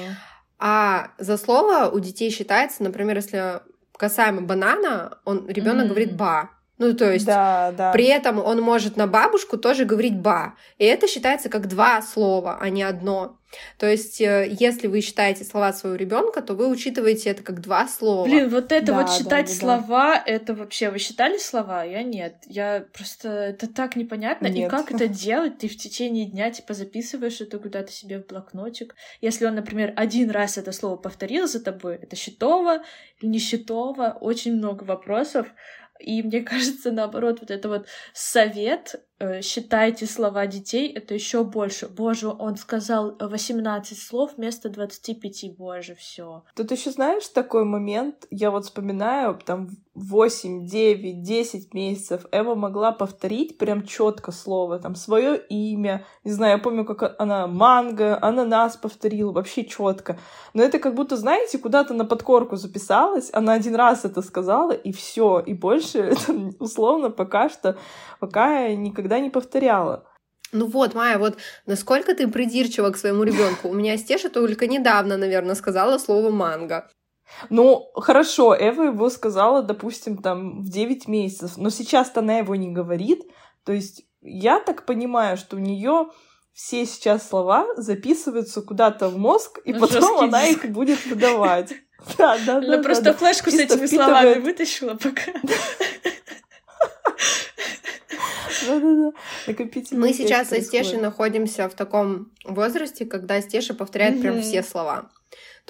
А 0.58 1.12
за 1.18 1.38
слово 1.38 1.90
у 1.90 1.98
детей 2.00 2.30
считается, 2.30 2.82
например, 2.82 3.16
если 3.16 3.60
касаемо 4.00 4.40
банана, 4.40 5.18
он 5.24 5.46
ребенок 5.46 5.84
mm-hmm. 5.84 5.88
говорит 5.88 6.16
ба. 6.16 6.50
Ну, 6.80 6.94
то 6.94 7.12
есть, 7.12 7.26
да, 7.26 7.72
да. 7.76 7.92
при 7.92 8.06
этом 8.06 8.38
он 8.38 8.62
может 8.62 8.96
на 8.96 9.06
бабушку 9.06 9.58
тоже 9.58 9.84
говорить 9.84 10.16
ба. 10.16 10.54
И 10.78 10.84
это 10.86 11.06
считается 11.06 11.50
как 11.50 11.68
два 11.68 12.00
слова, 12.00 12.56
а 12.58 12.70
не 12.70 12.82
одно. 12.82 13.36
То 13.78 13.86
есть, 13.86 14.20
э, 14.20 14.48
если 14.58 14.86
вы 14.86 15.00
считаете 15.00 15.44
слова 15.44 15.72
своего 15.72 15.96
ребенка, 15.96 16.40
то 16.40 16.54
вы 16.54 16.68
учитываете 16.68 17.30
это 17.30 17.42
как 17.42 17.60
два 17.60 17.88
слова. 17.88 18.24
Блин, 18.24 18.48
вот 18.48 18.72
это 18.72 18.86
да, 18.86 18.94
вот 18.94 19.10
считать 19.10 19.46
да, 19.46 19.52
да, 19.52 19.58
слова, 19.58 20.14
да. 20.14 20.22
это 20.24 20.54
вообще 20.54 20.90
вы 20.90 20.98
считали 20.98 21.36
слова? 21.36 21.82
Я 21.84 22.02
нет. 22.02 22.36
Я 22.46 22.86
просто 22.92 23.28
это 23.28 23.66
так 23.66 23.96
непонятно. 23.96 24.46
Нет. 24.46 24.68
И 24.68 24.70
как 24.70 24.92
это 24.92 25.08
делать? 25.08 25.58
Ты 25.58 25.68
в 25.68 25.76
течение 25.76 26.26
дня 26.26 26.50
типа 26.50 26.74
записываешь 26.74 27.40
это 27.40 27.58
куда-то 27.58 27.92
себе 27.92 28.20
в 28.20 28.26
блокнотик. 28.26 28.94
Если 29.20 29.44
он, 29.44 29.54
например, 29.54 29.92
один 29.96 30.30
раз 30.30 30.56
это 30.56 30.72
слово 30.72 30.96
повторил 30.96 31.46
за 31.48 31.60
тобой, 31.60 31.96
это 31.96 32.16
счетово 32.16 32.82
или 33.20 33.28
не 33.28 33.38
счетово? 33.38 34.16
Очень 34.20 34.54
много 34.54 34.84
вопросов. 34.84 35.48
И 36.00 36.22
мне 36.22 36.40
кажется, 36.42 36.90
наоборот, 36.90 37.40
вот 37.40 37.50
это 37.50 37.68
вот 37.68 37.86
совет, 38.12 39.04
э, 39.18 39.42
считайте 39.42 40.06
слова 40.06 40.46
детей, 40.46 40.92
это 40.92 41.14
еще 41.14 41.44
больше. 41.44 41.88
Боже, 41.88 42.28
он 42.28 42.56
сказал 42.56 43.16
18 43.18 43.98
слов 43.98 44.32
вместо 44.36 44.68
25, 44.68 45.56
боже, 45.56 45.94
все. 45.94 46.44
Тут 46.54 46.70
еще 46.70 46.90
знаешь 46.90 47.28
такой 47.28 47.64
момент, 47.64 48.26
я 48.30 48.50
вот 48.50 48.64
вспоминаю, 48.64 49.38
там 49.44 49.70
8, 49.94 50.66
9, 50.66 51.22
10 51.22 51.74
месяцев 51.74 52.26
Эва 52.30 52.54
могла 52.54 52.92
повторить 52.92 53.58
прям 53.58 53.84
четко 53.84 54.30
слово, 54.30 54.78
там 54.78 54.94
свое 54.94 55.36
имя, 55.48 56.06
не 56.22 56.30
знаю, 56.30 56.58
я 56.58 56.58
помню, 56.58 56.84
как 56.84 57.16
она 57.18 57.48
манго, 57.48 58.16
ананас 58.22 58.76
повторила, 58.76 59.32
вообще 59.32 59.64
четко. 59.64 60.18
Но 60.54 60.62
это 60.62 60.78
как 60.78 60.94
будто, 60.94 61.16
знаете, 61.16 61.58
куда-то 61.58 61.92
на 61.92 62.04
подкорку 62.04 62.56
записалась, 62.56 63.30
она 63.32 63.54
один 63.54 63.74
раз 63.74 64.04
это 64.04 64.22
сказала, 64.22 64.72
и 64.72 64.92
все, 64.92 65.40
и 65.40 65.54
больше 65.54 65.98
это 65.98 66.32
условно 66.60 67.10
пока 67.10 67.48
что, 67.48 67.76
пока 68.20 68.66
я 68.66 68.76
никогда 68.76 69.18
не 69.18 69.30
повторяла. 69.30 70.06
Ну 70.52 70.66
вот, 70.66 70.94
Майя, 70.94 71.18
вот 71.18 71.36
насколько 71.66 72.14
ты 72.14 72.26
придирчива 72.26 72.90
к 72.90 72.96
своему 72.96 73.22
ребенку. 73.22 73.68
У 73.68 73.72
меня 73.72 73.96
Стеша 73.96 74.30
только 74.30 74.66
недавно, 74.66 75.16
наверное, 75.16 75.54
сказала 75.54 75.98
слово 75.98 76.30
манго. 76.30 76.88
Ну, 77.48 77.90
хорошо, 77.94 78.54
Эва 78.58 78.84
его 78.84 79.08
сказала, 79.10 79.62
допустим, 79.62 80.18
там 80.18 80.62
в 80.62 80.68
9 80.68 81.08
месяцев, 81.08 81.56
но 81.56 81.70
сейчас-то 81.70 82.20
она 82.20 82.38
его 82.38 82.54
не 82.56 82.70
говорит. 82.70 83.22
То 83.64 83.72
есть 83.72 84.04
я 84.20 84.60
так 84.60 84.84
понимаю, 84.84 85.36
что 85.36 85.56
у 85.56 85.60
нее 85.60 86.08
все 86.52 86.84
сейчас 86.84 87.28
слова 87.28 87.66
записываются 87.76 88.60
куда-то 88.62 89.08
в 89.08 89.16
мозг, 89.16 89.60
и 89.64 89.72
ну, 89.72 89.80
потом 89.80 90.20
она 90.20 90.46
диск. 90.46 90.64
их 90.64 90.72
будет 90.72 91.04
выдавать. 91.06 91.72
Да, 92.18 92.38
да, 92.46 92.60
да. 92.60 92.82
просто 92.82 93.12
флешку 93.14 93.50
с 93.50 93.54
этими 93.54 93.86
словами 93.86 94.38
вытащила 94.40 94.94
пока. 94.94 95.32
Мы 99.92 100.12
сейчас 100.12 100.48
со 100.48 100.60
Стешей 100.60 100.98
находимся 100.98 101.68
в 101.68 101.74
таком 101.74 102.32
возрасте, 102.44 103.04
когда 103.04 103.40
Стеша 103.40 103.74
повторяет 103.74 104.20
прям 104.20 104.40
все 104.42 104.62
слова. 104.62 105.10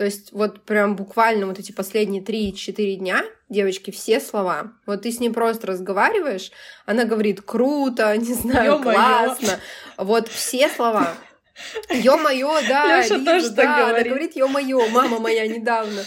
То 0.00 0.06
есть 0.06 0.32
вот 0.32 0.62
прям 0.64 0.96
буквально 0.96 1.44
вот 1.46 1.58
эти 1.58 1.72
последние 1.72 2.22
3-4 2.22 2.94
дня 2.94 3.22
девочки 3.50 3.90
все 3.90 4.18
слова. 4.18 4.72
Вот 4.86 5.02
ты 5.02 5.12
с 5.12 5.20
ней 5.20 5.28
просто 5.28 5.66
разговариваешь, 5.66 6.52
она 6.86 7.04
говорит 7.04 7.42
круто, 7.42 8.16
не 8.16 8.32
знаю, 8.32 8.76
Ё-моё. 8.76 8.94
классно. 8.94 9.60
Вот 9.98 10.28
все 10.28 10.70
слова. 10.70 11.12
Ё-моё, 11.90 12.66
да, 12.66 13.02
Лёша 13.02 13.22
тоже 13.22 13.50
да, 13.50 13.62
так 13.62 13.76
говорит. 13.76 14.06
Она 14.06 14.08
говорит 14.08 14.36
ё-моё, 14.36 14.88
мама 14.88 15.18
моя 15.18 15.46
недавно. 15.46 16.02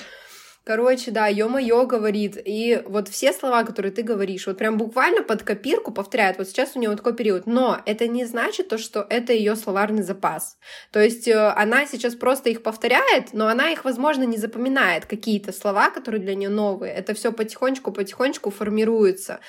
Короче, 0.65 1.11
да, 1.11 1.27
ё-моё 1.27 1.85
говорит. 1.85 2.37
И 2.45 2.81
вот 2.85 3.09
все 3.09 3.33
слова, 3.33 3.63
которые 3.65 3.91
ты 3.91 4.01
говоришь, 4.01 4.47
вот 4.47 4.57
прям 4.57 4.77
буквально 4.77 5.21
под 5.21 5.43
копирку 5.43 5.91
повторяет. 5.91 6.37
Вот 6.37 6.47
сейчас 6.47 6.71
у 6.75 6.79
нее 6.79 6.95
такой 6.95 7.13
период. 7.13 7.45
Но 7.45 7.81
это 7.85 8.07
не 8.07 8.23
значит 8.23 8.69
то, 8.69 8.77
что 8.77 9.05
это 9.09 9.33
ее 9.33 9.57
словарный 9.57 10.03
запас. 10.03 10.57
То 10.91 11.01
есть 11.01 11.27
э, 11.27 11.37
она 11.57 11.85
сейчас 11.85 12.15
просто 12.15 12.49
их 12.49 12.63
повторяет, 12.63 13.33
но 13.33 13.47
она 13.47 13.71
их, 13.71 13.83
возможно, 13.83 14.23
не 14.23 14.37
запоминает. 14.37 15.05
Какие-то 15.05 15.51
слова, 15.51 15.89
которые 15.89 16.21
для 16.21 16.35
нее 16.35 16.49
новые. 16.49 16.93
Это 16.93 17.13
все 17.13 17.33
потихонечку-потихонечку 17.33 18.49
формируется. 18.49 19.41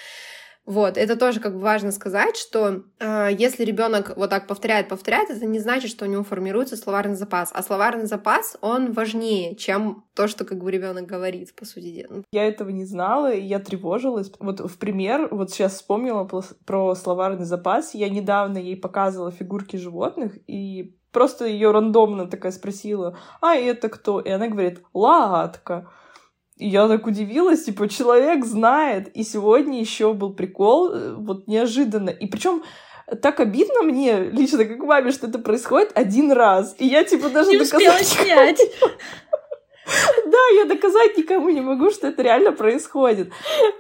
Вот, 0.66 0.96
это 0.96 1.16
тоже 1.16 1.40
как 1.40 1.54
бы 1.54 1.60
важно 1.60 1.92
сказать, 1.92 2.36
что 2.36 2.84
э, 2.98 3.28
если 3.38 3.64
ребенок 3.64 4.16
вот 4.16 4.30
так 4.30 4.46
повторяет, 4.46 4.88
повторяет, 4.88 5.30
это 5.30 5.44
не 5.44 5.58
значит, 5.58 5.90
что 5.90 6.06
у 6.06 6.08
него 6.08 6.24
формируется 6.24 6.76
словарный 6.76 7.16
запас. 7.16 7.50
А 7.52 7.62
словарный 7.62 8.06
запас, 8.06 8.56
он 8.62 8.92
важнее, 8.92 9.56
чем 9.56 10.04
то, 10.14 10.26
что 10.26 10.44
как 10.44 10.62
бы 10.62 10.70
ребенок 10.70 11.04
говорит, 11.06 11.54
по 11.54 11.66
сути 11.66 11.92
дела. 11.92 12.22
Я 12.32 12.44
этого 12.44 12.70
не 12.70 12.86
знала, 12.86 13.32
и 13.32 13.42
я 13.42 13.58
тревожилась. 13.58 14.32
Вот 14.38 14.60
в 14.60 14.78
пример, 14.78 15.28
вот 15.30 15.50
сейчас 15.50 15.74
вспомнила 15.74 16.28
про 16.64 16.94
словарный 16.94 17.44
запас. 17.44 17.94
Я 17.94 18.08
недавно 18.08 18.56
ей 18.56 18.76
показывала 18.76 19.30
фигурки 19.30 19.76
животных, 19.76 20.38
и 20.46 20.96
просто 21.12 21.46
ее 21.46 21.72
рандомно 21.72 22.26
такая 22.26 22.52
спросила, 22.52 23.18
а 23.40 23.54
это 23.54 23.88
кто? 23.88 24.20
И 24.20 24.30
она 24.30 24.48
говорит, 24.48 24.82
лагатка. 24.94 25.90
И 26.56 26.68
я 26.68 26.86
так 26.86 27.06
удивилась, 27.06 27.64
типа, 27.64 27.88
человек 27.88 28.44
знает. 28.44 29.08
И 29.08 29.24
сегодня 29.24 29.80
еще 29.80 30.12
был 30.12 30.32
прикол, 30.32 30.92
э, 30.92 31.14
вот 31.14 31.48
неожиданно. 31.48 32.10
И 32.10 32.26
причем 32.26 32.62
так 33.20 33.40
обидно 33.40 33.82
мне 33.82 34.30
лично, 34.30 34.64
как 34.64 34.78
маме, 34.78 35.10
что 35.10 35.26
это 35.26 35.38
происходит 35.38 35.90
один 35.94 36.32
раз. 36.32 36.74
И 36.78 36.86
я, 36.86 37.04
типа, 37.04 37.28
даже 37.28 37.50
не 37.50 37.58
доказать... 37.58 38.06
снять. 38.06 38.60
Да, 40.26 40.38
я 40.56 40.64
доказать 40.64 41.18
никому 41.18 41.50
не 41.50 41.60
могу, 41.60 41.90
что 41.90 42.06
это 42.06 42.22
реально 42.22 42.52
происходит. 42.52 43.30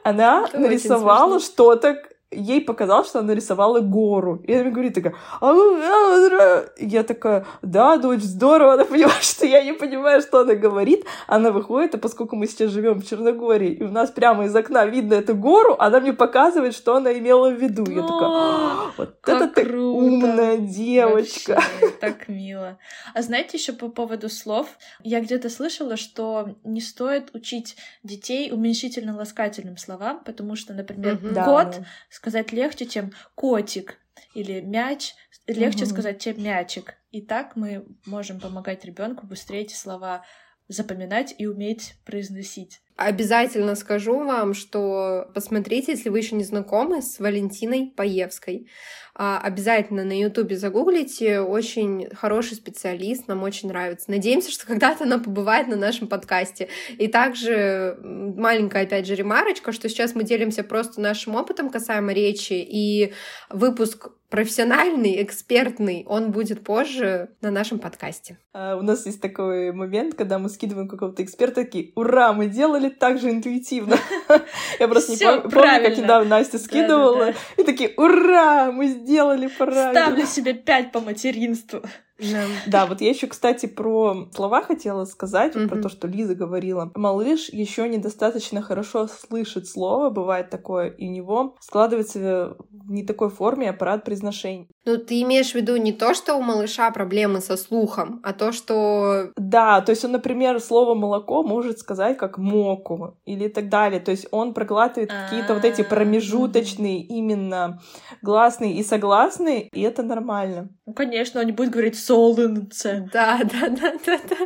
Она 0.02 0.46
нарисовала 0.52 1.40
что-то 1.40 1.96
ей 2.34 2.60
показалось, 2.60 3.08
что 3.08 3.20
она 3.20 3.28
нарисовала 3.28 3.80
гору. 3.80 4.40
И 4.46 4.52
она 4.52 4.64
мне 4.64 4.72
говорит 4.72 4.94
такая, 4.94 5.14
а, 5.40 5.52
а, 5.52 6.64
я 6.78 7.02
такая, 7.02 7.46
да, 7.62 7.96
дочь, 7.96 8.22
здорово, 8.22 8.74
она 8.74 8.84
понимает, 8.94 9.22
что 9.22 9.46
я 9.46 9.62
не 9.64 9.72
понимаю, 9.72 10.20
что 10.20 10.40
она 10.40 10.54
говорит. 10.54 11.04
Она 11.26 11.50
выходит, 11.50 11.94
а 11.94 11.98
поскольку 11.98 12.36
мы 12.36 12.46
сейчас 12.46 12.70
живем 12.70 13.00
в 13.00 13.06
Черногории, 13.06 13.72
и 13.72 13.82
у 13.82 13.90
нас 13.90 14.10
прямо 14.10 14.44
из 14.44 14.54
окна 14.54 14.86
видно 14.86 15.14
эту 15.14 15.34
гору, 15.34 15.76
она 15.78 16.00
мне 16.00 16.12
показывает, 16.12 16.74
что 16.74 16.96
она 16.96 17.12
имела 17.12 17.50
в 17.50 17.60
виду. 17.60 17.84
Я 17.90 18.02
такая, 18.02 18.28
«А, 18.28 18.90
вот 18.96 19.16
это 19.26 19.48
ты 19.48 19.76
умная 19.78 20.58
девочка. 20.58 21.60
Так 22.00 22.28
мило. 22.28 22.78
А 23.14 23.22
знаете 23.22 23.56
еще 23.56 23.72
по 23.72 23.88
поводу 23.88 24.28
слов? 24.28 24.66
Я 25.02 25.20
где-то 25.20 25.48
слышала, 25.48 25.96
что 25.96 26.56
не 26.64 26.80
стоит 26.80 27.34
учить 27.34 27.76
детей 28.02 28.50
уменьшительно-ласкательным 28.52 29.76
словам, 29.78 30.20
потому 30.24 30.56
что, 30.56 30.74
например, 30.74 31.18
кот. 31.44 31.80
Сказать 32.24 32.52
легче, 32.52 32.86
чем 32.86 33.12
котик 33.34 33.98
или 34.32 34.62
мяч, 34.62 35.14
легче 35.46 35.84
Мгм. 35.84 35.92
сказать, 35.92 36.22
чем 36.22 36.42
мячик. 36.42 36.94
И 37.10 37.20
так 37.20 37.54
мы 37.54 37.84
можем 38.06 38.40
помогать 38.40 38.82
ребенку 38.86 39.26
быстрее 39.26 39.60
эти 39.60 39.74
слова 39.74 40.24
запоминать 40.66 41.34
и 41.36 41.46
уметь 41.46 41.96
произносить. 42.06 42.80
Обязательно 42.96 43.74
скажу 43.74 44.24
вам, 44.24 44.54
что 44.54 45.28
посмотрите, 45.34 45.92
если 45.92 46.10
вы 46.10 46.18
еще 46.18 46.36
не 46.36 46.44
знакомы 46.44 47.02
с 47.02 47.18
Валентиной 47.18 47.92
Паевской. 47.96 48.68
А, 49.16 49.40
Обязательно 49.40 50.04
на 50.04 50.16
Ютубе 50.16 50.56
загуглите. 50.56 51.40
Очень 51.40 52.08
хороший 52.14 52.54
специалист, 52.54 53.26
нам 53.26 53.42
очень 53.42 53.68
нравится. 53.68 54.10
Надеемся, 54.12 54.52
что 54.52 54.66
когда-то 54.66 55.04
она 55.04 55.18
побывает 55.18 55.66
на 55.66 55.74
нашем 55.74 56.06
подкасте. 56.06 56.68
И 56.96 57.08
также 57.08 57.98
маленькая, 58.00 58.84
опять 58.84 59.06
же, 59.06 59.16
ремарочка, 59.16 59.72
что 59.72 59.88
сейчас 59.88 60.14
мы 60.14 60.22
делимся 60.22 60.62
просто 60.62 61.00
нашим 61.00 61.34
опытом 61.34 61.70
касаемо 61.70 62.12
речи, 62.12 62.54
и 62.54 63.12
выпуск 63.50 64.10
профессиональный, 64.34 65.22
экспертный, 65.22 66.04
он 66.08 66.32
будет 66.32 66.64
позже 66.64 67.28
на 67.40 67.52
нашем 67.52 67.78
подкасте. 67.78 68.36
А, 68.52 68.76
У 68.76 68.82
нас 68.82 69.06
есть 69.06 69.20
такой 69.20 69.70
момент, 69.70 70.16
когда 70.16 70.40
мы 70.40 70.48
скидываем 70.48 70.88
какого-то 70.88 71.22
эксперта, 71.22 71.62
такие, 71.62 71.92
ура, 71.94 72.32
мы 72.32 72.48
делали 72.48 72.88
так 72.88 73.20
же 73.20 73.30
интуитивно. 73.30 73.96
Я 74.80 74.88
просто 74.88 75.12
не 75.12 75.18
помню, 75.18 75.84
как 75.84 75.96
недавно 75.96 76.30
Настя 76.30 76.58
скидывала, 76.58 77.32
и 77.56 77.62
такие, 77.62 77.94
ура, 77.96 78.72
мы 78.72 78.88
сделали 78.88 79.46
правильно. 79.46 79.92
Ставлю 79.92 80.26
себе 80.26 80.52
пять 80.52 80.90
по 80.90 80.98
материнству. 80.98 81.82
Да, 82.66 82.86
вот 82.86 83.00
я 83.00 83.10
еще, 83.10 83.26
кстати, 83.26 83.66
про 83.66 84.28
слова 84.34 84.62
хотела 84.62 85.04
сказать, 85.04 85.54
вот 85.54 85.68
про 85.68 85.80
то, 85.82 85.88
что 85.88 86.08
Лиза 86.08 86.34
говорила. 86.34 86.90
Малыш 86.94 87.48
еще 87.48 87.88
недостаточно 87.88 88.62
хорошо 88.62 89.06
слышит 89.08 89.68
слово, 89.68 90.10
бывает 90.10 90.50
такое, 90.50 90.88
и 90.88 91.08
у 91.08 91.10
него 91.10 91.56
складывается 91.60 92.56
в 92.70 92.92
не 92.92 93.04
такой 93.04 93.30
форме 93.30 93.70
аппарат 93.70 94.04
произношения. 94.04 94.66
Ну, 94.84 94.98
ты 94.98 95.22
имеешь 95.22 95.52
в 95.52 95.54
виду 95.54 95.76
не 95.76 95.92
то, 95.92 96.14
что 96.14 96.34
у 96.34 96.42
малыша 96.42 96.90
проблемы 96.90 97.40
со 97.40 97.56
слухом, 97.56 98.20
а 98.22 98.32
то, 98.32 98.52
что 98.52 99.30
Да, 99.36 99.80
то 99.80 99.90
есть 99.90 100.04
он, 100.04 100.12
например, 100.12 100.60
слово 100.60 100.94
молоко 100.94 101.42
может 101.42 101.78
сказать 101.78 102.18
как 102.18 102.38
моку 102.38 103.16
или 103.24 103.48
так 103.48 103.68
далее. 103.68 104.00
То 104.00 104.10
есть 104.10 104.26
он 104.30 104.54
проглатывает 104.54 105.10
какие-то 105.10 105.54
вот 105.54 105.64
эти 105.64 105.80
А, 105.80 105.84
промежуточные 105.84 107.00
именно 107.02 107.80
гласные 108.22 108.74
и 108.74 108.82
согласные, 108.82 109.68
и 109.68 109.80
это 109.80 110.02
нормально. 110.02 110.68
Ну, 110.86 110.92
конечно, 110.92 111.40
он 111.40 111.46
не 111.46 111.52
будет 111.52 111.70
говорить 111.70 111.98
солнце. 111.98 113.08
Да, 113.12 113.40
да, 113.42 113.68
да, 113.68 113.94
да, 114.04 114.20
да. 114.28 114.36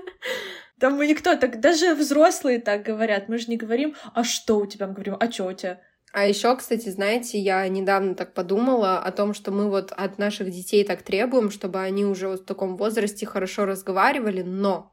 Там 0.79 0.95
мы 0.95 1.09
никто 1.09 1.35
так, 1.35 1.61
даже 1.61 1.95
взрослые 1.95 2.61
так 2.61 2.85
говорят. 2.85 3.29
Мы 3.29 3.39
же 3.39 3.49
не 3.49 3.57
говорим, 3.57 3.97
а 4.15 4.23
что 4.23 4.59
у 4.59 4.67
тебя? 4.67 4.87
Мы 4.87 4.93
говорим, 4.93 5.17
а 5.19 5.31
что 5.31 5.47
у 5.47 5.53
тебя? 5.53 5.81
А 6.13 6.27
еще, 6.27 6.57
кстати, 6.57 6.89
знаете, 6.89 7.39
я 7.39 7.67
недавно 7.69 8.15
так 8.15 8.33
подумала 8.33 8.99
о 8.99 9.13
том, 9.13 9.35
что 9.35 9.51
мы 9.51 9.69
вот 9.69 9.93
от 9.93 10.19
наших 10.19 10.51
детей 10.51 10.85
так 10.85 11.03
требуем, 11.03 11.51
чтобы 11.51 11.81
они 11.81 12.05
уже 12.05 12.29
вот 12.29 12.41
в 12.43 12.45
таком 12.45 12.77
возрасте 12.77 13.27
хорошо 13.27 13.67
разговаривали, 13.67 14.43
но 14.43 14.93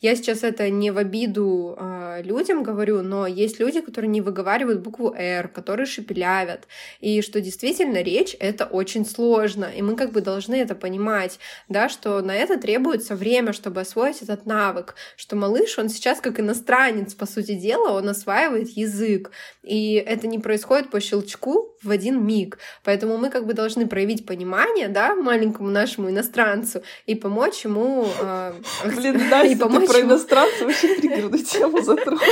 я 0.00 0.16
сейчас 0.16 0.42
это 0.42 0.68
не 0.68 0.90
в 0.90 0.98
обиду 0.98 1.76
э, 1.78 2.22
людям 2.22 2.62
говорю, 2.62 3.02
но 3.02 3.26
есть 3.26 3.58
люди, 3.58 3.80
которые 3.80 4.10
не 4.10 4.20
выговаривают 4.20 4.80
букву 4.80 5.14
«Р», 5.16 5.48
которые 5.48 5.86
шепелявят, 5.86 6.66
и 7.00 7.22
что 7.22 7.40
действительно 7.40 8.02
речь— 8.02 8.36
это 8.40 8.66
очень 8.66 9.06
сложно, 9.06 9.64
и 9.64 9.80
мы 9.82 9.96
как 9.96 10.12
бы 10.12 10.20
должны 10.20 10.56
это 10.56 10.74
понимать, 10.74 11.38
да, 11.68 11.88
что 11.88 12.20
на 12.20 12.34
это 12.34 12.58
требуется 12.58 13.16
время, 13.16 13.52
чтобы 13.52 13.80
освоить 13.80 14.22
этот 14.22 14.46
навык, 14.46 14.94
что 15.16 15.36
малыш, 15.36 15.78
он 15.78 15.88
сейчас 15.88 16.20
как 16.20 16.38
иностранец, 16.38 17.14
по 17.14 17.26
сути 17.26 17.54
дела, 17.54 17.92
он 17.92 18.08
осваивает 18.08 18.68
язык, 18.76 19.30
и 19.62 19.94
это 19.94 20.26
не 20.26 20.38
происходит 20.38 20.90
по 20.90 21.00
щелчку 21.00 21.74
в 21.82 21.90
один 21.90 22.24
миг, 22.26 22.58
поэтому 22.82 23.16
мы 23.16 23.30
как 23.30 23.46
бы 23.46 23.54
должны 23.54 23.86
проявить 23.86 24.26
понимание, 24.26 24.88
да, 24.88 25.14
маленькому 25.14 25.70
нашему 25.70 26.10
иностранцу 26.10 26.82
и 27.06 27.14
помочь 27.14 27.64
ему... 27.64 28.06
э, 28.20 28.52
Блин, 28.84 29.20
и 29.53 29.53
Ты 29.54 29.60
помочь 29.60 29.86
про 29.86 30.00
иностранцев 30.00 30.66
очень 30.66 30.96
триггерную 30.96 31.44
тему 31.44 31.80
затронула 31.80 32.24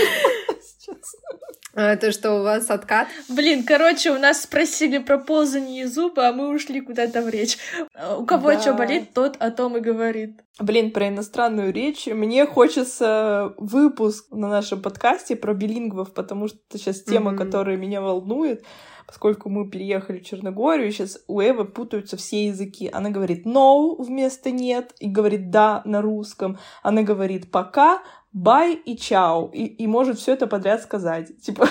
То, 1.75 2.13
что 2.13 2.39
у 2.39 2.43
вас 2.43 2.71
откат. 2.71 3.09
Блин, 3.31 3.65
короче, 3.65 4.11
у 4.11 4.19
нас 4.19 4.43
спросили 4.43 4.99
про 4.99 5.17
ползание 5.17 5.89
зуба, 5.89 6.29
а 6.29 6.33
мы 6.33 6.55
ушли 6.55 6.83
куда-то 6.83 7.23
в 7.23 7.29
речь. 7.31 7.57
А 7.95 8.19
У 8.19 8.27
кого 8.27 8.49
Да. 8.51 8.61
что 8.61 8.75
болит, 8.75 9.15
тот 9.15 9.37
о 9.39 9.51
том 9.51 9.79
и 9.79 9.81
говорит. 9.81 10.41
Блин, 10.61 10.91
про 10.91 11.09
иностранную 11.09 11.73
речь. 11.73 12.07
Мне 12.07 12.45
хочется 12.45 13.55
выпуск 13.57 14.27
на 14.31 14.49
нашем 14.49 14.83
подкасте 14.83 15.35
про 15.35 15.55
билингвов, 15.55 16.13
потому 16.13 16.49
что 16.49 16.59
это 16.69 16.79
сейчас 16.79 17.03
тема, 17.03 17.31
Мгм. 17.31 17.39
которая 17.39 17.79
меня 17.79 18.03
волнует, 18.03 18.63
поскольку 19.07 19.49
мы 19.49 19.71
переехали 19.71 20.19
в 20.19 20.25
Черногорию, 20.27 20.93
сейчас 20.93 21.21
у 21.27 21.41
Эвы 21.41 21.65
путаются 21.65 22.19
все 22.19 22.47
языки. 22.49 22.91
Она 22.93 23.09
говорит 23.09 23.47
no 23.47 23.95
вместо 23.99 24.51
нет 24.51 24.93
и 25.01 25.09
говорит 25.09 25.51
да 25.51 25.81
на 25.87 26.03
русском. 26.03 26.59
Она 26.83 27.03
говорит 27.03 27.51
пока, 27.51 28.03
бай 28.33 28.75
и 28.75 28.97
чао. 28.97 29.51
И, 29.53 29.65
и 29.65 29.87
может 29.87 30.19
все 30.19 30.33
это 30.33 30.47
подряд 30.47 30.83
сказать. 30.83 31.41
Типа, 31.43 31.69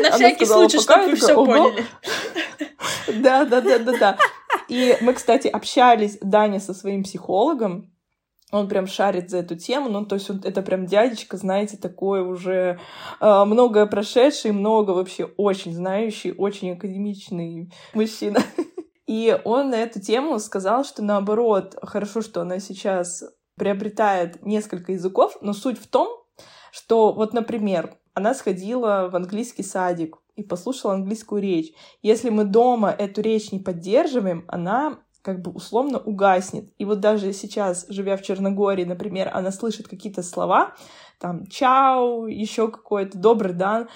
На 0.00 0.10
всякий 0.12 0.44
сказала, 0.44 0.68
случай, 0.68 0.82
чтобы 0.82 1.06
вы 1.06 1.16
все 1.16 1.34
поняли. 1.34 1.84
Да, 3.20 3.44
да, 3.44 3.60
да, 3.60 3.78
да, 3.78 3.98
да. 3.98 4.18
И 4.68 4.96
мы, 5.00 5.14
кстати, 5.14 5.48
общались, 5.48 6.18
Даня, 6.20 6.60
со 6.60 6.74
своим 6.74 7.02
психологом. 7.02 7.92
Он 8.50 8.68
прям 8.68 8.86
шарит 8.86 9.30
за 9.30 9.38
эту 9.38 9.56
тему, 9.56 9.88
ну, 9.88 10.04
то 10.04 10.14
есть 10.14 10.28
он, 10.28 10.42
это 10.44 10.60
прям 10.60 10.84
дядечка, 10.84 11.38
знаете, 11.38 11.78
такой 11.78 12.20
уже 12.20 12.78
э, 13.18 13.44
многое 13.46 13.86
прошедший, 13.86 14.52
много 14.52 14.90
вообще 14.90 15.24
очень 15.24 15.72
знающий, 15.72 16.34
очень 16.36 16.72
академичный 16.72 17.72
мужчина. 17.94 18.40
И 19.06 19.38
он 19.44 19.70
на 19.70 19.76
эту 19.76 20.02
тему 20.02 20.38
сказал, 20.38 20.84
что 20.84 21.02
наоборот, 21.02 21.76
хорошо, 21.82 22.20
что 22.20 22.42
она 22.42 22.58
сейчас 22.58 23.24
приобретает 23.62 24.44
несколько 24.44 24.90
языков, 24.90 25.38
но 25.40 25.52
суть 25.52 25.78
в 25.78 25.86
том, 25.86 26.08
что 26.72 27.12
вот, 27.12 27.32
например, 27.32 27.94
она 28.12 28.34
сходила 28.34 29.08
в 29.08 29.14
английский 29.14 29.62
садик 29.62 30.18
и 30.34 30.42
послушала 30.42 30.94
английскую 30.94 31.40
речь. 31.40 31.72
Если 32.02 32.30
мы 32.30 32.42
дома 32.42 32.90
эту 32.90 33.20
речь 33.20 33.52
не 33.52 33.60
поддерживаем, 33.60 34.44
она 34.48 34.98
как 35.22 35.42
бы 35.42 35.52
условно 35.52 36.00
угаснет. 36.00 36.72
И 36.76 36.84
вот 36.84 36.98
даже 36.98 37.32
сейчас, 37.32 37.86
живя 37.88 38.16
в 38.16 38.22
Черногории, 38.22 38.84
например, 38.84 39.30
она 39.32 39.52
слышит 39.52 39.86
какие-то 39.86 40.24
слова, 40.24 40.74
там 41.20 41.46
«чао», 41.46 42.26
еще 42.26 42.66
какой-то 42.68 43.16
«добрый 43.16 43.52
дан», 43.52 43.88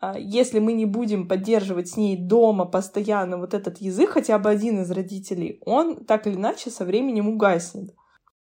а 0.00 0.16
если 0.16 0.60
мы 0.60 0.74
не 0.74 0.86
будем 0.86 1.26
поддерживать 1.26 1.88
с 1.88 1.96
ней 1.96 2.16
дома 2.16 2.66
постоянно 2.66 3.36
вот 3.36 3.52
этот 3.52 3.78
язык, 3.78 4.10
хотя 4.10 4.38
бы 4.38 4.48
один 4.48 4.82
из 4.82 4.92
родителей, 4.92 5.60
он 5.66 6.04
так 6.04 6.28
или 6.28 6.36
иначе 6.36 6.70
со 6.70 6.84
временем 6.84 7.28
угаснет. 7.28 7.97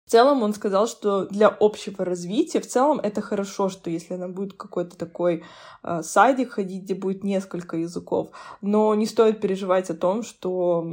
В 0.05 0.11
целом 0.11 0.43
он 0.43 0.53
сказал, 0.53 0.87
что 0.87 1.25
для 1.25 1.47
общего 1.47 2.03
развития 2.03 2.59
в 2.59 2.67
целом 2.67 2.99
это 2.99 3.21
хорошо, 3.21 3.69
что 3.69 3.89
если 3.89 4.15
она 4.15 4.27
будет 4.27 4.53
какой-то 4.53 4.97
такой 4.97 5.43
э, 5.83 6.01
садик 6.03 6.51
ходить, 6.51 6.83
где 6.83 6.93
будет 6.93 7.23
несколько 7.23 7.77
языков, 7.77 8.31
но 8.61 8.93
не 8.95 9.05
стоит 9.05 9.39
переживать 9.39 9.89
о 9.89 9.95
том, 9.95 10.23
что 10.23 10.85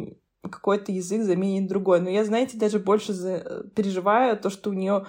какой-то 0.42 0.92
язык 0.92 1.22
заменит 1.22 1.68
другой. 1.68 2.00
Но 2.00 2.08
я, 2.08 2.24
знаете, 2.24 2.56
даже 2.56 2.78
больше 2.78 3.12
за... 3.12 3.64
переживаю 3.74 4.38
то, 4.38 4.48
что 4.48 4.70
у 4.70 4.74
нее 4.74 5.06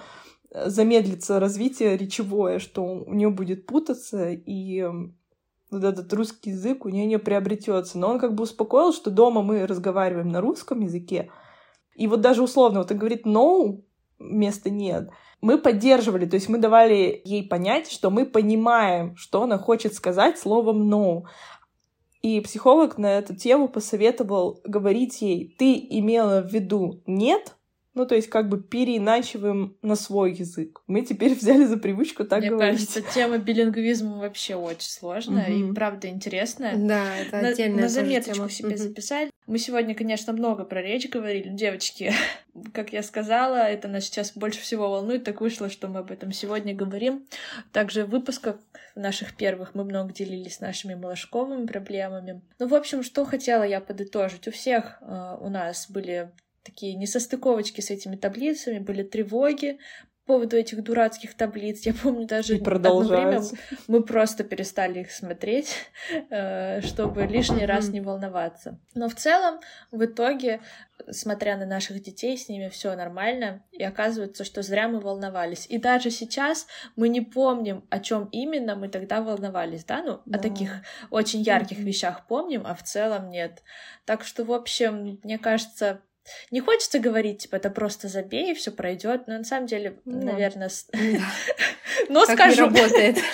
замедлится 0.52 1.40
развитие 1.40 1.96
речевое, 1.96 2.58
что 2.58 2.82
у 2.82 3.14
нее 3.14 3.30
будет 3.30 3.66
путаться, 3.66 4.30
и 4.30 4.84
вот 5.70 5.84
этот 5.84 6.12
русский 6.12 6.50
язык 6.50 6.84
у 6.84 6.90
нее 6.90 7.06
не 7.06 7.18
приобретется. 7.18 7.98
Но 7.98 8.10
он 8.10 8.18
как 8.18 8.34
бы 8.34 8.42
успокоил, 8.44 8.92
что 8.92 9.10
дома 9.10 9.42
мы 9.42 9.66
разговариваем 9.66 10.28
на 10.28 10.40
русском 10.40 10.80
языке. 10.80 11.30
И 11.94 12.06
вот 12.06 12.20
даже 12.20 12.42
условно, 12.42 12.80
вот 12.80 12.90
он 12.90 12.98
говорит 12.98 13.26
no 13.26 13.82
вместо 14.30 14.70
нет. 14.70 15.08
Мы 15.40 15.58
поддерживали, 15.58 16.26
то 16.26 16.34
есть 16.36 16.48
мы 16.48 16.58
давали 16.58 17.20
ей 17.24 17.46
понять, 17.48 17.90
что 17.90 18.10
мы 18.10 18.24
понимаем, 18.26 19.16
что 19.16 19.42
она 19.42 19.58
хочет 19.58 19.94
сказать 19.94 20.38
словом 20.38 20.88
no. 20.92 21.24
И 22.22 22.40
психолог 22.40 22.98
на 22.98 23.18
эту 23.18 23.34
тему 23.34 23.66
посоветовал 23.68 24.60
говорить 24.64 25.20
ей, 25.22 25.54
ты 25.58 25.74
имела 25.74 26.40
в 26.42 26.52
виду 26.52 27.02
нет, 27.06 27.56
Ну, 27.94 28.06
то 28.06 28.14
есть, 28.14 28.28
как 28.30 28.48
бы 28.48 28.62
переиначиваем 28.62 29.76
на 29.82 29.96
свой 29.96 30.32
язык. 30.32 30.80
Мы 30.86 31.02
теперь 31.02 31.34
взяли 31.38 31.64
за 31.66 31.76
привычку 31.76 32.24
так 32.24 32.40
Мне 32.40 32.48
говорить. 32.48 32.74
кажется, 32.76 33.02
тема 33.02 33.36
билингвизма 33.36 34.16
вообще 34.18 34.54
очень 34.54 34.88
сложная 34.88 35.48
и 35.48 35.62
Мгм. 35.62 35.74
правда 35.74 36.08
интересная. 36.08 36.74
Да, 36.76 37.16
это 37.18 37.42
На, 37.42 37.48
отдельная 37.48 37.82
на 37.82 37.88
заметочку 37.90 38.34
тема. 38.34 38.48
себе 38.50 38.68
Мгм. 38.70 38.78
записали. 38.78 39.30
Мы 39.46 39.58
сегодня, 39.58 39.94
конечно, 39.94 40.32
много 40.32 40.64
про 40.64 40.80
речь 40.80 41.08
говорили. 41.08 41.48
Девочки, 41.48 42.12
как 42.72 42.92
я 42.92 43.02
сказала, 43.02 43.56
это 43.56 43.88
нас 43.88 44.04
сейчас 44.04 44.32
больше 44.36 44.60
всего 44.60 44.88
волнует. 44.88 45.24
Так 45.24 45.40
вышло, 45.40 45.68
что 45.68 45.88
мы 45.88 46.00
об 46.00 46.12
этом 46.12 46.32
сегодня 46.32 46.74
говорим. 46.74 47.26
Также 47.72 48.04
в 48.04 48.10
выпусках 48.10 48.56
наших 48.94 49.36
первых 49.36 49.74
мы 49.74 49.84
много 49.84 50.12
делились 50.12 50.60
нашими 50.60 50.94
малышковыми 50.94 51.66
проблемами. 51.66 52.42
Ну, 52.58 52.68
в 52.68 52.74
общем, 52.74 53.02
что 53.02 53.24
хотела 53.24 53.64
я 53.64 53.80
подытожить. 53.80 54.46
У 54.46 54.52
всех 54.52 54.98
э, 55.00 55.36
у 55.40 55.48
нас 55.48 55.90
были 55.90 56.30
такие 56.62 56.94
несостыковочки 56.94 57.80
с 57.80 57.90
этими 57.90 58.16
таблицами, 58.16 58.78
были 58.78 59.02
тревоги 59.02 59.78
по 60.24 60.34
поводу 60.34 60.56
этих 60.56 60.82
дурацких 60.84 61.34
таблиц. 61.34 61.84
Я 61.84 61.94
помню 61.94 62.26
даже 62.26 62.54
одно 62.54 63.00
время 63.00 63.40
мы 63.88 64.02
просто 64.02 64.44
перестали 64.44 65.00
их 65.00 65.10
смотреть, 65.10 65.74
э, 66.30 66.80
чтобы 66.82 67.26
лишний 67.26 67.66
раз 67.66 67.88
не 67.88 68.00
волноваться. 68.00 68.78
Но 68.94 69.08
в 69.08 69.14
целом, 69.14 69.60
в 69.90 70.04
итоге, 70.04 70.60
смотря 71.10 71.56
на 71.56 71.66
наших 71.66 72.00
детей, 72.02 72.38
с 72.38 72.48
ними 72.48 72.68
все 72.68 72.94
нормально, 72.94 73.64
и 73.72 73.82
оказывается, 73.82 74.44
что 74.44 74.62
зря 74.62 74.88
мы 74.88 75.00
волновались. 75.00 75.66
И 75.68 75.78
даже 75.78 76.10
сейчас 76.10 76.66
мы 76.94 77.08
не 77.08 77.20
помним, 77.20 77.84
о 77.90 77.98
чем 77.98 78.28
именно 78.30 78.76
мы 78.76 78.88
тогда 78.88 79.22
волновались, 79.22 79.84
да? 79.84 80.02
Ну, 80.02 80.20
Да. 80.24 80.38
о 80.38 80.42
таких 80.42 80.70
очень 81.10 81.42
ярких 81.42 81.78
вещах 81.78 82.26
помним, 82.28 82.62
а 82.64 82.74
в 82.74 82.82
целом 82.84 83.28
нет. 83.30 83.62
Так 84.04 84.24
что, 84.24 84.44
в 84.44 84.52
общем, 84.52 85.18
мне 85.24 85.38
кажется, 85.38 86.00
не 86.50 86.60
хочется 86.60 86.98
говорить, 86.98 87.42
типа, 87.42 87.56
это 87.56 87.70
просто 87.70 88.08
забей, 88.08 88.52
и 88.52 88.54
все 88.54 88.70
пройдет, 88.70 89.26
но 89.26 89.38
на 89.38 89.44
самом 89.44 89.66
деле, 89.66 89.98
Ну, 90.04 90.22
наверное, 90.24 90.70
Да. 90.92 90.98
но 92.08 92.26
Так 92.26 92.36
скажу. 92.38 92.68
не 92.70 92.80
работает. 92.80 93.18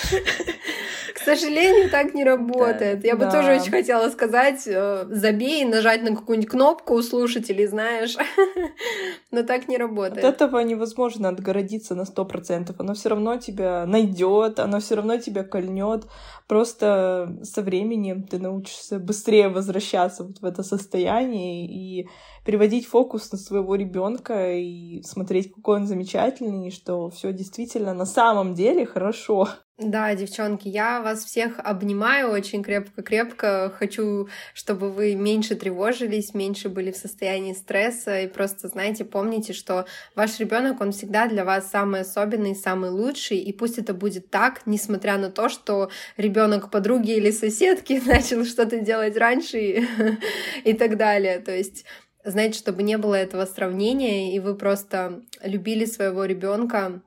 К 1.35 1.39
сожалению, 1.39 1.91
так 1.91 2.15
не 2.15 2.25
работает. 2.25 3.05
Я 3.05 3.15
бы 3.17 3.27
Да. 3.27 3.31
тоже 3.31 3.61
очень 3.61 3.71
хотела 3.71 4.09
сказать, 4.11 4.63
э, 4.67 5.07
забей, 5.11 5.65
нажать 5.65 6.03
на 6.03 6.15
какую-нибудь 6.17 6.51
кнопку 6.51 6.95
у 6.95 7.03
слушателей, 7.03 7.67
знаешь. 7.67 8.17
Но 9.31 9.43
так 9.43 9.69
не 9.69 9.77
От 9.77 9.81
работает. 9.81 10.25
этого 10.25 10.59
невозможно 10.61 11.29
отгородиться 11.29 11.95
на 11.95 12.05
сто 12.05 12.25
процентов. 12.25 12.77
Оно 12.81 12.95
все 12.95 13.11
равно 13.11 13.37
тебя 13.37 13.85
найдет, 13.87 14.59
оно 14.59 14.81
все 14.81 14.95
равно 14.97 15.19
тебя 15.19 15.45
кольнет. 15.45 16.05
Просто 16.47 17.39
со 17.43 17.63
временем 17.63 18.23
ты 18.23 18.39
научишься 18.39 18.99
быстрее 18.99 19.49
возвращаться 19.49 20.25
вот 20.25 20.39
в 20.41 20.45
это 20.45 20.63
состояние 20.63 21.67
и 21.67 22.09
переводить 22.45 22.87
фокус 22.87 23.31
на 23.33 23.39
своего 23.39 23.75
ребенка 23.75 24.55
и 24.57 25.03
смотреть, 25.03 25.53
какой 25.53 25.77
он 25.77 25.87
замечательный, 25.87 26.69
и 26.69 26.71
что 26.71 27.11
все 27.11 27.33
действительно 27.33 27.93
на 27.93 28.07
самом 28.07 28.55
деле 28.55 28.87
хорошо. 28.87 29.49
Да, 29.81 30.13
девчонки, 30.17 30.67
я 30.67 31.01
вас 31.01 31.25
всех 31.25 31.61
обнимаю 31.61 32.33
очень 32.33 32.65
крепко-крепко. 32.65 33.73
Хочу, 33.79 34.29
чтобы 34.53 34.91
вы 34.91 35.15
меньше 35.15 35.55
тревожились, 35.55 36.35
меньше 36.35 36.69
были 36.69 36.91
в 36.91 36.97
состоянии 36.97 37.53
стресса. 37.53 38.23
И 38.23 38.27
просто, 38.27 38.67
знаете, 38.67 39.05
помните, 39.05 39.53
что 39.53 39.87
ваш 40.17 40.41
ребенок, 40.41 40.81
он 40.81 40.91
всегда 40.91 41.29
для 41.29 41.45
вас 41.45 41.71
самый 41.71 42.01
особенный, 42.01 42.57
самый 42.57 42.91
лучший. 42.91 43.39
И 43.39 43.53
пусть 43.53 43.79
это 43.79 43.95
будет 43.95 44.31
так, 44.31 44.63
несмотря 44.67 45.17
на 45.17 45.31
то, 45.31 45.49
что 45.49 45.91
ребенок 46.17 46.73
подруги 46.73 47.13
или 47.13 47.31
соседки 47.31 48.03
начал 48.05 48.45
что-то 48.45 48.81
делать 48.81 49.17
раньше 49.17 49.59
и, 50.65 50.73
так 50.73 50.97
далее. 50.97 51.39
То 51.39 51.55
есть 51.55 51.85
знаете, 52.25 52.59
чтобы 52.59 52.83
не 52.83 52.99
было 52.99 53.15
этого 53.15 53.45
сравнения, 53.47 54.35
и 54.35 54.41
вы 54.41 54.57
просто 54.57 55.23
любили 55.41 55.85
своего 55.85 56.25
ребенка 56.25 57.01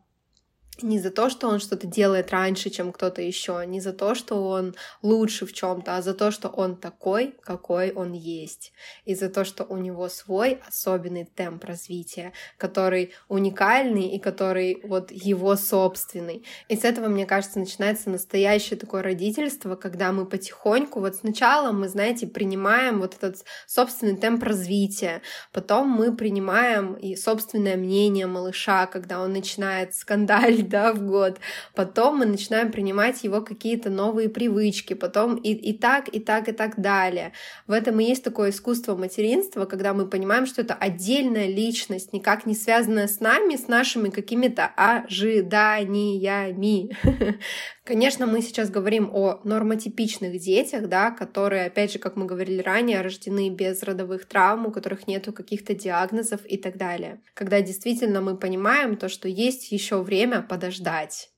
не 0.84 1.00
за 1.00 1.12
то, 1.12 1.30
что 1.30 1.48
он 1.48 1.60
что-то 1.60 1.88
делает 1.88 2.32
раньше, 2.32 2.70
чем 2.70 2.92
кто-то 2.92 3.22
еще, 3.22 3.64
не 3.66 3.80
за 3.80 3.94
то, 3.94 4.16
что 4.16 4.48
он 4.48 4.76
лучше 5.02 5.46
в 5.46 5.54
чем-то, 5.54 5.98
а 5.98 6.02
за 6.02 6.14
то, 6.14 6.32
что 6.32 6.48
он 6.50 6.76
такой, 6.76 7.36
какой 7.42 7.92
он 7.92 8.14
есть, 8.14 8.74
и 9.06 9.16
за 9.16 9.30
то, 9.30 9.46
что 9.46 9.64
у 9.64 9.78
него 9.78 10.10
свой 10.10 10.60
особенный 10.68 11.26
темп 11.26 11.66
развития, 11.66 12.34
который 12.58 13.14
уникальный 13.28 14.08
и 14.08 14.20
который 14.20 14.82
вот 14.84 15.12
его 15.12 15.56
собственный. 15.56 16.44
И 16.68 16.76
с 16.76 16.84
этого, 16.84 17.08
мне 17.08 17.26
кажется, 17.26 17.60
начинается 17.60 18.10
настоящее 18.10 18.80
такое 18.80 19.02
родительство, 19.02 19.76
когда 19.76 20.12
мы 20.12 20.26
потихоньку, 20.26 21.00
вот 21.00 21.16
сначала 21.16 21.72
мы, 21.72 21.88
знаете, 21.88 22.28
принимаем 22.28 23.00
вот 23.00 23.16
этот 23.16 23.44
собственный 23.68 24.18
темп 24.18 24.44
развития, 24.44 25.22
потом 25.52 25.90
мы 25.90 26.16
принимаем 26.16 26.94
и 26.94 27.16
собственное 27.16 27.78
мнение 27.78 28.28
малыша, 28.28 28.88
когда 28.88 29.22
он 29.22 29.34
начинает 29.34 29.96
скандалить, 29.96 30.70
да, 30.72 30.94
в 30.94 31.06
год. 31.06 31.38
Потом 31.76 32.18
мы 32.18 32.26
начинаем 32.26 32.72
принимать 32.72 33.24
его 33.24 33.42
какие-то 33.42 33.92
новые 33.92 34.30
привычки, 34.30 34.96
потом 34.96 35.36
и, 35.36 35.54
и 35.54 35.78
так, 35.78 36.08
и 36.08 36.20
так, 36.20 36.50
и 36.50 36.54
так 36.54 36.82
далее. 36.82 37.34
В 37.68 37.72
этом 37.72 38.00
и 38.00 38.06
есть 38.06 38.24
такое 38.24 38.50
искусство 38.50 38.96
материнства, 38.96 39.66
когда 39.66 39.94
мы 39.94 40.08
понимаем, 40.08 40.48
что 40.48 40.62
это 40.62 40.74
отдельная 40.74 41.48
личность, 41.48 42.14
никак 42.14 42.48
не 42.48 42.56
связанная 42.56 43.08
с 43.08 43.20
нами, 43.20 43.56
с 43.56 43.68
нашими 43.68 44.10
какими-то 44.10 44.72
ожиданиями. 44.76 46.98
Конечно, 47.84 48.28
мы 48.28 48.42
сейчас 48.42 48.70
говорим 48.70 49.10
о 49.12 49.42
нормотипичных 49.44 50.40
детях, 50.40 50.88
да, 50.88 51.12
которые, 51.12 51.66
опять 51.66 51.92
же, 51.92 52.00
как 52.00 52.16
мы 52.16 52.26
говорили 52.26 52.62
ранее, 52.62 53.02
рождены 53.02 53.50
без 53.50 53.84
родовых 53.84 54.26
травм, 54.26 54.68
у 54.68 54.72
которых 54.72 55.08
нету 55.08 55.34
каких-то 55.34 55.74
диагнозов 55.74 56.46
и 56.46 56.58
так 56.58 56.78
далее. 56.78 57.20
Когда 57.34 57.60
действительно 57.62 58.22
мы 58.22 58.38
понимаем 58.38 58.96
то, 58.96 59.10
что 59.10 59.28
есть 59.28 59.72
еще 59.72 60.02
время 60.02 60.42
подождать 60.62 61.30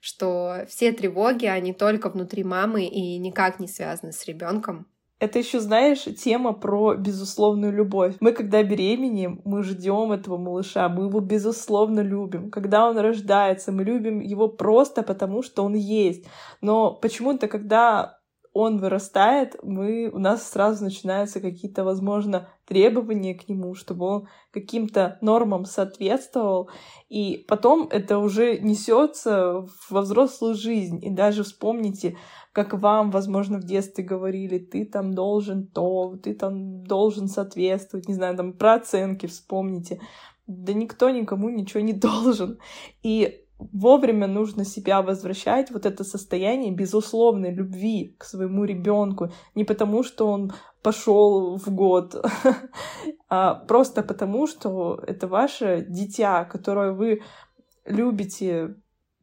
что 0.00 0.64
все 0.68 0.92
тревоги, 0.92 1.46
они 1.46 1.72
только 1.72 2.08
внутри 2.08 2.44
мамы 2.44 2.84
и 2.84 3.18
никак 3.18 3.58
не 3.58 3.66
связаны 3.66 4.12
с 4.12 4.24
ребенком. 4.26 4.86
Это 5.18 5.40
еще, 5.40 5.58
знаешь, 5.58 6.04
тема 6.22 6.52
про 6.52 6.94
безусловную 6.94 7.72
любовь. 7.72 8.14
Мы, 8.20 8.30
когда 8.30 8.62
беременеем, 8.62 9.40
мы 9.44 9.64
ждем 9.64 10.12
этого 10.12 10.36
малыша, 10.36 10.88
мы 10.88 11.06
его 11.06 11.18
безусловно 11.18 11.98
любим. 11.98 12.52
Когда 12.52 12.88
он 12.88 12.96
рождается, 12.96 13.72
мы 13.72 13.82
любим 13.82 14.20
его 14.20 14.46
просто 14.46 15.02
потому, 15.02 15.42
что 15.42 15.64
он 15.64 15.74
есть. 15.74 16.28
Но 16.60 16.92
почему-то, 16.92 17.48
когда 17.48 18.17
он 18.52 18.78
вырастает, 18.78 19.56
мы, 19.62 20.10
у 20.12 20.18
нас 20.18 20.48
сразу 20.48 20.84
начинаются 20.84 21.40
какие-то, 21.40 21.84
возможно, 21.84 22.48
требования 22.66 23.34
к 23.34 23.48
нему, 23.48 23.74
чтобы 23.74 24.06
он 24.06 24.28
каким-то 24.50 25.18
нормам 25.20 25.64
соответствовал. 25.64 26.68
И 27.08 27.44
потом 27.48 27.88
это 27.90 28.18
уже 28.18 28.58
несется 28.58 29.66
во 29.90 30.00
взрослую 30.00 30.54
жизнь. 30.54 31.04
И 31.04 31.10
даже 31.10 31.44
вспомните, 31.44 32.16
как 32.52 32.74
вам, 32.74 33.10
возможно, 33.10 33.58
в 33.58 33.64
детстве 33.64 34.04
говорили, 34.04 34.58
ты 34.58 34.84
там 34.84 35.14
должен 35.14 35.66
то, 35.66 36.16
ты 36.22 36.34
там 36.34 36.84
должен 36.84 37.28
соответствовать, 37.28 38.08
не 38.08 38.14
знаю, 38.14 38.36
там 38.36 38.52
про 38.52 38.74
оценки 38.74 39.26
вспомните. 39.26 40.00
Да 40.46 40.72
никто 40.72 41.10
никому 41.10 41.48
ничего 41.50 41.80
не 41.80 41.92
должен. 41.94 42.58
И 43.02 43.44
вовремя 43.58 44.26
нужно 44.26 44.64
себя 44.64 45.02
возвращать 45.02 45.70
вот 45.70 45.86
это 45.86 46.04
состояние 46.04 46.72
безусловной 46.72 47.52
любви 47.52 48.14
к 48.18 48.24
своему 48.24 48.64
ребенку 48.64 49.30
не 49.54 49.64
потому 49.64 50.02
что 50.02 50.28
он 50.28 50.52
пошел 50.82 51.56
в 51.56 51.68
год 51.74 52.24
а 53.28 53.54
просто 53.54 54.02
потому 54.02 54.46
что 54.46 55.02
это 55.06 55.26
ваше 55.26 55.84
дитя 55.88 56.44
которое 56.44 56.92
вы 56.92 57.22
любите 57.84 58.76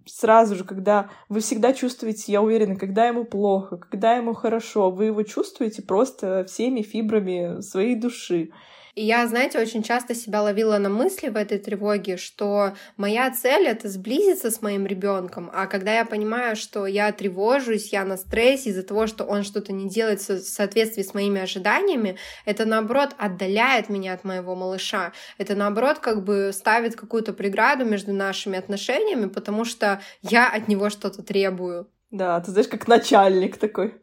сразу 0.06 0.56
же, 0.56 0.64
когда 0.64 1.10
вы 1.30 1.40
всегда 1.40 1.74
чувствуете, 1.74 2.32
я 2.32 2.42
уверена, 2.42 2.76
когда 2.76 3.08
ему 3.08 3.26
плохо, 3.26 3.78
когда 3.78 4.16
ему 4.16 4.34
хорошо, 4.34 4.92
вы 4.92 5.06
его 5.06 5.24
чувствуете 5.24 5.82
просто 5.82 6.46
всеми 6.46 6.82
фибрами 6.82 7.62
своей 7.62 7.96
души. 7.96 8.52
И 8.96 9.04
я, 9.04 9.28
знаете, 9.28 9.60
очень 9.60 9.84
часто 9.84 10.16
себя 10.16 10.42
ловила 10.42 10.78
на 10.78 10.88
мысли 10.88 11.28
в 11.28 11.36
этой 11.36 11.58
тревоге, 11.58 12.16
что 12.16 12.76
моя 12.96 13.30
цель 13.30 13.68
это 13.68 13.90
сблизиться 13.90 14.50
с 14.50 14.62
моим 14.62 14.86
ребенком, 14.86 15.52
а 15.54 15.68
когда 15.68 15.94
я 15.94 16.06
понимаю, 16.06 16.56
что 16.56 16.86
я 16.86 17.12
тревожусь, 17.12 17.92
я 17.92 18.06
на 18.06 18.16
стрессе 18.16 18.70
из-за 18.70 18.84
того, 18.84 19.08
что 19.08 19.26
он 19.26 19.44
что-то 19.44 19.74
не 19.74 19.90
делает 19.90 20.22
в 20.22 20.40
соответствии 20.40 21.04
с 21.04 21.14
моими 21.14 21.42
ожиданиями, 21.42 22.16
это 22.46 22.64
наоборот 22.66 23.10
отдаляет 23.18 23.90
меня 23.90 24.14
от 24.14 24.24
моего 24.24 24.56
малыша. 24.56 25.12
Это 25.38 25.56
наоборот 25.56 26.00
как 26.00 26.24
бы 26.24 26.52
ставит 26.54 26.96
какую-то 26.96 27.34
преграду 27.34 27.84
между 27.84 28.14
нашими 28.14 28.58
отношениями, 28.58 29.28
потому 29.28 29.66
что 29.66 30.00
я 30.22 30.48
от 30.50 30.70
него 30.70 30.90
что-то 30.90 31.22
требую. 31.22 31.90
Да, 32.12 32.40
ты 32.40 32.52
знаешь, 32.52 32.70
как 32.70 32.88
начальник 32.88 33.58
такой. 33.58 33.96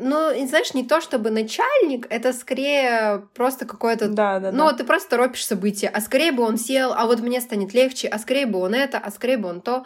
Ну, 0.00 0.30
и 0.32 0.46
знаешь, 0.46 0.74
не 0.74 0.84
то 0.86 1.00
чтобы 1.00 1.30
начальник, 1.30 2.06
это 2.10 2.32
скорее 2.32 3.26
просто 3.34 3.66
какое-то... 3.66 4.08
Да, 4.08 4.38
да, 4.38 4.52
Ну, 4.52 4.70
да. 4.70 4.74
ты 4.74 4.84
просто 4.84 5.10
торопишь 5.10 5.44
события. 5.44 5.88
А 5.88 6.00
скорее 6.00 6.30
бы 6.30 6.44
он 6.44 6.56
сел, 6.56 6.92
а 6.96 7.06
вот 7.06 7.20
мне 7.20 7.40
станет 7.40 7.74
легче, 7.74 8.06
а 8.08 8.18
скорее 8.18 8.46
бы 8.46 8.60
он 8.60 8.74
это, 8.74 8.98
а 8.98 9.10
скорее 9.10 9.38
бы 9.38 9.48
он 9.48 9.60
то. 9.60 9.84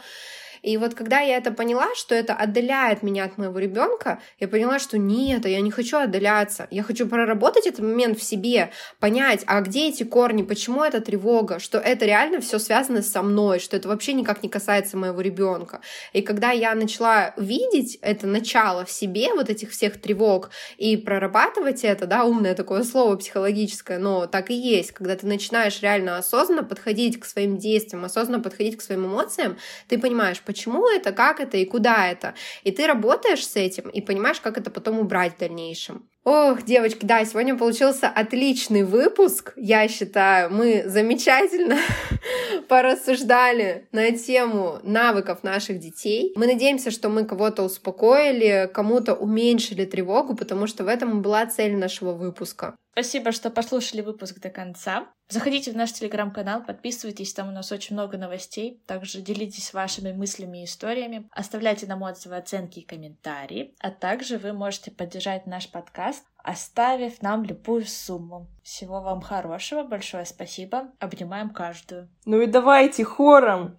И 0.63 0.77
вот 0.77 0.95
когда 0.95 1.21
я 1.21 1.37
это 1.37 1.51
поняла, 1.51 1.89
что 1.95 2.15
это 2.15 2.35
отдаляет 2.35 3.03
меня 3.03 3.25
от 3.25 3.37
моего 3.37 3.59
ребенка, 3.59 4.21
я 4.39 4.49
поняла, 4.49 4.79
что 4.79 4.97
нет, 4.97 5.45
я 5.45 5.61
не 5.61 5.71
хочу 5.71 5.99
отдаляться. 5.99 6.69
Я 6.71 6.83
хочу 6.83 7.07
проработать 7.09 7.67
этот 7.67 7.81
момент 7.81 8.19
в 8.19 8.23
себе, 8.23 8.71
понять, 9.01 9.43
а 9.47 9.61
где 9.61 9.89
эти 9.89 10.05
корни, 10.05 10.43
почему 10.43 10.85
это 10.85 11.01
тревога, 11.01 11.59
что 11.59 11.79
это 11.79 12.07
реально 12.07 12.41
все 12.41 12.59
связано 12.59 13.03
со 13.03 13.23
мной, 13.23 13.59
что 13.59 13.77
это 13.77 13.89
вообще 13.89 14.13
никак 14.13 14.43
не 14.43 14.49
касается 14.49 14.97
моего 14.97 15.21
ребенка. 15.21 15.81
И 16.13 16.23
когда 16.23 16.53
я 16.53 16.75
начала 16.75 17.35
видеть 17.37 17.99
это 18.01 18.27
начало 18.27 18.85
в 18.85 18.91
себе, 18.91 19.35
вот 19.35 19.51
этих 19.51 19.71
всех 19.71 20.01
тревог, 20.01 20.51
и 20.79 20.97
прорабатывать 20.97 21.85
это, 21.85 22.07
да, 22.07 22.25
умное 22.25 22.55
такое 22.55 22.85
слово 22.85 23.17
психологическое, 23.17 23.99
но 23.99 24.27
так 24.27 24.51
и 24.51 24.55
есть, 24.55 24.93
когда 24.93 25.17
ты 25.17 25.27
начинаешь 25.27 25.83
реально 25.83 26.19
осознанно 26.19 26.63
подходить 26.63 27.19
к 27.19 27.25
своим 27.25 27.59
действиям, 27.59 28.05
осознанно 28.05 28.41
подходить 28.41 28.77
к 28.77 28.83
своим 28.83 29.07
эмоциям, 29.07 29.57
ты 29.89 29.99
понимаешь, 29.99 30.41
почему 30.53 30.87
это, 30.87 31.13
как 31.13 31.41
это 31.41 31.57
и 31.57 31.65
куда 31.65 32.09
это. 32.09 32.35
И 32.63 32.71
ты 32.71 32.87
работаешь 32.87 33.47
с 33.47 33.57
этим 33.57 33.89
и 33.89 34.03
понимаешь, 34.03 34.41
как 34.41 34.59
это 34.59 34.71
потом 34.71 34.99
убрать 34.99 35.35
в 35.37 35.39
дальнейшем. 35.39 36.09
Ох, 36.25 36.63
девочки, 36.63 37.05
да, 37.05 37.25
сегодня 37.25 37.57
получился 37.57 38.09
отличный 38.09 38.85
выпуск. 38.85 39.55
Я 39.57 39.89
считаю, 39.89 40.51
мы 40.51 40.85
замечательно 40.87 41.79
порассуждали 42.69 43.89
на 43.93 44.13
тему 44.13 44.79
навыков 44.83 45.43
наших 45.43 45.79
детей. 45.79 46.33
Мы 46.37 46.47
надеемся, 46.47 46.91
что 46.91 47.09
мы 47.09 47.25
кого-то 47.25 47.63
успокоили, 47.65 48.71
кому-то 48.73 49.15
уменьшили 49.15 49.85
тревогу, 49.85 50.37
потому 50.37 50.67
что 50.67 50.85
в 50.85 50.89
этом 50.89 51.23
была 51.23 51.47
цель 51.47 51.75
нашего 51.77 52.13
выпуска. 52.13 52.77
Спасибо, 52.93 53.33
что 53.33 53.49
послушали 53.51 54.03
выпуск 54.03 54.39
до 54.39 54.51
конца. 54.51 55.09
Заходите 55.33 55.73
в 55.73 55.77
наш 55.77 55.95
телеграм-канал, 55.95 56.63
подписывайтесь, 56.63 57.33
там 57.33 57.49
у 57.49 57.53
нас 57.53 57.73
очень 57.73 57.97
много 57.97 58.19
новостей. 58.19 58.83
Также 58.87 59.23
делитесь 59.23 59.73
вашими 59.73 60.13
мыслями 60.13 60.61
и 60.61 60.65
историями. 60.67 61.27
Оставляйте 61.31 61.87
нам 61.87 62.03
отзывы, 62.03 62.37
оценки 62.37 62.81
и 62.81 62.85
комментарии. 62.85 63.75
А 63.81 63.91
также 63.91 64.37
вы 64.37 64.53
можете 64.53 64.91
поддержать 64.91 65.47
наш 65.47 65.71
подкаст, 65.71 66.23
оставив 66.37 67.23
нам 67.23 67.45
любую 67.45 67.87
сумму. 67.87 68.47
Всего 68.63 69.01
вам 69.01 69.23
хорошего, 69.23 69.85
большое 69.85 70.27
спасибо. 70.27 70.89
Обнимаем 70.99 71.49
каждую. 71.49 72.11
Ну 72.27 72.43
и 72.43 72.47
давайте 72.47 73.03
хором. 73.03 73.79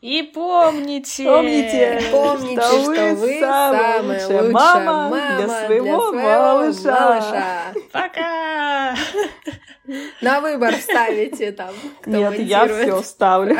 И 0.00 0.22
помните, 0.22 1.24
помните, 1.24 2.00
помните, 2.12 2.60
что 2.60 2.84
вы, 2.86 2.94
что 2.94 3.14
вы 3.16 3.40
самая 3.40 4.02
лучшая, 4.02 4.42
лучшая 4.42 4.50
мама, 4.52 4.84
мама 4.84 5.36
для 5.36 5.48
своего, 5.48 6.12
для 6.12 6.20
своего 6.20 6.52
малыша. 6.52 7.10
малыша. 7.10 7.74
Пока! 7.90 8.94
На 10.20 10.40
выбор 10.40 10.74
ставите 10.74 11.52
там. 11.52 11.74
Кто 12.00 12.10
Нет, 12.10 12.38
я 12.40 12.66
все 12.66 13.02
ставлю. 13.02 13.56